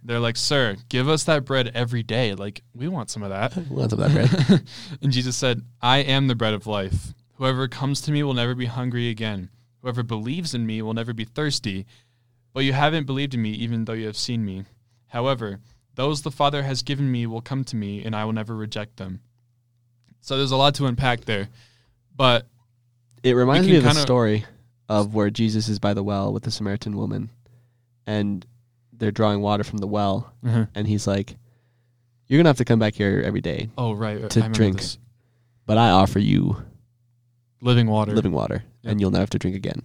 They're 0.08 0.22
like, 0.22 0.38
Sir, 0.38 0.78
give 0.88 1.10
us 1.10 1.26
that 1.26 1.44
bread 1.44 1.70
every 1.74 2.02
day. 2.02 2.34
Like, 2.34 2.62
we 2.74 2.88
want 2.88 3.10
some 3.10 3.24
of 3.24 3.30
that. 3.30 3.54
What's 3.68 3.92
up 3.92 4.00
that 4.00 4.14
bread? 4.14 4.64
and 5.02 5.12
Jesus 5.12 5.36
said, 5.36 5.64
I 5.82 5.98
am 5.98 6.28
the 6.28 6.36
bread 6.36 6.54
of 6.54 6.66
life. 6.66 7.14
Whoever 7.34 7.68
comes 7.68 8.00
to 8.02 8.14
me 8.14 8.24
will 8.24 8.34
never 8.34 8.56
be 8.56 8.68
hungry 8.68 9.10
again. 9.10 9.50
Whoever 9.82 10.04
believes 10.04 10.54
in 10.54 10.66
me 10.66 10.82
will 10.82 10.94
never 10.94 11.12
be 11.12 11.26
thirsty. 11.26 11.86
But 12.54 12.64
you 12.64 12.72
haven't 12.72 13.06
believed 13.06 13.34
in 13.34 13.42
me, 13.42 13.50
even 13.52 13.84
though 13.84 13.92
you 13.94 14.06
have 14.06 14.16
seen 14.16 14.46
me. 14.46 14.64
However, 15.08 15.60
those 15.96 16.22
the 16.22 16.32
Father 16.32 16.64
has 16.64 16.84
given 16.84 17.12
me 17.12 17.28
will 17.28 17.42
come 17.42 17.66
to 17.66 17.76
me, 17.76 18.06
and 18.06 18.16
I 18.16 18.24
will 18.24 18.32
never 18.32 18.56
reject 18.56 18.96
them. 18.96 19.20
So 20.22 20.38
there's 20.38 20.52
a 20.52 20.58
lot 20.58 20.74
to 20.76 20.86
unpack 20.86 21.26
there. 21.26 21.50
But 22.16 22.48
It 23.24 23.34
reminds 23.34 23.68
me 23.68 23.76
of 23.76 23.86
a 23.86 23.94
story 23.94 24.46
of 24.88 25.14
where 25.14 25.30
Jesus 25.30 25.68
is 25.68 25.80
by 25.80 25.94
the 25.94 26.02
well 26.02 26.32
with 26.32 26.44
the 26.44 26.52
Samaritan 26.52 26.96
woman, 26.96 27.30
and 28.06 28.46
they're 28.98 29.12
drawing 29.12 29.42
water 29.42 29.64
from 29.64 29.78
the 29.78 29.88
well, 29.88 30.34
mm-hmm. 30.44 30.64
and 30.76 30.88
he's 30.88 31.08
like, 31.08 31.38
"You're 32.28 32.40
gonna 32.40 32.50
have 32.50 32.58
to 32.58 32.66
come 32.66 32.80
back 32.80 32.96
here 32.96 33.22
every 33.26 33.42
day, 33.42 33.70
Oh 33.78 33.94
right. 33.94 34.30
To 34.30 34.42
drink. 34.50 34.78
this. 34.78 34.98
but 35.66 35.78
I 35.78 35.90
offer 35.90 36.20
you 36.20 36.58
living 37.62 37.88
water. 37.88 38.14
living 38.14 38.32
water, 38.34 38.64
Yep. 38.84 38.92
and 38.92 39.02
you'll 39.02 39.12
never 39.12 39.22
have 39.22 39.30
to 39.32 39.40
drink 39.40 39.56
again." 39.56 39.84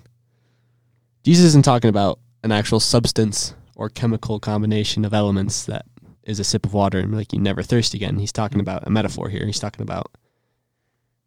Jesus 1.24 1.46
isn't 1.46 1.64
talking 1.64 1.88
about 1.88 2.18
an 2.42 2.50
actual 2.52 2.80
substance 2.80 3.54
or 3.76 3.88
chemical 3.88 4.40
combination 4.40 5.04
of 5.04 5.14
elements 5.14 5.64
that 5.66 5.86
is 6.24 6.38
a 6.40 6.44
sip 6.44 6.66
of 6.66 6.74
water 6.74 6.98
and 6.98 7.14
like 7.14 7.32
you 7.32 7.38
never 7.38 7.62
thirst 7.62 7.94
again. 7.94 8.18
He's 8.18 8.32
talking 8.32 8.56
mm-hmm. 8.58 8.68
about 8.68 8.86
a 8.86 8.90
metaphor 8.90 9.28
here. 9.28 9.46
He's 9.46 9.60
talking 9.60 9.82
about 9.82 10.10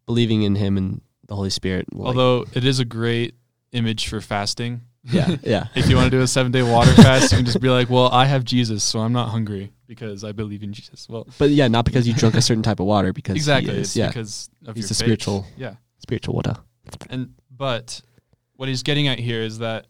believing 0.06 0.44
in 0.44 0.56
Him 0.56 0.78
and 0.78 1.02
the 1.28 1.36
Holy 1.36 1.50
Spirit. 1.50 1.88
like- 1.94 2.08
Although 2.08 2.46
it 2.54 2.64
is 2.66 2.80
a 2.80 2.86
great 2.86 3.36
image 3.72 4.08
for 4.08 4.22
fasting. 4.22 4.82
Yeah, 5.12 5.36
yeah, 5.44 5.68
if 5.76 5.90
you 5.90 5.96
want 5.96 6.06
to 6.12 6.18
do 6.18 6.22
a 6.22 6.28
seven 6.28 6.52
day 6.52 6.64
water 6.64 6.92
fast, 6.96 7.32
you 7.32 7.38
can 7.38 7.46
just 7.46 7.62
be 7.62 7.70
like, 7.70 7.90
"Well, 7.90 8.10
I 8.10 8.26
have 8.26 8.44
Jesus, 8.44 8.84
so 8.84 9.00
I'm 9.00 9.14
not 9.14 9.30
hungry 9.30 9.72
because 9.88 10.24
I 10.24 10.32
believe 10.32 10.64
in 10.64 10.74
Jesus." 10.74 11.08
Well, 11.08 11.28
but 11.38 11.50
yeah, 11.52 11.68
not 11.68 11.86
because 11.86 12.08
you 12.08 12.14
drunk 12.14 12.36
a 12.36 12.42
certain 12.42 12.64
type 12.64 12.80
of 12.80 12.86
water, 12.88 13.14
because 13.14 13.36
exactly. 13.36 13.74
is, 13.74 13.80
it's 13.90 13.96
yeah, 13.96 14.08
because 14.08 14.50
of 14.66 14.76
He's 14.76 14.84
your 14.84 14.88
the 14.90 14.94
faith. 14.96 14.98
spiritual- 15.06 15.46
Yeah, 15.58 15.76
spiritual 16.00 16.36
water. 16.36 16.56
and 17.10 17.34
but 17.52 18.02
what 18.56 18.68
he's 18.70 18.84
getting 18.84 19.08
at 19.08 19.20
here 19.20 19.42
is 19.42 19.60
that, 19.60 19.88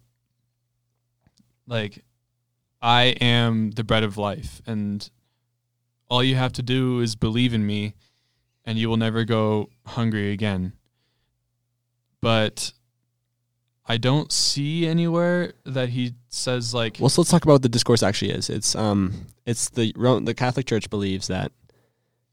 like, 1.68 2.04
I 2.82 3.16
am 3.22 3.72
the 3.72 3.84
bread 3.84 4.04
of 4.04 4.18
life, 4.18 4.62
and 4.68 5.08
all 6.10 6.24
you 6.24 6.36
have 6.36 6.54
to 6.54 6.62
do 6.64 7.00
is 7.00 7.16
believe 7.16 7.54
in 7.54 7.66
me, 7.66 7.94
and 8.66 8.78
you 8.78 8.90
will 8.90 8.98
never 8.98 9.24
go 9.24 9.70
hungry 9.86 10.32
again. 10.32 10.74
But 12.22 12.74
I 13.88 13.98
don't 13.98 14.32
see 14.32 14.88
anywhere 14.88 15.54
that 15.66 15.90
he 15.90 16.14
says 16.30 16.74
like 16.74 16.98
Well, 17.00 17.10
so 17.10 17.22
let's 17.22 17.32
talk 17.32 17.44
about 17.44 17.54
what 17.54 17.62
the 17.62 17.70
discourse 17.70 18.02
actually 18.02 18.32
is. 18.32 18.50
It's 18.50 18.76
um, 18.76 19.28
it's 19.46 19.70
the 19.70 19.94
the 20.24 20.34
Catholic 20.34 20.66
Church 20.66 20.90
believes 20.90 21.28
that 21.28 21.52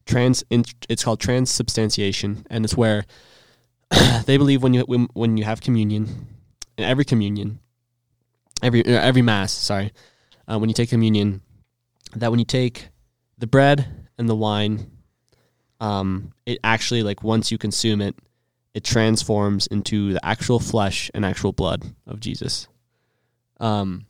trans 0.06 0.44
it's 0.50 1.04
called 1.04 1.20
transubstantiation, 1.20 2.46
and 2.48 2.64
it's 2.64 2.76
where 2.76 3.04
they 4.26 4.36
believe 4.36 4.62
when 4.62 4.72
you 4.74 4.82
when, 4.82 5.08
when 5.12 5.36
you 5.36 5.44
have 5.44 5.60
communion, 5.60 6.26
in 6.78 6.84
every 6.84 7.04
communion, 7.04 7.60
every 8.62 8.84
uh, 8.86 9.00
every 9.00 9.22
mass, 9.22 9.52
sorry, 9.52 9.92
uh, 10.50 10.58
when 10.58 10.70
you 10.70 10.74
take 10.74 10.88
communion, 10.88 11.42
that 12.16 12.30
when 12.30 12.38
you 12.38 12.46
take 12.46 12.88
the 13.36 13.46
bread 13.46 14.08
and 14.16 14.28
the 14.28 14.34
wine, 14.34 14.90
um, 15.80 16.32
it 16.46 16.58
actually 16.64 17.02
like 17.02 17.22
once 17.22 17.52
you 17.52 17.58
consume 17.58 18.00
it, 18.00 18.16
it 18.74 18.84
transforms 18.84 19.66
into 19.66 20.12
the 20.14 20.24
actual 20.24 20.58
flesh 20.58 21.10
and 21.14 21.24
actual 21.24 21.52
blood 21.52 21.84
of 22.06 22.20
Jesus. 22.20 22.68
Um, 23.60 24.06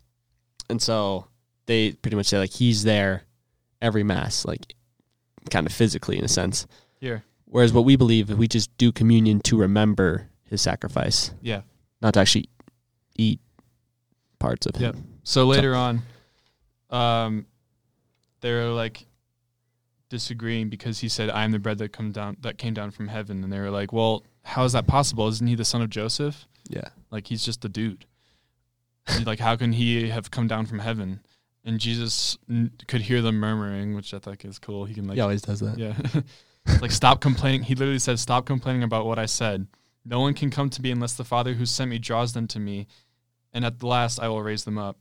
and 0.70 0.80
so 0.80 1.26
they 1.66 1.92
pretty 1.92 2.16
much 2.16 2.26
say 2.26 2.38
like 2.38 2.50
he's 2.52 2.84
there 2.84 3.24
every 3.80 4.04
mass, 4.04 4.44
like 4.44 4.74
kind 5.50 5.66
of 5.66 5.72
physically 5.72 6.16
in 6.18 6.24
a 6.24 6.28
sense. 6.28 6.66
here. 7.00 7.24
Whereas 7.46 7.72
what 7.72 7.84
we 7.84 7.96
believe, 7.96 8.30
we 8.30 8.46
just 8.48 8.74
do 8.78 8.92
communion 8.92 9.40
to 9.40 9.58
remember 9.58 10.28
his 10.44 10.62
sacrifice, 10.62 11.32
Yeah. 11.42 11.62
not 12.00 12.14
to 12.14 12.20
actually 12.20 12.48
eat 13.16 13.40
parts 14.38 14.64
of 14.66 14.80
Yep. 14.80 14.94
him. 14.94 15.04
So 15.24 15.46
later 15.46 15.74
on, 15.74 16.02
um, 16.90 17.46
they're 18.40 18.68
like 18.70 19.06
disagreeing 20.08 20.68
because 20.70 21.00
he 21.00 21.08
said, 21.08 21.28
"I 21.30 21.44
am 21.44 21.50
the 21.52 21.58
bread 21.58 21.78
that 21.78 21.90
come 21.92 22.12
down 22.12 22.36
that 22.40 22.56
came 22.58 22.72
down 22.74 22.90
from 22.90 23.08
heaven," 23.08 23.42
and 23.44 23.52
they 23.52 23.58
were 23.58 23.70
like, 23.70 23.92
"Well, 23.92 24.24
how 24.44 24.64
is 24.64 24.72
that 24.72 24.86
possible? 24.86 25.28
Isn't 25.28 25.46
he 25.46 25.54
the 25.54 25.64
son 25.64 25.82
of 25.82 25.90
Joseph? 25.90 26.46
Yeah. 26.68 26.88
Like 27.10 27.26
he's 27.26 27.44
just 27.44 27.64
a 27.64 27.68
dude. 27.68 28.06
Like 29.26 29.40
how 29.40 29.56
can 29.56 29.72
he 29.72 30.08
have 30.10 30.30
come 30.30 30.46
down 30.46 30.66
from 30.66 30.78
heaven?" 30.78 31.20
And 31.64 31.78
Jesus 31.78 32.38
n- 32.48 32.72
could 32.88 33.02
hear 33.02 33.20
them 33.22 33.36
murmuring, 33.38 33.94
which 33.94 34.14
I 34.14 34.18
think 34.18 34.44
is 34.44 34.58
cool. 34.58 34.84
He 34.84 34.94
can 34.94 35.06
like, 35.06 35.16
he 35.16 35.20
always 35.20 35.42
does 35.42 35.60
that. 35.60 35.78
yeah, 35.78 35.94
like 36.80 36.90
stop 36.92 37.20
complaining. 37.20 37.62
He 37.62 37.74
literally 37.74 37.98
says, 37.98 38.20
"Stop 38.20 38.46
complaining 38.46 38.82
about 38.84 39.06
what 39.06 39.18
I 39.18 39.26
said. 39.26 39.66
No 40.04 40.20
one 40.20 40.34
can 40.34 40.50
come 40.50 40.70
to 40.70 40.82
me 40.82 40.90
unless 40.90 41.14
the 41.14 41.24
Father 41.24 41.54
who 41.54 41.66
sent 41.66 41.90
me 41.90 41.98
draws 41.98 42.32
them 42.32 42.46
to 42.48 42.58
me, 42.60 42.86
and 43.52 43.64
at 43.64 43.78
the 43.80 43.86
last 43.86 44.20
I 44.20 44.28
will 44.28 44.42
raise 44.42 44.64
them 44.64 44.78
up." 44.78 44.98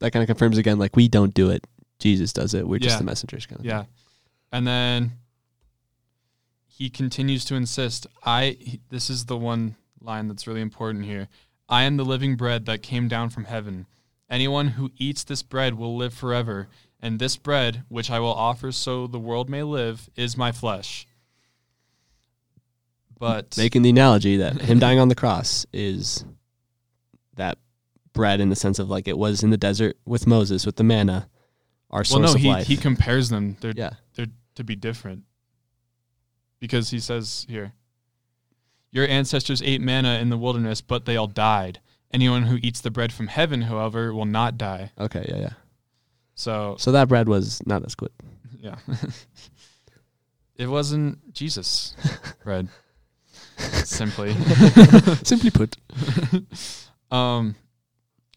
That 0.00 0.12
kind 0.12 0.22
of 0.22 0.26
confirms 0.26 0.58
again, 0.58 0.78
like 0.78 0.96
we 0.96 1.08
don't 1.08 1.32
do 1.32 1.50
it. 1.50 1.66
Jesus 1.98 2.32
does 2.32 2.52
it. 2.54 2.66
We're 2.68 2.78
just 2.78 2.98
the 2.98 3.04
messengers 3.04 3.46
kind 3.46 3.60
of 3.60 3.64
Yeah. 3.66 3.84
And 4.52 4.66
then 4.66 5.12
he 6.76 6.90
continues 6.90 7.42
to 7.46 7.54
insist, 7.54 8.06
I 8.22 8.58
this 8.90 9.08
is 9.08 9.24
the 9.24 9.36
one 9.38 9.76
line 9.98 10.28
that's 10.28 10.46
really 10.46 10.60
important 10.60 11.06
here. 11.06 11.28
I 11.70 11.84
am 11.84 11.96
the 11.96 12.04
living 12.04 12.36
bread 12.36 12.66
that 12.66 12.82
came 12.82 13.08
down 13.08 13.30
from 13.30 13.44
heaven. 13.44 13.86
Anyone 14.28 14.68
who 14.68 14.90
eats 14.98 15.24
this 15.24 15.42
bread 15.42 15.78
will 15.78 15.96
live 15.96 16.12
forever, 16.12 16.68
and 17.00 17.18
this 17.18 17.38
bread 17.38 17.84
which 17.88 18.10
I 18.10 18.20
will 18.20 18.34
offer 18.34 18.72
so 18.72 19.06
the 19.06 19.18
world 19.18 19.48
may 19.48 19.62
live 19.62 20.10
is 20.16 20.36
my 20.36 20.52
flesh. 20.52 21.06
But 23.18 23.56
Making 23.56 23.80
the 23.80 23.90
analogy 23.90 24.36
that 24.36 24.60
him 24.60 24.78
dying 24.78 24.98
on 24.98 25.08
the 25.08 25.14
cross 25.14 25.64
is 25.72 26.26
that 27.36 27.56
bread 28.12 28.38
in 28.38 28.50
the 28.50 28.56
sense 28.56 28.78
of 28.78 28.90
like 28.90 29.08
it 29.08 29.16
was 29.16 29.42
in 29.42 29.48
the 29.48 29.56
desert 29.56 29.96
with 30.04 30.26
Moses 30.26 30.66
with 30.66 30.76
the 30.76 30.84
manna, 30.84 31.30
our 31.90 32.00
well 32.00 32.04
source 32.04 32.32
no, 32.32 32.34
of 32.34 32.40
he 32.40 32.48
life. 32.48 32.66
he 32.66 32.76
compares 32.76 33.30
them. 33.30 33.56
They're 33.62 33.72
yeah. 33.74 33.94
they're 34.14 34.26
to 34.56 34.64
be 34.64 34.76
different. 34.76 35.22
Because 36.60 36.90
he 36.90 36.98
says 37.00 37.46
here, 37.48 37.72
Your 38.90 39.06
ancestors 39.08 39.62
ate 39.62 39.80
manna 39.80 40.18
in 40.20 40.30
the 40.30 40.38
wilderness, 40.38 40.80
but 40.80 41.04
they 41.04 41.16
all 41.16 41.26
died. 41.26 41.80
Anyone 42.12 42.44
who 42.44 42.58
eats 42.62 42.80
the 42.80 42.90
bread 42.90 43.12
from 43.12 43.26
heaven, 43.26 43.62
however, 43.62 44.14
will 44.14 44.24
not 44.24 44.56
die. 44.56 44.92
Okay. 44.98 45.26
Yeah. 45.28 45.36
Yeah. 45.36 45.50
So, 46.34 46.76
So 46.78 46.92
that 46.92 47.08
bread 47.08 47.28
was 47.28 47.60
not 47.66 47.84
as 47.84 47.94
good. 47.94 48.10
yeah. 48.60 48.76
it 50.56 50.68
wasn't 50.68 51.32
Jesus 51.34 51.94
bread. 52.44 52.68
Simply. 53.58 54.34
Simply 55.24 55.50
put. 55.50 55.76
Um, 57.10 57.54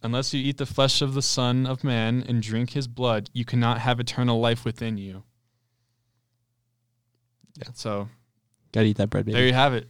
unless 0.01 0.34
you 0.34 0.41
eat 0.41 0.58
the 0.58 0.65
flesh 0.65 1.01
of 1.01 1.13
the 1.13 1.21
Son 1.21 1.65
of 1.65 1.84
Man 1.84 2.23
and 2.27 2.41
drink 2.41 2.71
his 2.71 2.88
blood, 2.88 3.29
you 3.34 3.43
cannot 3.45 3.79
have 3.79 3.99
eternal 3.99 4.39
life 4.39 4.63
within 4.63 4.97
you. 4.97 5.23
Yeah. 7.60 7.69
So 7.74 8.08
Gotta 8.72 8.88
eat 8.88 8.98
that 8.98 9.10
bread, 9.10 9.26
baby. 9.26 9.36
There 9.38 9.45
you 9.48 9.54
have 9.54 9.74
it. 9.74 9.88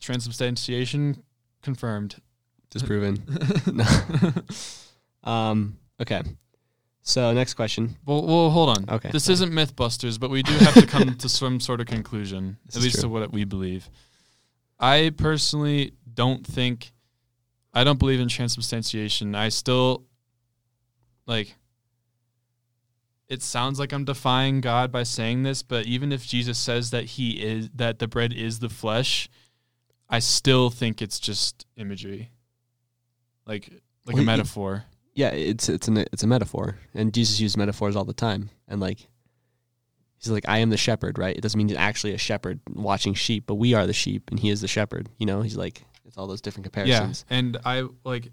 Transubstantiation 0.00 1.22
confirmed. 1.62 2.16
Disproven. 2.70 3.22
no. 3.72 3.84
Um. 5.30 5.78
Okay. 6.00 6.22
So 7.02 7.32
next 7.32 7.54
question. 7.54 7.96
Well, 8.04 8.24
well, 8.26 8.50
hold 8.50 8.68
on. 8.78 8.84
Okay, 8.96 9.10
This 9.12 9.24
sorry. 9.24 9.34
isn't 9.34 9.52
MythBusters, 9.52 10.18
but 10.20 10.30
we 10.30 10.42
do 10.42 10.52
have 10.54 10.74
to 10.74 10.86
come 10.86 11.14
to 11.16 11.28
some 11.28 11.58
sort 11.60 11.80
of 11.80 11.86
conclusion, 11.86 12.58
This 12.66 12.76
at 12.76 12.78
is 12.78 12.84
least 12.84 12.94
true. 12.96 13.02
to 13.02 13.08
what 13.08 13.32
we 13.32 13.44
believe. 13.44 13.88
I 14.78 15.10
personally 15.16 15.94
don't 16.14 16.44
think, 16.46 16.92
I 17.72 17.82
don't 17.84 17.98
believe 17.98 18.18
in 18.20 18.28
transubstantiation. 18.28 19.34
I 19.36 19.48
still, 19.50 20.04
like, 21.26 21.54
it 23.28 23.42
sounds 23.42 23.78
like 23.78 23.92
I'm 23.92 24.04
defying 24.04 24.60
God 24.60 24.92
by 24.92 25.02
saying 25.02 25.42
this, 25.42 25.62
but 25.62 25.86
even 25.86 26.12
if 26.12 26.26
Jesus 26.26 26.58
says 26.58 26.90
that 26.90 27.04
he 27.04 27.42
is, 27.42 27.68
that 27.74 27.98
the 27.98 28.06
bread 28.08 28.32
is 28.32 28.60
the 28.60 28.68
flesh, 28.68 29.28
I 30.08 30.20
still 30.20 30.70
think 30.70 31.02
it's 31.02 31.18
just 31.18 31.66
imagery. 31.76 32.30
Like, 33.46 33.68
like 34.06 34.14
Well, 34.14 34.16
a 34.18 34.20
he- 34.20 34.26
metaphor. 34.26 34.84
Yeah, 35.14 35.30
it's 35.30 35.68
it's 35.70 35.88
an 35.88 35.96
it's 36.12 36.22
a 36.22 36.26
metaphor, 36.26 36.76
and 36.92 37.12
Jesus 37.14 37.40
used 37.40 37.56
metaphors 37.56 37.96
all 37.96 38.04
the 38.04 38.12
time, 38.12 38.50
and 38.68 38.80
like. 38.80 39.08
He's 40.18 40.30
like, 40.32 40.48
I 40.48 40.58
am 40.58 40.70
the 40.70 40.78
shepherd, 40.78 41.18
right? 41.18 41.36
It 41.36 41.42
doesn't 41.42 41.56
mean 41.58 41.68
he's 41.68 41.76
actually 41.76 42.14
a 42.14 42.18
shepherd 42.18 42.58
watching 42.70 43.12
sheep, 43.12 43.44
but 43.46 43.56
we 43.56 43.74
are 43.74 43.86
the 43.86 43.92
sheep, 43.92 44.30
and 44.30 44.40
he 44.40 44.48
is 44.48 44.62
the 44.62 44.66
shepherd. 44.66 45.10
You 45.18 45.26
know, 45.26 45.42
he's 45.42 45.58
like, 45.58 45.82
it's 46.06 46.16
all 46.16 46.26
those 46.26 46.40
different 46.40 46.64
comparisons. 46.64 47.24
Yeah, 47.30 47.36
and 47.36 47.56
I 47.66 47.84
like 48.02 48.30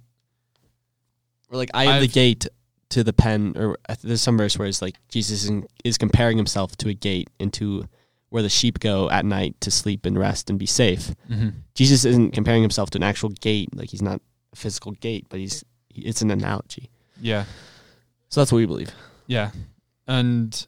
Or 1.49 1.57
like, 1.57 1.69
I 1.73 1.83
am 1.83 1.89
the 1.99 2.03
I've- 2.05 2.07
gate 2.07 2.47
to 2.93 3.03
the 3.03 3.13
pen, 3.13 3.53
or 3.55 3.77
there's 4.01 4.21
some 4.21 4.37
verse 4.37 4.57
where 4.57 4.67
it's 4.67 4.81
like 4.81 4.95
Jesus 5.09 5.43
is, 5.43 5.51
is 5.83 5.97
comparing 5.97 6.37
himself 6.37 6.75
to 6.77 6.89
a 6.89 6.93
gate 6.93 7.29
into 7.39 7.85
where 8.29 8.41
the 8.43 8.49
sheep 8.49 8.79
go 8.79 9.09
at 9.09 9.25
night 9.25 9.55
to 9.61 9.69
sleep 9.69 10.05
and 10.05 10.17
rest 10.17 10.49
and 10.49 10.57
be 10.57 10.65
safe. 10.65 11.11
Mm-hmm. 11.29 11.49
Jesus 11.75 12.03
isn't 12.05 12.33
comparing 12.33 12.61
himself 12.63 12.89
to 12.91 12.97
an 12.97 13.03
actual 13.03 13.29
gate, 13.29 13.69
like 13.75 13.89
he's 13.91 14.01
not 14.01 14.21
a 14.51 14.55
physical 14.55 14.91
gate, 14.93 15.25
but 15.29 15.39
he's 15.39 15.63
it's 15.95 16.21
an 16.23 16.31
analogy. 16.31 16.89
yeah, 17.21 17.45
So 18.29 18.41
that's 18.41 18.51
what 18.51 18.57
we 18.57 18.65
believe. 18.65 18.89
yeah, 19.27 19.51
and 20.07 20.65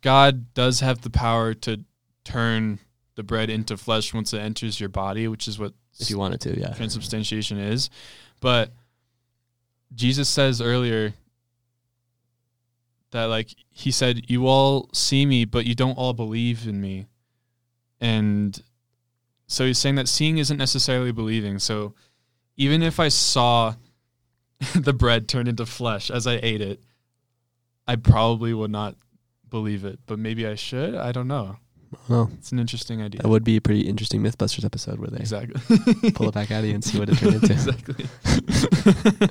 God 0.00 0.52
does 0.54 0.80
have 0.80 1.00
the 1.02 1.10
power 1.10 1.54
to 1.54 1.84
turn 2.24 2.78
the 3.16 3.22
bread 3.22 3.50
into 3.50 3.76
flesh 3.76 4.12
once 4.14 4.32
it 4.32 4.38
enters 4.38 4.78
your 4.80 4.88
body, 4.88 5.26
which 5.28 5.48
is 5.48 5.58
what 5.58 5.72
If 5.98 6.10
you 6.10 6.18
wanted 6.18 6.40
to, 6.42 6.58
yeah. 6.60 6.74
transubstantiation 6.74 7.58
is. 7.58 7.90
But 8.40 8.72
Jesus 9.94 10.28
says 10.28 10.60
earlier 10.60 11.14
that 13.10 13.24
like 13.26 13.54
he 13.70 13.90
said, 13.90 14.30
"You 14.30 14.46
all 14.46 14.90
see 14.92 15.24
me, 15.24 15.44
but 15.44 15.66
you 15.66 15.74
don't 15.74 15.96
all 15.96 16.12
believe 16.12 16.66
in 16.66 16.80
me," 16.80 17.06
and 18.00 18.60
so 19.46 19.66
he's 19.66 19.78
saying 19.78 19.94
that 19.96 20.08
seeing 20.08 20.38
isn't 20.38 20.56
necessarily 20.56 21.12
believing. 21.12 21.58
So 21.58 21.94
even 22.56 22.82
if 22.82 22.98
I 22.98 23.08
saw 23.08 23.74
the 24.74 24.92
bread 24.92 25.28
turn 25.28 25.46
into 25.46 25.66
flesh 25.66 26.10
as 26.10 26.26
I 26.26 26.38
ate 26.42 26.60
it, 26.60 26.82
I 27.86 27.96
probably 27.96 28.54
would 28.54 28.70
not 28.70 28.96
believe 29.48 29.84
it. 29.84 30.00
But 30.06 30.18
maybe 30.18 30.46
I 30.46 30.54
should. 30.54 30.94
I 30.94 31.12
don't 31.12 31.28
know. 31.28 31.58
Well, 32.08 32.30
It's 32.38 32.52
an 32.52 32.58
interesting 32.58 33.00
idea. 33.02 33.22
that 33.22 33.28
would 33.28 33.44
be 33.44 33.56
a 33.56 33.60
pretty 33.60 33.82
interesting 33.82 34.22
MythBusters 34.22 34.64
episode 34.64 34.98
where 34.98 35.08
they 35.08 35.18
exactly. 35.18 35.60
pull 36.12 36.28
it 36.28 36.34
back 36.34 36.50
out 36.50 36.60
of 36.60 36.66
you 36.66 36.74
and 36.74 36.82
see 36.84 36.98
what 36.98 37.08
it 37.08 37.16
turned 37.18 37.34
into. 37.34 37.52
exactly. 37.52 38.06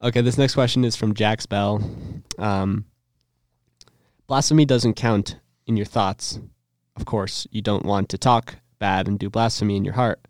Okay, 0.00 0.20
this 0.20 0.38
next 0.38 0.54
question 0.54 0.84
is 0.84 0.94
from 0.94 1.12
Jax 1.12 1.44
Bell. 1.46 1.82
Um, 2.38 2.84
blasphemy 4.28 4.64
doesn't 4.64 4.94
count 4.94 5.38
in 5.66 5.76
your 5.76 5.86
thoughts. 5.86 6.38
Of 6.94 7.04
course, 7.04 7.48
you 7.50 7.62
don't 7.62 7.84
want 7.84 8.08
to 8.10 8.18
talk 8.18 8.56
bad 8.78 9.08
and 9.08 9.18
do 9.18 9.28
blasphemy 9.28 9.76
in 9.76 9.84
your 9.84 9.94
heart 9.94 10.20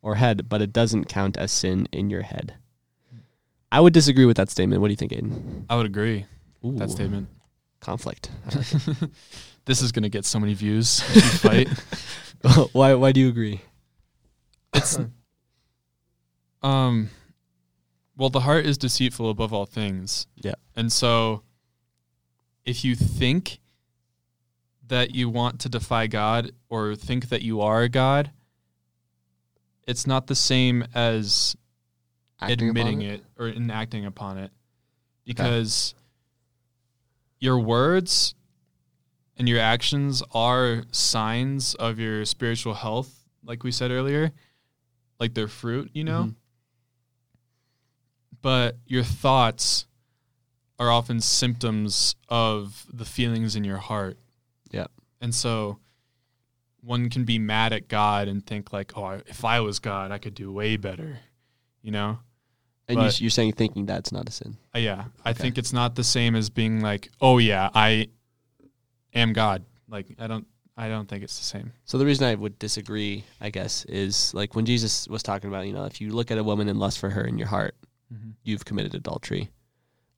or 0.00 0.14
head, 0.14 0.48
but 0.48 0.62
it 0.62 0.72
doesn't 0.72 1.10
count 1.10 1.36
as 1.36 1.52
sin 1.52 1.86
in 1.92 2.08
your 2.08 2.22
head. 2.22 2.54
I 3.70 3.80
would 3.80 3.92
disagree 3.92 4.24
with 4.24 4.38
that 4.38 4.48
statement. 4.48 4.80
What 4.80 4.88
do 4.88 4.92
you 4.92 4.96
think, 4.96 5.12
Aiden? 5.12 5.66
I 5.68 5.76
would 5.76 5.84
agree. 5.84 6.24
Ooh, 6.64 6.72
That 6.78 6.90
statement. 6.90 7.28
conflict. 7.80 8.30
this 9.68 9.82
is 9.82 9.92
gonna 9.92 10.08
get 10.08 10.24
so 10.24 10.40
many 10.40 10.54
views. 10.54 11.00
fight. 11.40 11.68
why? 12.72 12.94
Why 12.94 13.12
do 13.12 13.20
you 13.20 13.28
agree? 13.28 13.60
It's 14.74 14.98
um 16.62 17.10
well 18.16 18.30
the 18.30 18.40
heart 18.40 18.66
is 18.66 18.78
deceitful 18.78 19.28
above 19.30 19.52
all 19.52 19.66
things. 19.66 20.26
Yeah. 20.36 20.54
And 20.74 20.90
so 20.90 21.42
if 22.64 22.82
you 22.84 22.96
think 22.96 23.60
that 24.88 25.14
you 25.14 25.28
want 25.28 25.60
to 25.60 25.68
defy 25.68 26.06
God 26.06 26.52
or 26.70 26.94
think 26.94 27.28
that 27.28 27.42
you 27.42 27.60
are 27.60 27.82
a 27.82 27.88
God, 27.90 28.30
it's 29.86 30.06
not 30.06 30.26
the 30.28 30.34
same 30.34 30.82
as 30.94 31.56
Acting 32.40 32.68
admitting 32.68 33.02
it? 33.02 33.22
or 33.38 33.48
enacting 33.48 34.06
upon 34.06 34.38
it. 34.38 34.50
Because 35.26 35.94
your 37.38 37.58
words 37.58 38.34
and 39.38 39.48
your 39.48 39.60
actions 39.60 40.22
are 40.32 40.84
signs 40.90 41.74
of 41.76 41.98
your 41.98 42.24
spiritual 42.24 42.74
health, 42.74 43.24
like 43.44 43.62
we 43.62 43.70
said 43.72 43.90
earlier. 43.90 44.32
Like 45.20 45.34
they're 45.34 45.48
fruit, 45.48 45.90
you 45.94 46.04
know? 46.04 46.24
Mhm. 46.24 46.34
But 48.40 48.76
your 48.86 49.02
thoughts 49.02 49.86
are 50.78 50.90
often 50.90 51.20
symptoms 51.20 52.14
of 52.28 52.86
the 52.92 53.04
feelings 53.04 53.56
in 53.56 53.64
your 53.64 53.78
heart. 53.78 54.16
Yeah. 54.70 54.86
And 55.20 55.34
so 55.34 55.78
one 56.80 57.10
can 57.10 57.24
be 57.24 57.38
mad 57.38 57.72
at 57.72 57.88
God 57.88 58.28
and 58.28 58.46
think 58.46 58.72
like, 58.72 58.96
"Oh, 58.96 59.20
if 59.26 59.44
I 59.44 59.60
was 59.60 59.80
God, 59.80 60.12
I 60.12 60.18
could 60.18 60.34
do 60.34 60.52
way 60.52 60.76
better." 60.76 61.18
You 61.82 61.90
know? 61.90 62.20
And 62.86 62.98
you, 62.98 63.04
But- 63.04 63.20
you're 63.20 63.30
saying 63.30 63.52
thinking 63.54 63.86
that's 63.86 64.12
not 64.12 64.28
a 64.28 64.32
sin. 64.32 64.56
Uh, 64.74 64.78
yeah, 64.78 65.06
I 65.24 65.30
Okay. 65.30 65.42
think 65.42 65.58
it's 65.58 65.72
not 65.72 65.94
the 65.96 66.04
same 66.04 66.34
as 66.36 66.48
being 66.48 66.80
like, 66.80 67.10
"Oh 67.20 67.38
yeah, 67.38 67.70
I 67.74 68.08
am 69.14 69.32
God." 69.32 69.64
Like 69.88 70.14
I 70.18 70.26
don't 70.26 70.46
I 70.76 70.88
don't 70.88 71.08
think 71.08 71.24
it's 71.24 71.38
the 71.38 71.44
same. 71.44 71.72
So 71.84 71.98
the 71.98 72.06
reason 72.06 72.26
I 72.26 72.34
would 72.36 72.58
disagree, 72.58 73.24
I 73.40 73.50
guess, 73.50 73.84
is 73.86 74.32
like 74.34 74.54
when 74.54 74.64
Jesus 74.66 75.08
was 75.08 75.22
talking 75.24 75.48
about, 75.50 75.66
you 75.66 75.72
know, 75.72 75.84
if 75.86 76.00
you 76.00 76.10
look 76.10 76.30
at 76.30 76.38
a 76.38 76.44
woman 76.44 76.68
and 76.68 76.78
lust 76.78 76.98
for 77.00 77.10
her 77.10 77.24
in 77.24 77.36
your 77.38 77.48
heart, 77.48 77.74
you've 78.44 78.64
committed 78.64 78.94
adultery. 78.94 79.50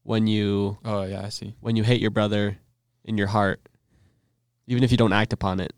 When 0.03 0.26
you 0.26 0.78
Oh 0.84 1.03
yeah, 1.03 1.24
I 1.24 1.28
see. 1.30 1.55
when 1.61 1.76
you 1.76 1.82
hate 1.82 2.01
your 2.01 2.11
brother 2.11 2.59
in 3.05 3.16
your 3.16 3.26
heart, 3.28 3.61
even 4.66 4.82
if 4.84 4.91
you 4.91 4.97
don't 4.99 5.12
act 5.12 5.32
upon 5.32 5.61
it, 5.61 5.72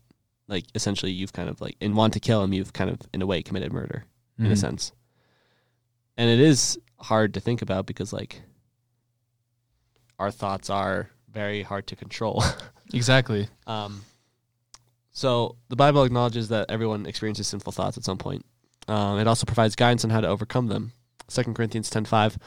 like 0.47 0.65
essentially 0.75 1.11
you've 1.11 1.33
kind 1.33 1.49
of 1.49 1.61
like 1.61 1.75
and 1.79 1.95
want 1.95 2.13
to 2.13 2.19
kill 2.19 2.43
him, 2.43 2.51
you've 2.53 2.73
kind 2.73 2.89
of 2.89 2.99
in 3.13 3.21
a 3.21 3.25
way 3.25 3.41
committed 3.41 3.71
murder 3.71 4.05
in 4.39 4.47
a 4.47 4.49
Mhm. 4.49 4.57
sense. 4.57 4.91
And 6.17 6.29
it 6.29 6.39
is 6.39 6.77
hard 6.99 7.33
to 7.35 7.39
think 7.39 7.61
about 7.61 7.85
because 7.85 8.11
like 8.13 8.41
our 10.19 10.31
thoughts 10.31 10.69
are 10.69 11.09
very 11.31 11.63
hard 11.63 11.87
to 11.87 11.95
control. 11.95 12.43
Exactly. 12.93 13.47
Um, 13.67 14.03
so 15.11 15.57
the 15.69 15.75
Bible 15.75 16.03
acknowledges 16.03 16.49
that 16.49 16.69
everyone 16.69 17.05
experiences 17.05 17.47
sinful 17.47 17.71
thoughts 17.71 17.97
at 17.97 18.03
some 18.03 18.17
point. 18.17 18.45
Um, 18.87 19.19
it 19.19 19.27
also 19.27 19.45
provides 19.45 19.75
guidance 19.75 20.03
on 20.03 20.09
how 20.09 20.21
to 20.21 20.27
overcome 20.27 20.67
them. 20.67 20.91
2 21.27 21.43
Corinthians 21.53 21.89
10.5, 21.89 22.37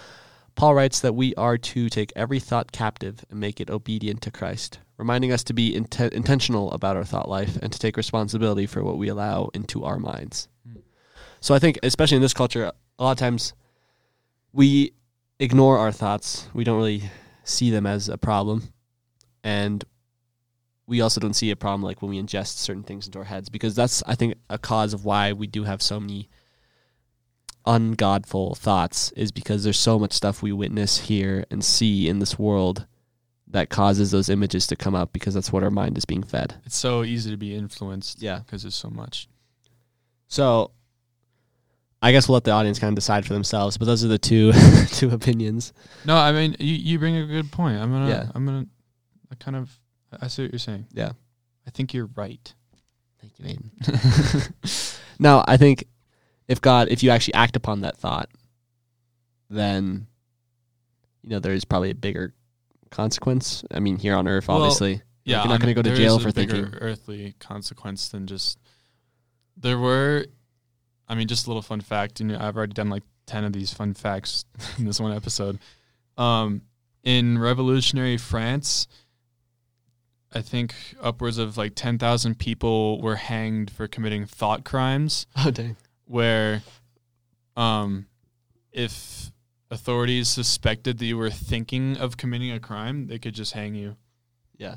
Paul 0.55 0.75
writes 0.75 1.01
that 1.01 1.15
we 1.15 1.35
are 1.35 1.59
to 1.59 1.89
take 1.89 2.13
every 2.15 2.41
thought 2.41 2.73
captive 2.73 3.25
and 3.31 3.41
make 3.41 3.61
it 3.61 3.71
obedient 3.71 4.23
to 4.23 4.31
Christ, 4.31 4.81
reminding 4.97 5.33
us 5.33 5.45
to 5.45 5.55
be 5.55 5.73
inten- 5.73 6.13
intentional 6.13 6.73
about 6.73 6.97
our 6.97 7.05
thought 7.05 7.29
life 7.29 7.57
and 7.63 7.73
to 7.73 7.79
take 7.79 7.97
responsibility 7.97 8.67
for 8.67 8.83
what 8.83 8.99
we 8.99 9.09
allow 9.09 9.51
into 9.55 9.85
our 9.85 9.99
minds. 9.99 10.49
Hmm. 10.67 10.81
So 11.41 11.55
I 11.55 11.59
think, 11.59 11.79
especially 11.83 12.17
in 12.17 12.23
this 12.23 12.35
culture, 12.35 12.73
a 12.99 13.05
lot 13.05 13.13
of 13.13 13.19
times 13.19 13.55
we 14.53 14.93
ignore 15.39 15.79
our 15.79 15.93
thoughts. 15.93 16.49
We 16.55 16.65
don't 16.65 16.79
really 16.79 17.11
see 17.45 17.71
them 17.71 17.87
as 17.87 18.09
a 18.09 18.19
problem. 18.19 18.73
And 19.45 19.85
we 20.87 21.01
also 21.01 21.21
don't 21.21 21.35
see 21.35 21.51
a 21.51 21.57
problem 21.57 21.83
like 21.83 22.01
when 22.03 22.11
we 22.11 22.23
ingest 22.23 22.59
certain 22.59 22.83
things 22.85 23.07
into 23.07 23.19
our 23.19 23.25
heads 23.25 23.49
because 23.49 23.75
that's 23.75 24.03
I 24.07 24.15
think 24.15 24.35
a 24.49 24.59
cause 24.59 24.95
of 24.95 25.05
why 25.05 25.33
we 25.33 25.47
do 25.47 25.65
have 25.65 25.83
so 25.83 25.99
many 25.99 26.29
ungodful 27.67 28.55
thoughts 28.57 29.11
is 29.13 29.33
because 29.33 29.65
there's 29.65 29.79
so 29.79 29.99
much 29.99 30.13
stuff 30.13 30.43
we 30.43 30.53
witness, 30.53 30.99
hear, 30.99 31.45
and 31.51 31.65
see 31.65 32.09
in 32.09 32.21
this 32.21 32.39
world 32.39 32.87
that 33.49 33.71
causes 33.71 34.11
those 34.11 34.29
images 34.29 34.67
to 34.69 34.77
come 34.77 34.95
up 34.95 35.13
because 35.13 35.35
that's 35.35 35.53
what 35.53 35.63
our 35.63 35.71
mind 35.71 35.97
is 35.99 36.05
being 36.05 36.23
fed. 36.23 36.55
It's 36.65 36.77
so 36.77 37.03
easy 37.05 37.31
to 37.31 37.37
be 37.37 37.55
influenced. 37.55 38.21
Yeah. 38.23 38.41
because 38.41 38.63
there's 38.63 38.75
so 38.75 38.91
much. 38.91 39.29
So 40.29 40.73
I 42.03 42.13
guess 42.13 42.29
we'll 42.29 42.35
let 42.35 42.45
the 42.45 42.51
audience 42.53 42.79
kind 42.79 42.91
of 42.93 42.97
decide 42.97 43.27
for 43.27 43.33
themselves, 43.33 43.79
but 43.79 43.87
those 43.87 44.05
are 44.05 44.09
the 44.09 44.19
two 44.19 44.53
two 44.89 45.11
opinions. 45.11 45.73
No, 46.05 46.17
I 46.17 46.33
mean 46.33 46.57
you, 46.59 46.75
you 46.75 46.99
bring 46.99 47.17
a 47.17 47.27
good 47.27 47.51
point. 47.51 47.79
I'm 47.79 47.91
gonna 47.91 48.09
Yeah. 48.09 48.31
I'm 48.35 48.45
gonna 48.47 48.67
I 49.31 49.35
kind 49.37 49.57
of 49.57 49.77
I 50.21 50.29
see 50.29 50.43
what 50.43 50.53
you're 50.53 50.59
saying. 50.59 50.87
Yeah. 50.93 51.13
I 51.67 51.71
think 51.71 51.93
you're 51.95 52.11
right. 52.15 52.55
Thank 53.21 53.39
you, 53.39 53.45
Aiden. 53.47 54.99
now, 55.19 55.45
I 55.49 55.57
think 55.57 55.87
if 56.49 56.61
God, 56.61 56.89
if 56.91 57.03
you 57.03 57.11
actually 57.11 57.35
act 57.35 57.57
upon 57.57 57.81
that 57.81 57.97
thought, 57.97 58.29
then 59.51 60.07
you 61.23 61.31
know 61.31 61.39
there 61.39 61.53
is 61.53 61.65
probably 61.65 61.91
a 61.91 61.95
bigger 61.95 62.35
consequence. 62.91 63.65
I 63.73 63.81
mean, 63.81 63.99
here 63.99 64.15
on 64.15 64.29
Earth, 64.29 64.49
Well, 64.49 64.59
obviously, 64.63 65.03
Yeah, 65.25 65.39
you're 65.43 65.49
not 65.49 65.55
I 65.55 65.59
going 65.59 65.61
to 65.61 65.67
mean, 65.67 65.75
go 65.77 65.83
to 65.83 65.89
there 65.91 65.97
jail 65.97 66.17
is 66.17 66.23
for 66.23 66.29
a 66.29 66.33
bigger 66.33 66.53
thinking. 66.55 66.75
earthly 66.81 67.35
consequence 67.39 68.09
than 68.09 68.27
just. 68.27 68.59
There 69.57 69.79
were, 69.79 70.27
I 71.09 71.15
mean, 71.15 71.29
just 71.29 71.47
a 71.47 71.51
little 71.51 71.63
fun 71.63 71.81
fact. 71.81 72.21
You 72.21 72.27
know, 72.27 72.39
I've 72.39 72.57
already 72.57 72.75
done 72.75 72.91
like 72.91 73.03
ten 73.27 73.43
of 73.45 73.53
these 73.53 73.73
fun 73.73 73.95
facts 73.95 74.45
in 74.79 74.85
this 74.85 75.01
one 75.01 75.13
episode. 75.13 75.59
Um, 76.19 76.63
in 77.03 77.39
revolutionary 77.39 78.19
France, 78.19 78.87
I 80.33 80.43
think 80.43 80.75
upwards 81.01 81.39
of 81.39 81.57
like 81.57 81.75
ten 81.75 81.99
thousand 81.99 82.39
people 82.39 83.01
were 83.01 83.17
hanged 83.17 83.71
for 83.71 83.87
committing 83.89 84.27
thought 84.27 84.65
crimes. 84.65 85.27
Oh 85.37 85.51
dang! 85.51 85.77
Where, 86.07 86.63
um, 87.57 88.07
if 88.73 89.31
authorities 89.71 90.29
suspected 90.29 90.99
that 90.99 91.05
you 91.05 91.17
were 91.17 91.31
thinking 91.31 91.97
of 91.97 92.17
committing 92.17 92.53
a 92.53 92.61
crime, 92.61 93.07
they 93.07 93.19
could 93.19 93.35
just 93.35 93.53
hang 93.53 93.75
you. 93.75 93.97
Yeah. 94.57 94.77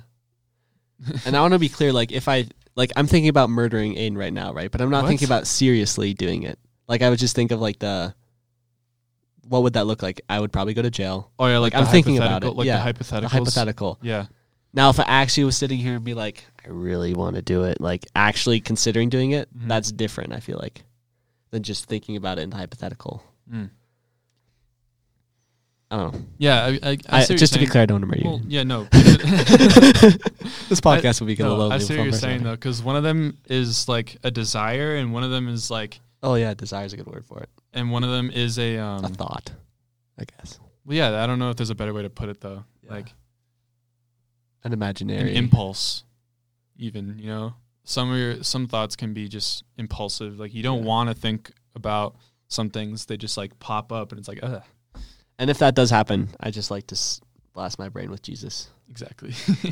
and 1.26 1.36
I 1.36 1.41
want 1.41 1.54
to 1.54 1.60
be 1.60 1.70
clear, 1.70 1.93
like 1.93 2.12
if 2.12 2.28
I 2.28 2.45
like, 2.76 2.91
I'm 2.95 3.08
thinking 3.08 3.30
about 3.30 3.50
murdering 3.50 3.95
Aiden 3.95 4.18
right 4.18 4.34
now, 4.34 4.54
right? 4.54 4.72
But 4.72 4.82
I'm 4.82 4.89
not 4.89 5.04
What? 5.04 5.10
thinking 5.10 5.28
about 5.28 5.47
seriously 5.47 6.14
doing 6.14 6.43
it. 6.43 6.60
Like 6.88 7.02
I 7.02 7.10
would 7.10 7.20
just 7.20 7.36
think 7.36 7.52
of 7.52 7.62
like 7.62 7.80
the. 7.80 8.14
What 9.47 9.64
would 9.64 9.74
that 9.74 9.88
look 9.88 10.04
like? 10.04 10.22
I 10.30 10.39
would 10.39 10.52
probably 10.54 10.76
go 10.76 10.84
to 10.84 10.91
jail. 10.91 11.32
Oh 11.39 11.47
yeah, 11.47 11.58
like, 11.58 11.74
I'm 11.74 11.88
thinking 11.88 12.18
about 12.18 12.43
it, 12.43 12.52
like 12.52 12.68
yeah. 12.68 12.91
the 12.91 13.04
The 13.04 13.28
hypothetical. 13.28 13.97
Yeah. 14.02 14.28
Now, 14.74 14.90
if 14.90 15.00
I 15.00 15.04
actually 15.08 15.46
was 15.46 15.58
sitting 15.58 15.80
here 15.80 15.96
and 15.96 16.04
be 16.04 16.14
like, 16.14 16.44
I 16.64 16.70
really 16.70 17.14
want 17.14 17.36
to 17.36 17.42
do 17.42 17.64
it, 17.64 17.82
like 17.82 18.06
actually 18.16 18.60
considering 18.60 19.10
doing 19.10 19.32
it, 19.32 19.50
Mhm. 19.58 19.68
that's 19.68 19.92
different. 19.92 20.34
I 20.34 20.40
feel 20.40 20.60
like 20.62 20.84
than 21.52 21.64
just 21.64 21.86
thinking 21.86 22.16
about 22.16 22.38
it 22.38 22.44
in 22.44 22.52
the 22.52 22.58
hypothetical. 22.58 23.24
Mm. 23.52 23.72
I 25.92 25.98
don't 25.98 26.14
know. 26.14 26.22
Yeah, 26.38 26.66
I, 26.66 26.68
I, 26.68 26.90
I, 27.10 27.22
I, 27.22 27.26
just 27.26 27.54
to 27.54 27.60
be 27.60 27.66
clear, 27.66 27.82
I 27.82 27.86
don't 27.88 28.02
to 28.08 28.20
you. 28.20 28.24
Well, 28.30 28.42
yeah, 28.48 28.62
no. 28.62 28.84
this 28.92 30.80
podcast 30.80 31.20
will 31.20 31.26
be 31.26 31.36
no, 31.36 31.50
little. 31.50 31.74
I 31.74 31.80
see 31.80 31.98
what 31.98 32.04
you're 32.04 32.14
saying 32.14 32.44
though, 32.44 32.52
because 32.52 32.84
one 32.84 32.96
of 32.96 33.02
them 33.02 33.40
is 33.48 33.90
like 33.90 34.18
a 34.24 34.30
desire, 34.30 34.96
and 34.98 35.12
one 35.12 35.24
of 35.24 35.32
them 35.32 35.48
is 35.48 35.72
like, 35.72 36.00
Oh 36.22 36.36
yeah, 36.36 36.54
desire 36.54 36.86
is 36.86 36.94
a 36.94 36.98
good 36.98 37.08
word 37.08 37.26
for 37.26 37.40
it. 37.40 37.50
and 37.74 37.92
one 37.92 38.04
of 38.04 38.12
them 38.12 38.30
is 38.30 38.60
a 38.60 38.78
um. 38.78 39.04
a 39.06 39.10
thought, 39.10 39.52
I 40.20 40.26
guess. 40.26 40.60
Well, 40.86 40.96
yeah, 40.96 41.24
I 41.24 41.26
don't 41.26 41.40
know 41.40 41.50
if 41.50 41.56
there's 41.56 41.72
a 41.72 41.76
better 41.76 41.94
way 41.94 42.04
to 42.04 42.10
put 42.12 42.30
it 42.30 42.40
though. 42.40 42.64
Yeah. 42.84 42.92
Like 42.92 43.14
An 44.64 44.68
an 44.72 44.74
imaginary 44.74 45.36
impulse, 45.36 46.03
even 46.78 47.18
you 47.20 47.28
know, 47.28 47.53
some 47.84 48.12
of 48.12 48.18
your 48.18 48.43
some 48.43 48.68
thoughts 48.68 48.95
can 48.95 49.14
be 49.14 49.28
just 49.28 49.64
impulsive. 49.78 50.39
Like 50.39 50.53
you 50.53 50.64
don't 50.64 50.80
Yeah. 50.80 50.86
want 50.86 51.10
to 51.10 51.16
think 51.16 51.51
about 51.76 52.16
some 52.47 52.70
things; 52.70 53.05
they 53.05 53.18
just 53.18 53.38
like 53.38 53.57
pop 53.60 53.91
up, 53.91 54.12
and 54.12 54.20
it's 54.20 54.28
like, 54.28 54.39
ugh. 54.43 54.64
And 55.38 55.49
if 55.49 55.60
that 55.60 55.76
does 55.76 55.89
happen, 55.89 56.30
I 56.41 56.51
just 56.51 56.70
like 56.70 56.88
to 56.88 56.95
s- 56.95 57.22
blast 57.53 57.80
my 57.80 57.88
brain 57.88 58.12
with 58.12 58.22
Jesus. 58.22 58.68
Exactly. 58.89 59.34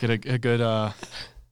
Get 0.00 0.10
a, 0.10 0.34
a 0.34 0.38
good 0.38 0.60
uh, 0.60 0.92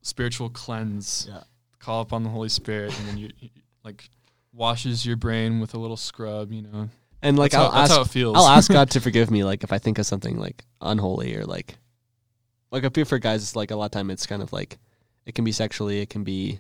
spiritual 0.03 0.51
cleanse. 0.51 1.27
Yeah. 1.29 1.43
Call 1.81 2.03
upon 2.03 2.23
the 2.23 2.31
Holy 2.31 2.49
Spirit, 2.49 2.97
and 2.99 3.09
then 3.09 3.19
you, 3.19 3.31
you 3.41 3.49
like 3.85 4.09
washes 4.53 5.05
your 5.05 5.17
brain 5.17 5.59
with 5.59 5.75
a 5.75 5.79
little 5.79 5.97
scrub. 5.97 6.53
You 6.53 6.63
know, 6.63 6.89
And 7.23 7.37
like 7.39 7.51
that's, 7.53 7.65
I'll 7.65 7.71
how, 7.73 7.81
ask 7.81 7.93
how 7.93 8.01
it 8.03 8.09
feels. 8.09 8.37
I'll 8.37 8.47
ask 8.49 8.71
God 8.71 8.91
to 8.95 9.01
forgive 9.01 9.31
me, 9.31 9.43
like 9.43 9.65
if 9.65 9.73
I 9.73 9.79
think 9.79 9.99
of 9.99 10.07
something 10.07 10.37
like 10.39 10.65
unholy 10.81 11.35
or 11.37 11.45
like, 11.45 11.77
like 12.73 12.85
I 12.85 12.89
feel 12.89 13.05
for 13.05 13.19
guys, 13.19 13.43
it's 13.43 13.55
like 13.55 13.71
a 13.71 13.77
lot 13.77 13.85
of 13.87 13.91
time 13.93 14.11
it's 14.11 14.27
kind 14.27 14.43
of 14.43 14.53
like, 14.53 14.79
it 15.27 15.35
can 15.37 15.45
be 15.45 15.53
sexually, 15.53 16.01
it 16.01 16.11
can 16.11 16.25
be, 16.25 16.59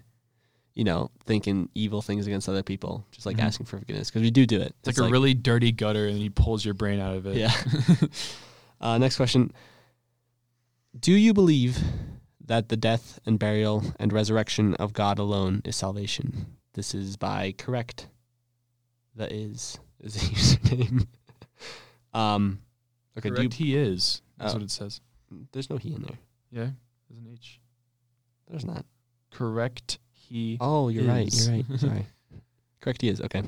you 0.74 0.84
know, 0.84 1.10
thinking 1.24 1.68
evil 1.74 2.00
things 2.02 2.26
against 2.28 2.48
other 2.48 2.62
people, 2.62 3.04
just 3.10 3.26
like 3.26 3.36
Mhm. 3.38 3.42
asking 3.42 3.66
for 3.66 3.78
forgiveness 3.78 4.08
because 4.10 4.22
we 4.22 4.30
do 4.30 4.46
do 4.46 4.60
it. 4.60 4.74
it's 4.84 4.98
like 4.98 5.08
a 5.08 5.10
really 5.10 5.34
dirty 5.34 5.72
gutter, 5.72 6.06
and 6.06 6.16
he 6.18 6.30
pulls 6.30 6.64
your 6.64 6.74
brain 6.74 7.00
out 7.00 7.16
of 7.16 7.26
it. 7.26 7.36
yeah. 7.36 7.52
uh, 8.80 8.98
next 8.98 9.16
question: 9.16 9.52
Do 10.98 11.12
you 11.12 11.32
believe 11.34 11.78
that 12.44 12.68
the 12.68 12.76
death 12.76 13.18
and 13.26 13.38
burial 13.38 13.82
and 13.98 14.12
resurrection 14.12 14.74
of 14.74 14.92
God 14.92 15.18
alone 15.18 15.62
is 15.64 15.76
salvation? 15.76 16.46
This 16.74 16.94
is 16.94 17.16
by 17.16 17.52
correct. 17.58 18.08
That 19.16 19.32
is 19.32 19.78
is 20.00 20.14
the 20.14 20.20
username. 20.20 21.06
um, 22.14 22.60
okay. 23.18 23.28
Do 23.30 23.34
you, 23.42 23.48
Correct. 23.48 23.54
he 23.54 23.76
is. 23.76 24.22
That's 24.38 24.52
Oh. 24.52 24.56
what 24.56 24.62
it 24.62 24.70
says. 24.70 25.00
There's 25.52 25.70
no 25.70 25.76
he 25.76 25.94
in 25.94 26.02
there. 26.02 26.18
Yeah, 26.50 26.70
there's 27.08 27.18
an 27.18 27.28
H. 27.32 27.60
There's 28.48 28.64
not. 28.64 28.84
Correct. 29.30 29.98
He. 30.12 30.58
Oh, 30.60 30.88
you're 30.88 31.04
right. 31.04 31.32
You're 31.32 31.54
right. 31.56 31.64
Sorry. 31.80 32.06
correct. 32.80 33.02
He 33.02 33.08
is 33.08 33.20
okay. 33.20 33.42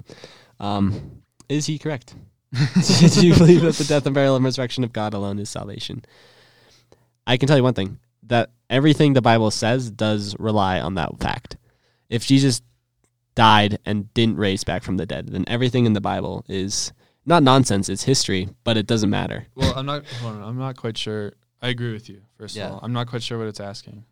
Um, 0.61 1.23
is 1.49 1.67
he 1.67 1.79
correct? 1.79 2.15
Do 2.85 3.27
you 3.27 3.35
believe 3.35 3.63
that 3.63 3.75
the 3.75 3.85
death 3.85 4.07
and 4.07 4.15
burial 4.15 4.37
and 4.37 4.45
resurrection 4.45 4.85
of 4.85 4.93
God 4.93 5.13
alone 5.15 5.39
is 5.39 5.51
salvation? 5.51 6.05
I 7.27 7.37
can 7.37 7.49
tell 7.49 7.57
you 7.57 7.63
one 7.63 7.75
thing: 7.75 7.99
that 8.25 8.51
everything 8.71 9.13
the 9.13 9.23
Bible 9.23 9.51
says 9.51 9.91
does 9.91 10.37
rely 10.39 10.81
on 10.81 10.95
that 10.95 11.19
fact. 11.21 11.57
If 12.09 12.27
Jesus 12.27 12.63
died 13.35 13.79
and 13.85 14.13
didn't 14.15 14.37
raise 14.37 14.65
back 14.65 14.83
from 14.83 14.97
the 14.97 15.07
dead, 15.07 15.29
then 15.29 15.45
everything 15.49 15.87
in 15.87 15.93
the 15.93 16.01
Bible 16.01 16.45
is 16.49 16.93
not 17.27 17.43
nonsense. 17.43 17.89
It's 17.89 18.05
history, 18.05 18.49
but 18.63 18.77
it 18.77 18.87
doesn't 18.87 19.11
matter. 19.11 19.47
Well, 19.55 19.73
I'm 19.77 19.87
not. 19.87 20.07
Hold 20.07 20.37
on, 20.37 20.43
I'm 20.43 20.59
not 20.59 20.77
quite 20.77 20.97
sure. 20.97 21.33
I 21.65 21.69
agree 21.69 21.95
with 21.95 22.11
you. 22.11 22.21
First 22.37 22.57
Yeah. 22.57 22.67
of 22.67 22.73
all, 22.73 22.81
I'm 22.83 22.93
not 22.93 23.07
quite 23.07 23.23
sure 23.23 23.39
what 23.39 23.49
it's 23.49 23.59
asking. 23.59 24.05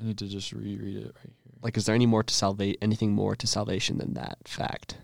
I 0.00 0.02
need 0.02 0.18
to 0.18 0.26
just 0.26 0.52
reread 0.52 0.96
it 0.96 1.14
right 1.14 1.32
here. 1.44 1.54
Like, 1.62 1.76
is 1.76 1.86
there 1.86 1.94
any 1.94 2.06
more 2.06 2.24
to 2.24 2.34
salvate? 2.34 2.78
Anything 2.82 3.12
more 3.12 3.36
to 3.36 3.46
salvation 3.46 3.98
than 3.98 4.14
that 4.14 4.38
fact? 4.48 4.98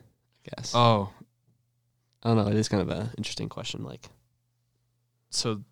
I 0.45 0.51
guess. 0.57 0.73
Oh, 0.75 1.13
I 2.25 2.29
don't 2.29 2.37
know. 2.45 2.49
It 2.51 2.57
is 2.57 2.69
kind 2.69 2.83
of 2.83 2.89
an 2.91 3.11
interesting 3.17 3.49
question. 3.49 3.85
Like, 3.85 4.09
so 5.31 5.63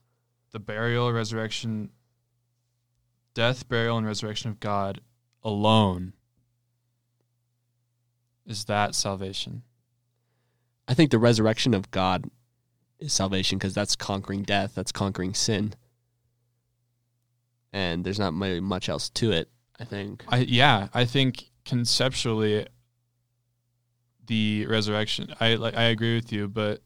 the 0.53 0.61
burial, 0.61 1.13
resurrection, 1.13 1.91
death, 3.35 3.69
burial, 3.69 3.99
and 3.99 4.07
resurrection 4.07 4.51
of 4.51 4.61
God 4.61 5.01
alone 5.43 6.13
is 8.47 8.67
that 8.67 8.95
salvation? 8.95 9.63
I 10.87 10.95
think 10.95 11.11
the 11.11 11.19
resurrection 11.19 11.75
of 11.75 11.91
God 11.91 12.31
is 13.03 13.13
salvation 13.13 13.59
because 13.59 13.75
that's 13.75 13.97
conquering 13.97 14.43
death, 14.43 14.73
that's 14.75 14.93
conquering 14.93 15.35
sin, 15.35 15.75
and 17.73 18.05
there's 18.05 18.19
not 18.19 18.35
really 18.35 18.61
much 18.61 18.89
else 18.89 19.11
to 19.11 19.33
it. 19.33 19.49
I 19.79 19.85
think. 19.85 20.25
I 20.29 20.39
yeah, 20.39 20.89
I 20.95 21.05
think 21.05 21.51
conceptually 21.65 22.67
the 24.27 24.67
resurrection. 24.67 25.35
I 25.41 25.55
like 25.57 25.77
I 25.77 25.85
agree 25.85 26.15
with 26.15 26.33
you, 26.33 26.49
but 26.49 26.81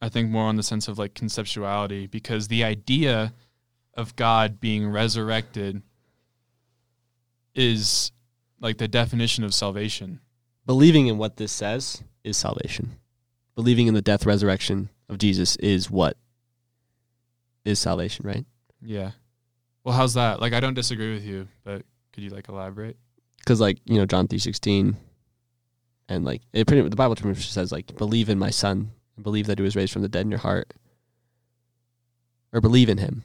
I 0.00 0.08
think 0.08 0.30
more 0.30 0.44
on 0.44 0.56
the 0.56 0.62
sense 0.62 0.88
of 0.88 0.98
like 0.98 1.14
conceptuality 1.14 2.10
because 2.10 2.48
the 2.48 2.64
idea 2.64 3.32
of 3.94 4.16
God 4.16 4.60
being 4.60 4.88
resurrected 4.88 5.82
is 7.54 8.12
like 8.60 8.78
the 8.78 8.88
definition 8.88 9.44
of 9.44 9.54
salvation. 9.54 10.20
Believing 10.66 11.06
in 11.06 11.16
what 11.16 11.36
this 11.36 11.52
says 11.52 12.02
is 12.24 12.36
salvation. 12.36 12.96
Believing 13.56 13.86
in 13.88 13.94
the 13.94 14.02
death, 14.02 14.24
resurrection 14.26 14.90
of 15.08 15.18
Jesus 15.18 15.56
is 15.56 15.90
what 15.90 16.16
is 17.64 17.78
salvation, 17.78 18.26
right? 18.26 18.44
Yeah. 18.82 19.12
Well, 19.82 19.94
how's 19.94 20.14
that? 20.14 20.40
Like 20.40 20.52
I 20.52 20.60
don't 20.60 20.74
disagree 20.74 21.14
with 21.14 21.24
you, 21.24 21.48
but 21.64 21.82
could 22.12 22.22
you 22.22 22.30
like 22.30 22.48
elaborate? 22.48 22.96
Because 23.38 23.60
like 23.60 23.78
you 23.84 23.96
know 23.98 24.06
John 24.06 24.28
three 24.28 24.38
sixteen, 24.38 24.96
and 26.08 26.24
like 26.24 26.42
it 26.52 26.66
pretty 26.66 26.86
the 26.88 26.96
Bible 26.96 27.16
pretty 27.16 27.28
much 27.38 27.50
says 27.50 27.72
like 27.72 27.96
believe 27.96 28.28
in 28.28 28.38
my 28.38 28.50
Son 28.50 28.90
and 29.16 29.24
believe 29.24 29.46
that 29.46 29.58
he 29.58 29.62
was 29.62 29.74
raised 29.74 29.92
from 29.92 30.02
the 30.02 30.08
dead 30.08 30.26
in 30.26 30.30
your 30.30 30.40
heart, 30.40 30.74
or 32.52 32.60
believe 32.60 32.88
in 32.88 32.98
him. 32.98 33.24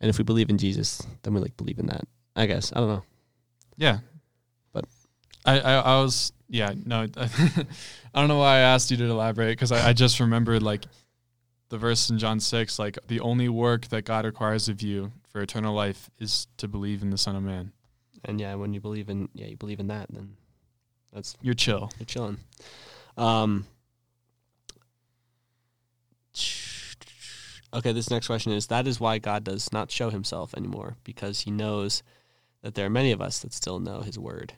And 0.00 0.08
if 0.10 0.18
we 0.18 0.24
believe 0.24 0.50
in 0.50 0.58
Jesus, 0.58 1.02
then 1.22 1.34
we 1.34 1.40
like 1.40 1.56
believe 1.56 1.78
in 1.78 1.86
that. 1.86 2.04
I 2.36 2.46
guess 2.46 2.72
I 2.74 2.80
don't 2.80 2.88
know. 2.88 3.02
Yeah. 3.76 3.98
But- 4.72 4.84
I, 5.46 5.60
I, 5.60 5.72
I 5.74 6.00
was, 6.02 6.32
yeah, 6.48 6.72
no, 6.84 7.06
I 7.16 7.28
don't 8.14 8.28
know 8.28 8.38
why 8.38 8.56
I 8.56 8.60
asked 8.60 8.90
you 8.90 8.96
to 8.98 9.04
elaborate 9.04 9.52
because 9.52 9.72
I, 9.72 9.88
I 9.88 9.92
just 9.92 10.20
remembered 10.20 10.62
like 10.62 10.84
the 11.68 11.78
verse 11.78 12.08
in 12.10 12.18
John 12.18 12.40
6, 12.40 12.78
like 12.78 12.98
the 13.08 13.20
only 13.20 13.48
work 13.48 13.88
that 13.88 14.04
God 14.04 14.24
requires 14.24 14.68
of 14.68 14.82
you 14.82 15.12
for 15.28 15.40
eternal 15.42 15.74
life 15.74 16.10
is 16.18 16.46
to 16.58 16.68
believe 16.68 17.02
in 17.02 17.10
the 17.10 17.18
Son 17.18 17.36
of 17.36 17.42
Man. 17.42 17.72
And 18.24 18.40
yeah, 18.40 18.54
when 18.54 18.72
you 18.72 18.80
believe 18.80 19.08
in 19.08 19.28
yeah, 19.34 19.46
you 19.46 19.56
believe 19.56 19.80
in 19.80 19.88
that, 19.88 20.06
then 20.10 20.36
that's 21.12 21.36
You're 21.42 21.54
chill. 21.54 21.90
you're 21.98 22.06
chilling. 22.06 22.38
Um 23.16 23.66
Okay, 27.74 27.92
this 27.92 28.10
next 28.10 28.26
question 28.26 28.52
is 28.52 28.68
that 28.68 28.86
is 28.86 29.00
why 29.00 29.18
God 29.18 29.44
does 29.44 29.72
not 29.72 29.90
show 29.90 30.08
himself 30.08 30.54
anymore 30.56 30.96
because 31.04 31.40
he 31.40 31.50
knows 31.50 32.02
that 32.62 32.74
there 32.74 32.86
are 32.86 32.90
many 32.90 33.12
of 33.12 33.20
us 33.20 33.40
that 33.40 33.52
still 33.52 33.80
know 33.80 34.00
his 34.00 34.18
word. 34.18 34.54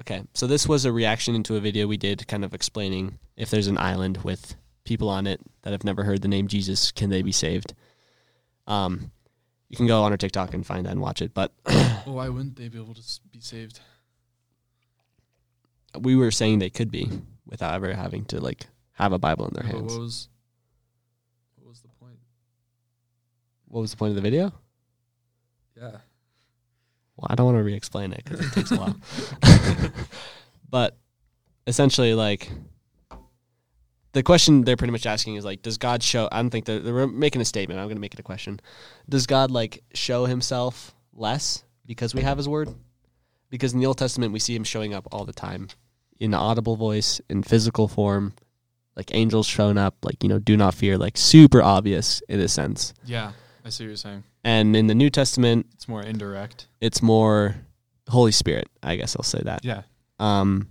Okay, 0.00 0.22
so 0.34 0.46
this 0.46 0.68
was 0.68 0.84
a 0.84 0.92
reaction 0.92 1.34
into 1.34 1.56
a 1.56 1.60
video 1.60 1.86
we 1.86 1.96
did 1.96 2.26
kind 2.28 2.44
of 2.44 2.54
explaining 2.54 3.18
if 3.36 3.50
there's 3.50 3.66
an 3.66 3.78
island 3.78 4.18
with 4.18 4.54
people 4.84 5.08
on 5.08 5.26
it 5.26 5.40
that 5.62 5.72
have 5.72 5.84
never 5.84 6.04
heard 6.04 6.22
the 6.22 6.28
name 6.28 6.46
Jesus, 6.48 6.92
can 6.92 7.10
they 7.10 7.22
be 7.22 7.32
saved? 7.32 7.74
Um 8.66 9.10
you 9.68 9.76
can 9.76 9.86
go 9.86 10.02
on 10.02 10.12
our 10.12 10.16
TikTok 10.16 10.54
and 10.54 10.64
find 10.66 10.86
that 10.86 10.92
and 10.92 11.00
watch 11.00 11.20
it, 11.20 11.34
but 11.34 11.52
Well, 11.66 12.02
why 12.06 12.28
wouldn't 12.28 12.56
they 12.56 12.68
be 12.68 12.78
able 12.78 12.94
to 12.94 13.02
be 13.30 13.40
saved? 13.40 13.80
we 15.98 16.14
were 16.16 16.30
saying 16.30 16.58
they 16.58 16.70
could 16.70 16.90
be 16.90 17.08
without 17.46 17.74
ever 17.74 17.92
having 17.94 18.24
to 18.26 18.40
like 18.40 18.66
have 18.92 19.12
a 19.12 19.18
Bible 19.18 19.46
in 19.48 19.54
their 19.54 19.64
hands. 19.64 19.92
what 19.92 20.00
was, 20.00 20.28
what 21.56 21.68
was 21.68 21.80
the 21.80 21.88
point? 22.00 22.18
What 23.66 23.80
was 23.80 23.90
the 23.90 23.96
point 23.96 24.10
of 24.10 24.16
the 24.16 24.22
video? 24.22 24.52
Yeah. 25.76 25.98
Well, 27.18 27.26
I 27.28 27.34
don't 27.34 27.46
want 27.46 27.58
to 27.58 27.64
re-explain 27.64 28.12
it 28.12 28.22
because 28.24 28.46
it 28.46 28.52
takes 28.52 28.70
a 28.70 28.76
while. 28.76 28.96
but 30.70 30.96
essentially, 31.66 32.14
like 32.14 32.48
the 34.12 34.22
question 34.22 34.62
they're 34.62 34.76
pretty 34.76 34.92
much 34.92 35.04
asking 35.04 35.34
is 35.34 35.44
like, 35.44 35.62
does 35.62 35.78
God 35.78 36.02
show? 36.02 36.28
I 36.30 36.40
don't 36.40 36.50
think 36.50 36.64
they're, 36.64 36.78
they're 36.78 37.06
making 37.06 37.42
a 37.42 37.44
statement. 37.44 37.80
I'm 37.80 37.86
going 37.86 37.96
to 37.96 38.00
make 38.00 38.14
it 38.14 38.20
a 38.20 38.24
question. 38.24 38.60
Does 39.08 39.26
God 39.26 39.50
like 39.50 39.82
show 39.94 40.26
Himself 40.26 40.94
less 41.12 41.64
because 41.86 42.14
we 42.14 42.22
have 42.22 42.36
His 42.36 42.48
Word? 42.48 42.68
Because 43.50 43.72
in 43.72 43.80
the 43.80 43.86
Old 43.86 43.98
Testament, 43.98 44.32
we 44.32 44.38
see 44.38 44.54
Him 44.54 44.64
showing 44.64 44.94
up 44.94 45.08
all 45.10 45.24
the 45.24 45.32
time 45.32 45.68
in 46.20 46.34
audible 46.34 46.76
voice, 46.76 47.20
in 47.28 47.42
physical 47.42 47.88
form, 47.88 48.34
like 48.96 49.14
angels 49.14 49.46
showing 49.46 49.78
up, 49.78 49.94
like 50.02 50.22
you 50.22 50.28
know, 50.28 50.38
do 50.38 50.56
not 50.56 50.74
fear, 50.74 50.98
like 50.98 51.16
super 51.16 51.62
obvious 51.62 52.22
in 52.28 52.40
a 52.40 52.48
sense. 52.48 52.94
Yeah. 53.04 53.32
I 53.68 53.70
see 53.70 53.84
what 53.84 53.88
you're 53.88 53.96
saying. 53.96 54.24
And 54.44 54.74
in 54.74 54.86
the 54.86 54.94
New 54.94 55.10
Testament, 55.10 55.66
It's 55.74 55.86
more 55.86 56.02
indirect. 56.02 56.68
it's 56.80 57.02
more 57.02 57.54
Holy 58.08 58.32
Spirit. 58.32 58.66
I 58.82 58.96
guess 58.96 59.14
I'll 59.14 59.22
say 59.22 59.42
that. 59.44 59.62
Yeah. 59.62 59.82
Um, 60.18 60.70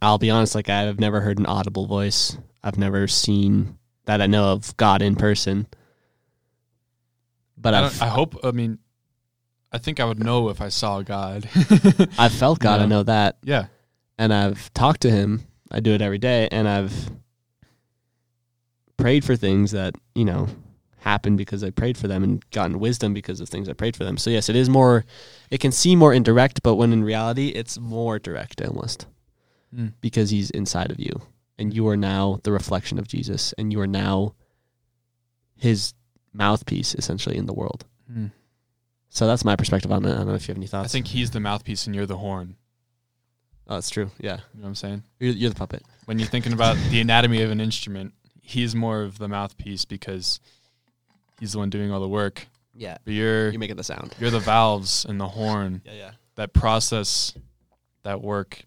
I'll 0.00 0.18
be 0.18 0.30
honest, 0.30 0.54
like 0.54 0.68
I've 0.68 1.00
never 1.00 1.20
heard 1.20 1.40
an 1.40 1.46
audible 1.46 1.86
voice. 1.86 2.38
I've 2.62 2.78
never 2.78 3.08
seen 3.08 3.76
that 4.04 4.22
I 4.22 4.28
know 4.28 4.52
of 4.52 4.76
God 4.76 5.02
in 5.02 5.16
person. 5.16 5.66
But 7.56 7.74
I, 7.74 7.86
I 7.86 8.08
hope, 8.08 8.36
I 8.44 8.52
mean, 8.52 8.78
I 9.72 9.78
think 9.78 9.98
I 9.98 10.04
would 10.04 10.22
know 10.22 10.48
if 10.48 10.60
I 10.60 10.68
saw 10.68 11.02
God. 11.02 11.48
I've 12.18 12.32
felt 12.32 12.60
God. 12.60 12.80
I 12.80 12.86
know 12.86 13.02
that, 13.02 13.38
yeah. 13.42 13.66
and 14.16 14.32
I've 14.32 14.72
talked 14.74 15.00
to 15.02 15.10
Him. 15.10 15.42
I 15.72 15.80
do 15.80 15.90
it 15.90 16.02
every 16.02 16.18
day, 16.18 16.48
and 16.52 16.68
I've 16.68 17.10
prayed 18.96 19.24
for 19.24 19.34
things 19.34 19.72
that 19.72 19.96
you 20.14 20.24
know 20.24 20.46
happened 21.02 21.38
because 21.38 21.62
I 21.62 21.70
prayed 21.70 21.96
for 21.96 22.08
them, 22.08 22.22
and 22.24 22.48
gotten 22.50 22.78
wisdom 22.78 23.14
because 23.14 23.40
of 23.40 23.48
things 23.48 23.68
I 23.68 23.72
prayed 23.74 23.96
for 23.96 24.04
them. 24.04 24.16
So 24.16 24.30
yes, 24.30 24.48
it 24.48 24.56
is 24.56 24.68
more. 24.68 25.04
It 25.50 25.60
can 25.60 25.72
seem 25.72 25.98
more 25.98 26.12
indirect, 26.12 26.62
but 26.62 26.76
when 26.76 26.92
in 26.92 27.04
reality, 27.04 27.48
it's 27.48 27.78
more 27.78 28.18
direct 28.18 28.60
almost. 28.62 29.06
Mm. 29.74 29.94
because 30.02 30.28
he's 30.28 30.50
inside 30.50 30.90
of 30.90 31.00
you 31.00 31.18
and 31.58 31.72
you 31.72 31.88
are 31.88 31.96
now 31.96 32.38
the 32.42 32.52
reflection 32.52 32.98
of 32.98 33.08
Jesus 33.08 33.54
and 33.56 33.72
you 33.72 33.80
are 33.80 33.86
now 33.86 34.34
his 35.56 35.94
mouthpiece 36.34 36.94
essentially 36.94 37.38
in 37.38 37.46
the 37.46 37.54
world. 37.54 37.86
Mm. 38.12 38.32
So 39.08 39.26
that's 39.26 39.46
my 39.46 39.56
perspective 39.56 39.90
on 39.90 40.04
it. 40.04 40.12
I 40.12 40.16
don't 40.16 40.26
know 40.26 40.34
if 40.34 40.46
you 40.46 40.52
have 40.52 40.58
any 40.58 40.66
thoughts. 40.66 40.90
I 40.90 40.92
think 40.92 41.06
he's 41.06 41.30
the 41.30 41.40
mouthpiece 41.40 41.86
and 41.86 41.96
you're 41.96 42.04
the 42.04 42.18
horn. 42.18 42.56
oh, 43.66 43.76
that's 43.76 43.88
true. 43.88 44.10
Yeah. 44.18 44.40
You 44.52 44.60
know 44.60 44.64
what 44.64 44.68
I'm 44.68 44.74
saying? 44.74 45.04
You're, 45.18 45.32
you're 45.32 45.50
the 45.50 45.56
puppet. 45.56 45.82
When 46.04 46.18
you're 46.18 46.28
thinking 46.28 46.52
about 46.52 46.76
the 46.90 47.00
anatomy 47.00 47.40
of 47.40 47.50
an 47.50 47.60
instrument, 47.60 48.12
he's 48.42 48.74
more 48.74 49.00
of 49.00 49.16
the 49.16 49.28
mouthpiece 49.28 49.86
because 49.86 50.38
he's 51.42 51.50
the 51.52 51.58
one 51.58 51.70
doing 51.70 51.90
all 51.90 51.98
the 52.00 52.08
work. 52.08 52.46
Yeah. 52.72 52.98
But 53.04 53.14
you're 53.14 53.50
You're 53.50 53.58
making 53.58 53.76
the 53.76 53.82
sound. 53.84 54.14
you're 54.20 54.30
the 54.30 54.38
valves 54.38 55.04
and 55.04 55.20
the 55.20 55.26
horn 55.26 55.82
Yeah, 55.84 55.92
yeah. 55.92 56.10
that 56.36 56.52
process, 56.52 57.34
that 58.04 58.22
work, 58.22 58.62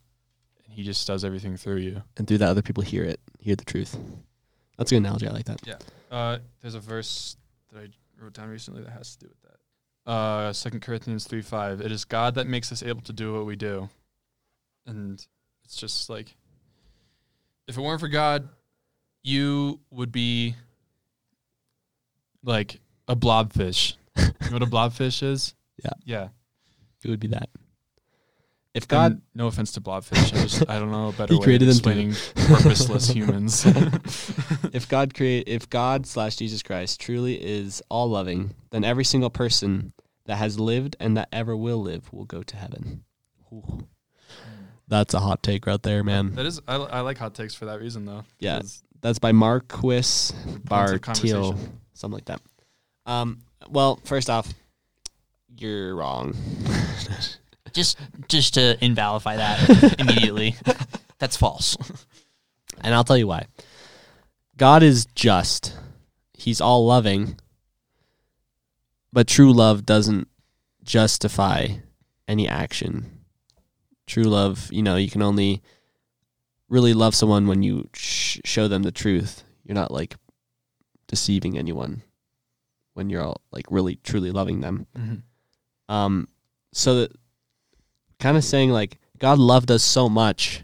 and 0.66 0.74
He 0.74 0.84
just 0.84 1.08
does 1.08 1.24
everything 1.24 1.56
through 1.56 1.78
you. 1.78 2.04
And 2.18 2.28
through 2.28 2.40
that, 2.40 2.50
other 2.50 2.62
people 2.62 2.84
hear 2.84 3.06
it, 3.06 3.22
hear 3.40 3.56
the 3.56 3.64
truth. 3.64 3.98
That's 4.78 4.92
a 4.92 4.96
good 4.96 5.04
analogy. 5.04 5.26
I 5.28 5.32
like 5.32 5.46
that. 5.46 5.86
Uh, 6.12 6.38
there's 6.62 6.76
a 6.76 6.82
verse 6.82 7.38
that 7.72 7.80
I 7.80 7.88
wrote 8.22 8.34
down 8.34 8.50
recently 8.50 8.84
that 8.84 8.92
has 8.92 9.16
to 9.16 9.26
do 9.26 9.30
with 9.30 9.42
that. 9.44 10.12
Uh, 10.12 10.52
Second 10.54 10.82
Corinthians 10.82 11.26
three 11.26 11.42
five. 11.42 11.80
It 11.80 11.92
is 11.94 12.04
God 12.04 12.36
that 12.36 12.46
makes 12.46 12.72
us 12.74 12.84
able 12.84 13.02
to 13.04 13.14
do 13.14 13.34
what 13.34 13.46
we 13.46 13.56
do, 13.56 13.90
and 14.86 15.26
it's 15.64 15.78
just 15.78 16.10
like 16.10 16.36
if 17.70 17.78
it 17.78 17.82
weren't 17.82 18.02
for 18.02 18.10
God, 18.10 18.50
you 19.24 19.80
would 19.90 20.12
be 20.12 20.56
like 22.46 22.80
a 23.08 23.16
blobfish. 23.16 23.96
you 24.18 24.24
know 24.24 24.54
what 24.54 24.64
a 24.64 24.68
blobfish 24.68 25.22
is? 25.24 25.54
Yeah. 25.84 25.92
Yeah. 26.06 26.28
It 27.04 27.10
would 27.10 27.20
be 27.20 27.28
that. 27.28 27.50
If 28.74 28.88
God, 28.88 29.12
And 29.12 29.22
no 29.36 29.48
offense 29.48 29.74
to 29.74 29.82
blobfish, 29.82 30.34
I 30.34 30.42
just 30.44 30.70
I 30.70 30.80
don't 30.80 30.90
know 30.90 31.10
a 31.10 31.12
better 31.18 31.34
He 31.34 31.40
way 31.40 31.44
created 31.44 31.68
of 31.68 31.82
them 31.84 31.94
too. 31.94 32.00
explaining 32.00 32.16
purposeless 32.58 33.10
humans. 33.10 33.66
if 34.74 34.88
God 34.88 35.14
create, 35.14 35.50
if 35.50 35.70
God 35.70 36.06
slash 36.08 36.38
Jesus 36.38 36.64
Christ 36.64 37.00
truly 37.02 37.36
is 37.36 37.84
all 37.90 38.10
loving, 38.10 38.56
then 38.72 38.86
every 38.86 39.04
single 39.04 39.30
person 39.30 39.92
that 40.28 40.38
has 40.38 40.58
lived 40.60 40.96
and 41.00 41.18
that 41.18 41.28
ever 41.34 41.56
will 41.58 41.82
live 41.82 42.12
will 42.14 42.26
go 42.26 42.42
to 42.44 42.56
heaven. 42.56 43.04
Ooh. 43.52 43.88
That's 44.88 45.14
a 45.14 45.20
hot 45.20 45.44
take 45.44 45.66
right 45.68 45.82
there, 45.84 46.04
man. 46.06 46.36
that 46.36 46.46
is 46.46 46.62
I, 46.68 46.76
I 46.76 47.00
like 47.02 47.18
hot 47.18 47.34
takes 47.36 47.54
for 47.54 47.66
that 47.66 47.80
reason 47.82 48.06
though. 48.06 48.24
Yeah, 48.40 48.62
That's 49.02 49.20
by 49.20 49.34
Marquis 49.34 49.78
points 49.82 50.32
of 50.32 50.62
Bartiel, 50.64 51.02
conversation. 51.02 51.80
Something 52.06 52.18
like 52.18 52.26
that. 52.26 52.42
Um, 53.08 53.40
well, 53.68 54.00
first 54.04 54.30
off, 54.30 54.54
you're 55.58 55.96
wrong. 55.96 56.36
Just 57.74 58.00
just 58.30 58.54
to 58.54 58.78
invalidify 58.82 59.36
that 59.36 59.96
immediately. 60.00 60.56
That's 61.20 61.36
false. 61.36 61.76
And 62.80 62.94
I'll 62.94 63.04
tell 63.04 63.18
you 63.18 63.28
why. 63.28 63.48
God 64.56 64.82
is 64.82 65.08
just. 65.14 65.78
He's 66.34 66.62
all 66.62 66.86
loving. 66.86 67.38
But 69.12 69.28
true 69.28 69.52
love 69.52 69.86
doesn't 69.86 70.30
justify 70.86 71.68
any 72.30 72.48
action. 72.48 73.12
True 74.08 74.24
love, 74.24 74.70
you 74.72 74.82
know, 74.82 74.96
you 74.96 75.10
can 75.10 75.22
only 75.22 75.62
really 76.70 76.94
love 76.94 77.14
someone 77.14 77.46
when 77.46 77.62
you 77.62 77.90
sh- 77.94 78.40
show 78.46 78.70
them 78.70 78.84
the 78.84 78.92
truth. 78.94 79.44
You're 79.66 79.76
not 79.76 79.92
like 79.92 80.16
deceiving 81.08 81.58
anyone 81.58 82.02
when 82.94 83.10
you're 83.10 83.24
all 83.24 83.42
like 83.52 83.66
really 83.70 83.96
truly 83.98 84.32
loving 84.32 84.62
them. 84.62 84.88
Mhm. 84.98 85.22
Um, 85.88 86.28
so 86.72 86.96
that 87.02 87.12
kind 88.20 88.38
of 88.38 88.44
saying 88.44 88.72
like 88.72 89.00
God 89.20 89.38
loved 89.40 89.70
us 89.72 89.84
so 89.84 90.10
much 90.10 90.64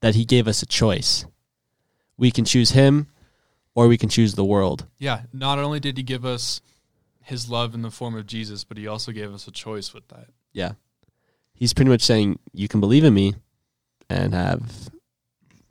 that 0.00 0.14
He 0.14 0.24
gave 0.24 0.48
us 0.48 0.62
a 0.62 0.66
choice. 0.66 1.26
We 2.16 2.30
can 2.30 2.44
choose 2.44 2.70
Him, 2.70 3.08
or 3.74 3.88
we 3.88 3.98
can 3.98 4.08
choose 4.08 4.34
the 4.34 4.44
world. 4.44 4.86
Yeah, 4.98 5.22
not 5.32 5.58
only 5.58 5.80
did 5.80 5.96
he 5.98 6.02
give 6.02 6.24
us 6.24 6.60
his 7.20 7.50
love 7.50 7.74
in 7.74 7.82
the 7.82 7.90
form 7.90 8.14
of 8.14 8.26
Jesus, 8.26 8.64
but 8.64 8.76
he 8.78 8.86
also 8.86 9.12
gave 9.12 9.34
us 9.34 9.46
a 9.48 9.50
choice 9.50 9.92
with 9.92 10.06
that. 10.08 10.28
Yeah, 10.52 10.72
He's 11.52 11.74
pretty 11.74 11.90
much 11.90 12.02
saying 12.02 12.38
you 12.52 12.68
can 12.68 12.80
believe 12.80 13.04
in 13.04 13.12
me 13.14 13.34
and 14.08 14.32
have 14.32 14.90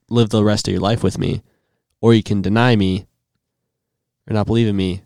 live 0.10 0.30
the 0.30 0.44
rest 0.44 0.68
of 0.68 0.72
your 0.72 0.82
life 0.82 1.02
with 1.04 1.18
me, 1.18 1.42
or 2.02 2.14
you 2.14 2.22
can 2.24 2.42
deny 2.42 2.76
me 2.76 3.06
or 4.30 4.34
not 4.34 4.48
believe 4.48 4.68
in 4.68 4.76
me, 4.76 5.02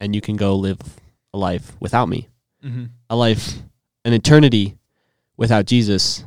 and 0.00 0.14
you 0.14 0.20
can 0.20 0.36
go 0.36 0.56
live 0.56 0.78
a 1.32 1.38
life 1.38 1.72
without 1.80 2.08
me. 2.08 2.28
Mm-hmm. 2.64 2.84
a 3.08 3.16
life, 3.16 3.54
an 4.04 4.12
eternity 4.12 4.76
without 5.38 5.64
Jesus. 5.64 6.24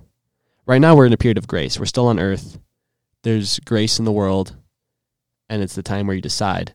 Right 0.65 0.81
now, 0.81 0.95
we're 0.95 1.05
in 1.05 1.13
a 1.13 1.17
period 1.17 1.37
of 1.37 1.47
grace. 1.47 1.77
We're 1.77 1.85
still 1.85 2.07
on 2.07 2.19
earth. 2.19 2.57
There's 3.21 3.59
grace 3.59 3.99
in 3.99 4.05
the 4.05 4.11
world, 4.11 4.55
and 5.47 5.61
it's 5.61 5.75
the 5.75 5.83
time 5.83 6.07
where 6.07 6.15
you 6.15 6.21
decide. 6.23 6.73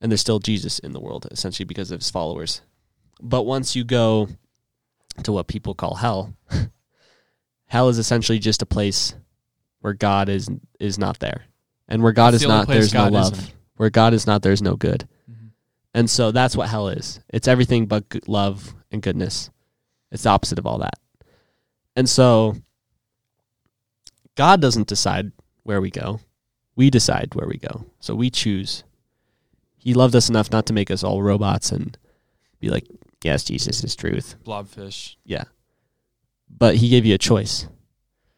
And 0.00 0.10
there's 0.10 0.22
still 0.22 0.38
Jesus 0.38 0.78
in 0.78 0.92
the 0.92 1.00
world, 1.00 1.28
essentially, 1.30 1.66
because 1.66 1.90
of 1.90 2.00
his 2.00 2.10
followers. 2.10 2.62
But 3.20 3.42
once 3.42 3.76
you 3.76 3.84
go 3.84 4.28
to 5.22 5.32
what 5.32 5.46
people 5.46 5.74
call 5.74 5.96
hell, 5.96 6.34
hell 7.66 7.90
is 7.90 7.98
essentially 7.98 8.38
just 8.38 8.62
a 8.62 8.66
place 8.66 9.14
where 9.80 9.92
God 9.92 10.30
is 10.30 10.48
is 10.78 10.98
not 10.98 11.18
there, 11.18 11.44
and 11.88 12.02
where 12.02 12.12
God 12.12 12.32
That's 12.32 12.42
is 12.42 12.48
the 12.48 12.56
not, 12.56 12.68
there's 12.68 12.92
God 12.92 13.12
no 13.12 13.18
love. 13.18 13.32
isn't. 13.34 13.54
Where 13.80 13.88
God 13.88 14.12
is 14.12 14.26
not, 14.26 14.42
there's 14.42 14.60
no 14.60 14.76
good. 14.76 15.08
Mm-hmm. 15.30 15.46
And 15.94 16.10
so 16.10 16.32
that's 16.32 16.54
what 16.54 16.68
hell 16.68 16.88
is. 16.88 17.18
It's 17.30 17.48
everything 17.48 17.86
but 17.86 18.04
love 18.28 18.74
and 18.90 19.00
goodness. 19.00 19.48
It's 20.12 20.24
the 20.24 20.28
opposite 20.28 20.58
of 20.58 20.66
all 20.66 20.76
that. 20.80 20.98
And 21.96 22.06
so 22.06 22.56
God 24.36 24.60
doesn't 24.60 24.86
decide 24.86 25.32
where 25.62 25.80
we 25.80 25.90
go. 25.90 26.20
We 26.76 26.90
decide 26.90 27.34
where 27.34 27.48
we 27.48 27.56
go. 27.56 27.86
So 28.00 28.14
we 28.14 28.28
choose. 28.28 28.84
He 29.78 29.94
loved 29.94 30.14
us 30.14 30.28
enough 30.28 30.52
not 30.52 30.66
to 30.66 30.74
make 30.74 30.90
us 30.90 31.02
all 31.02 31.22
robots 31.22 31.72
and 31.72 31.96
be 32.58 32.68
like, 32.68 32.86
yes, 33.24 33.44
Jesus 33.44 33.82
is 33.82 33.96
truth. 33.96 34.36
Blobfish. 34.44 35.16
Yeah. 35.24 35.44
But 36.50 36.76
he 36.76 36.90
gave 36.90 37.06
you 37.06 37.14
a 37.14 37.18
choice. 37.18 37.66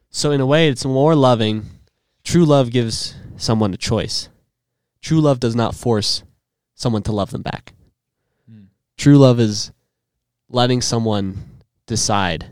So 0.09 0.31
in 0.31 0.39
a 0.39 0.45
way 0.45 0.69
it's 0.69 0.85
more 0.85 1.15
loving. 1.15 1.65
True 2.23 2.45
love 2.45 2.71
gives 2.71 3.13
someone 3.35 3.73
a 3.73 3.77
choice. 3.77 4.29
True 5.03 5.19
love 5.21 5.39
does 5.39 5.55
not 5.55 5.75
force 5.75 6.23
someone 6.75 7.03
to 7.03 7.11
love 7.11 7.31
them 7.31 7.41
back. 7.41 7.73
Mm. 8.49 8.67
True 8.97 9.17
love 9.17 9.39
is 9.39 9.71
letting 10.49 10.81
someone 10.81 11.59
decide 11.85 12.45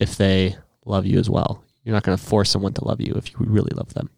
if 0.00 0.16
they 0.16 0.56
love 0.86 1.04
you 1.04 1.18
as 1.18 1.28
well. 1.28 1.62
You're 1.84 1.94
not 1.94 2.02
going 2.02 2.16
to 2.16 2.24
force 2.24 2.48
someone 2.50 2.72
to 2.72 2.84
love 2.84 3.00
you 3.02 3.12
if 3.16 3.30
you 3.30 3.36
really 3.40 3.72
love 3.74 3.92
them. 3.92 4.08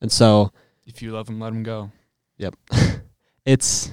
And 0.00 0.10
so 0.10 0.52
If 0.86 1.02
you 1.02 1.12
love 1.12 1.26
them, 1.26 1.38
let 1.38 1.50
them 1.50 1.62
go. 1.62 1.90
Yep. 2.38 2.54
it's 3.44 3.92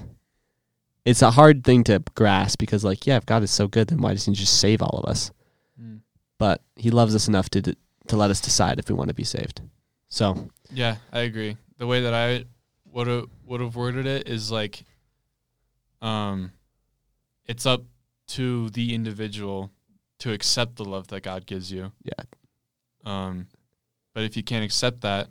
it's 1.03 1.21
a 1.21 1.31
hard 1.31 1.63
thing 1.65 1.83
to 1.85 2.01
grasp 2.15 2.57
because 2.59 2.83
like, 2.85 3.05
yeah, 3.05 3.17
if 3.17 3.25
God 3.25 3.43
is 3.43 3.51
so 3.51 3.67
good, 3.67 3.87
then 3.87 3.99
why 3.99 4.13
doesn't 4.13 4.33
he 4.33 4.39
just 4.39 4.59
save 4.59 4.81
all 4.81 5.01
of 5.03 5.09
us? 5.09 5.31
Mm. 5.81 5.99
But 6.37 6.61
he 6.77 6.89
loves 6.89 7.15
us 7.15 7.27
enough 7.27 7.49
to 7.51 7.61
d- 7.61 7.75
to 8.07 8.15
let 8.15 8.31
us 8.31 8.39
decide 8.39 8.79
if 8.79 8.87
we 8.87 8.95
want 8.95 9.09
to 9.09 9.13
be 9.13 9.23
saved. 9.23 9.61
So, 10.09 10.49
Yeah, 10.73 10.97
I 11.11 11.21
agree. 11.21 11.57
The 11.77 11.87
way 11.87 12.01
that 12.01 12.13
I 12.13 12.45
would 12.91 13.07
have 13.07 13.25
would 13.45 13.61
have 13.61 13.75
worded 13.75 14.05
it 14.05 14.27
is 14.27 14.51
like, 14.51 14.83
um, 16.01 16.51
it's 17.45 17.65
up 17.65 17.83
to 18.27 18.69
the 18.71 18.93
individual 18.93 19.71
to 20.19 20.31
accept 20.31 20.75
the 20.75 20.85
love 20.85 21.07
that 21.07 21.21
God 21.21 21.45
gives 21.45 21.71
you. 21.71 21.91
Yeah. 22.03 22.23
Um, 23.05 23.47
but 24.13 24.23
if 24.23 24.37
you 24.37 24.43
can't 24.43 24.63
accept 24.63 25.01
that, 25.01 25.27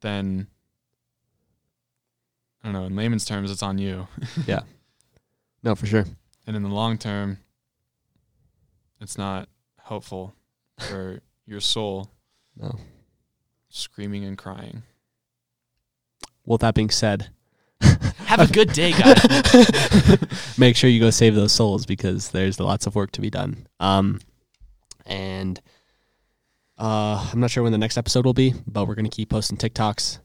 then 0.00 0.46
I 2.62 2.66
don't 2.66 2.72
know. 2.74 2.84
In 2.84 2.96
layman's 2.96 3.24
terms, 3.24 3.50
it's 3.50 3.62
on 3.62 3.78
you. 3.78 4.06
Yeah. 4.46 4.60
No, 5.62 5.74
for 5.74 5.86
sure. 5.86 6.06
and 6.46 6.56
in 6.56 6.62
the 6.62 6.68
long 6.70 6.96
term, 6.96 7.38
it's 9.00 9.18
not 9.18 9.48
helpful 9.82 10.34
for 10.78 11.20
your 11.46 11.60
soul 11.60 12.10
No. 12.56 12.78
screaming 13.68 14.24
and 14.24 14.38
crying. 14.38 14.82
Well, 16.50 16.58
that 16.58 16.74
being 16.74 16.90
said, 16.90 17.30
Have 18.26 18.40
a 18.40 18.52
good 18.52 18.72
day, 18.72 18.90
guys. 18.98 20.58
make 20.58 20.74
sure 20.74 20.90
you 20.90 20.98
go 20.98 21.10
save 21.10 21.36
those 21.36 21.52
souls 21.52 21.86
because 21.86 22.30
there's 22.30 22.58
lots 22.58 22.88
of 22.88 22.96
work 22.96 23.12
to 23.12 23.20
be 23.20 23.30
done. 23.30 23.68
Um, 23.78 24.18
and 25.06 25.60
uh, 26.76 27.24
I'm 27.32 27.38
not 27.38 27.52
sure 27.52 27.62
when 27.62 27.70
the 27.70 27.78
next 27.78 27.96
episode 27.96 28.24
will 28.26 28.34
be, 28.34 28.52
but 28.66 28.88
we're 28.88 28.96
gonna 28.96 29.08
keep 29.10 29.30
posting 29.30 29.58
TikToks. 29.58 30.18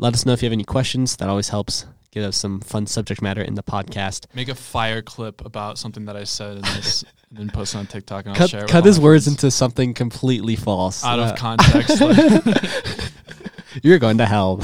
Let 0.00 0.12
us 0.14 0.26
know 0.26 0.32
if 0.32 0.42
you 0.42 0.46
have 0.46 0.52
any 0.52 0.64
questions. 0.64 1.16
That 1.18 1.28
always 1.28 1.50
helps 1.50 1.86
get 2.10 2.24
us 2.24 2.36
some 2.36 2.58
fun 2.60 2.88
subject 2.88 3.22
matter 3.22 3.40
in 3.42 3.54
the 3.54 3.62
podcast. 3.62 4.26
Make 4.34 4.48
a 4.48 4.56
fire 4.56 5.02
clip 5.02 5.44
about 5.46 5.78
something 5.78 6.06
that 6.06 6.16
I 6.16 6.24
said 6.24 6.56
in 6.56 6.62
this, 6.62 7.04
and 7.30 7.38
then 7.38 7.48
post 7.50 7.76
it 7.76 7.78
on 7.78 7.86
TikTok, 7.86 8.26
and 8.26 8.36
I'll 8.36 8.48
share 8.48 8.62
Cut, 8.62 8.70
it. 8.70 8.72
cut 8.72 8.84
his 8.86 8.98
words 8.98 9.26
friends. 9.26 9.44
into 9.44 9.52
something 9.52 9.94
completely 9.94 10.56
false. 10.56 11.04
out 11.04 11.20
Uh, 11.20 11.22
of 11.26 11.36
context. 11.36 12.00
like- 12.00 13.12
You're 13.82 13.98
going 13.98 14.18
to 14.18 14.26
hell. 14.26 14.58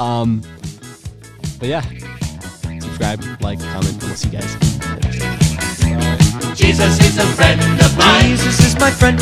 Um, 0.00 0.42
but 1.58 1.68
yeah, 1.68 1.82
subscribe, 2.80 3.22
like, 3.42 3.60
comment, 3.60 3.92
and 3.92 4.02
we'll 4.02 4.16
see 4.16 4.28
you 4.28 4.38
guys. 4.38 4.56
Jesus 6.56 6.98
is 7.00 7.18
a 7.18 7.26
friend 7.36 7.60
of 7.80 7.98
mine. 7.98 8.30
Jesus 8.30 8.60
is 8.60 8.80
my 8.80 8.90
friend. 8.90 9.18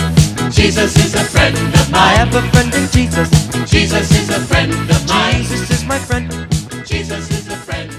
Jesus 0.52 0.96
is 0.96 1.14
a 1.14 1.24
friend 1.24 1.56
of 1.56 1.90
mine. 1.90 2.00
I 2.00 2.14
have 2.14 2.34
a 2.34 2.42
friend 2.50 2.72
in 2.72 2.88
Jesus. 2.90 3.28
Jesus 3.68 4.10
is 4.12 4.30
a 4.30 4.40
friend 4.40 4.72
of 4.72 5.08
mine. 5.08 5.34
Jesus 5.34 5.70
is 5.70 5.84
my 5.84 5.98
friend. 5.98 6.30
Jesus 6.86 7.30
is 7.30 7.48
a 7.48 7.56
friend. 7.56 7.97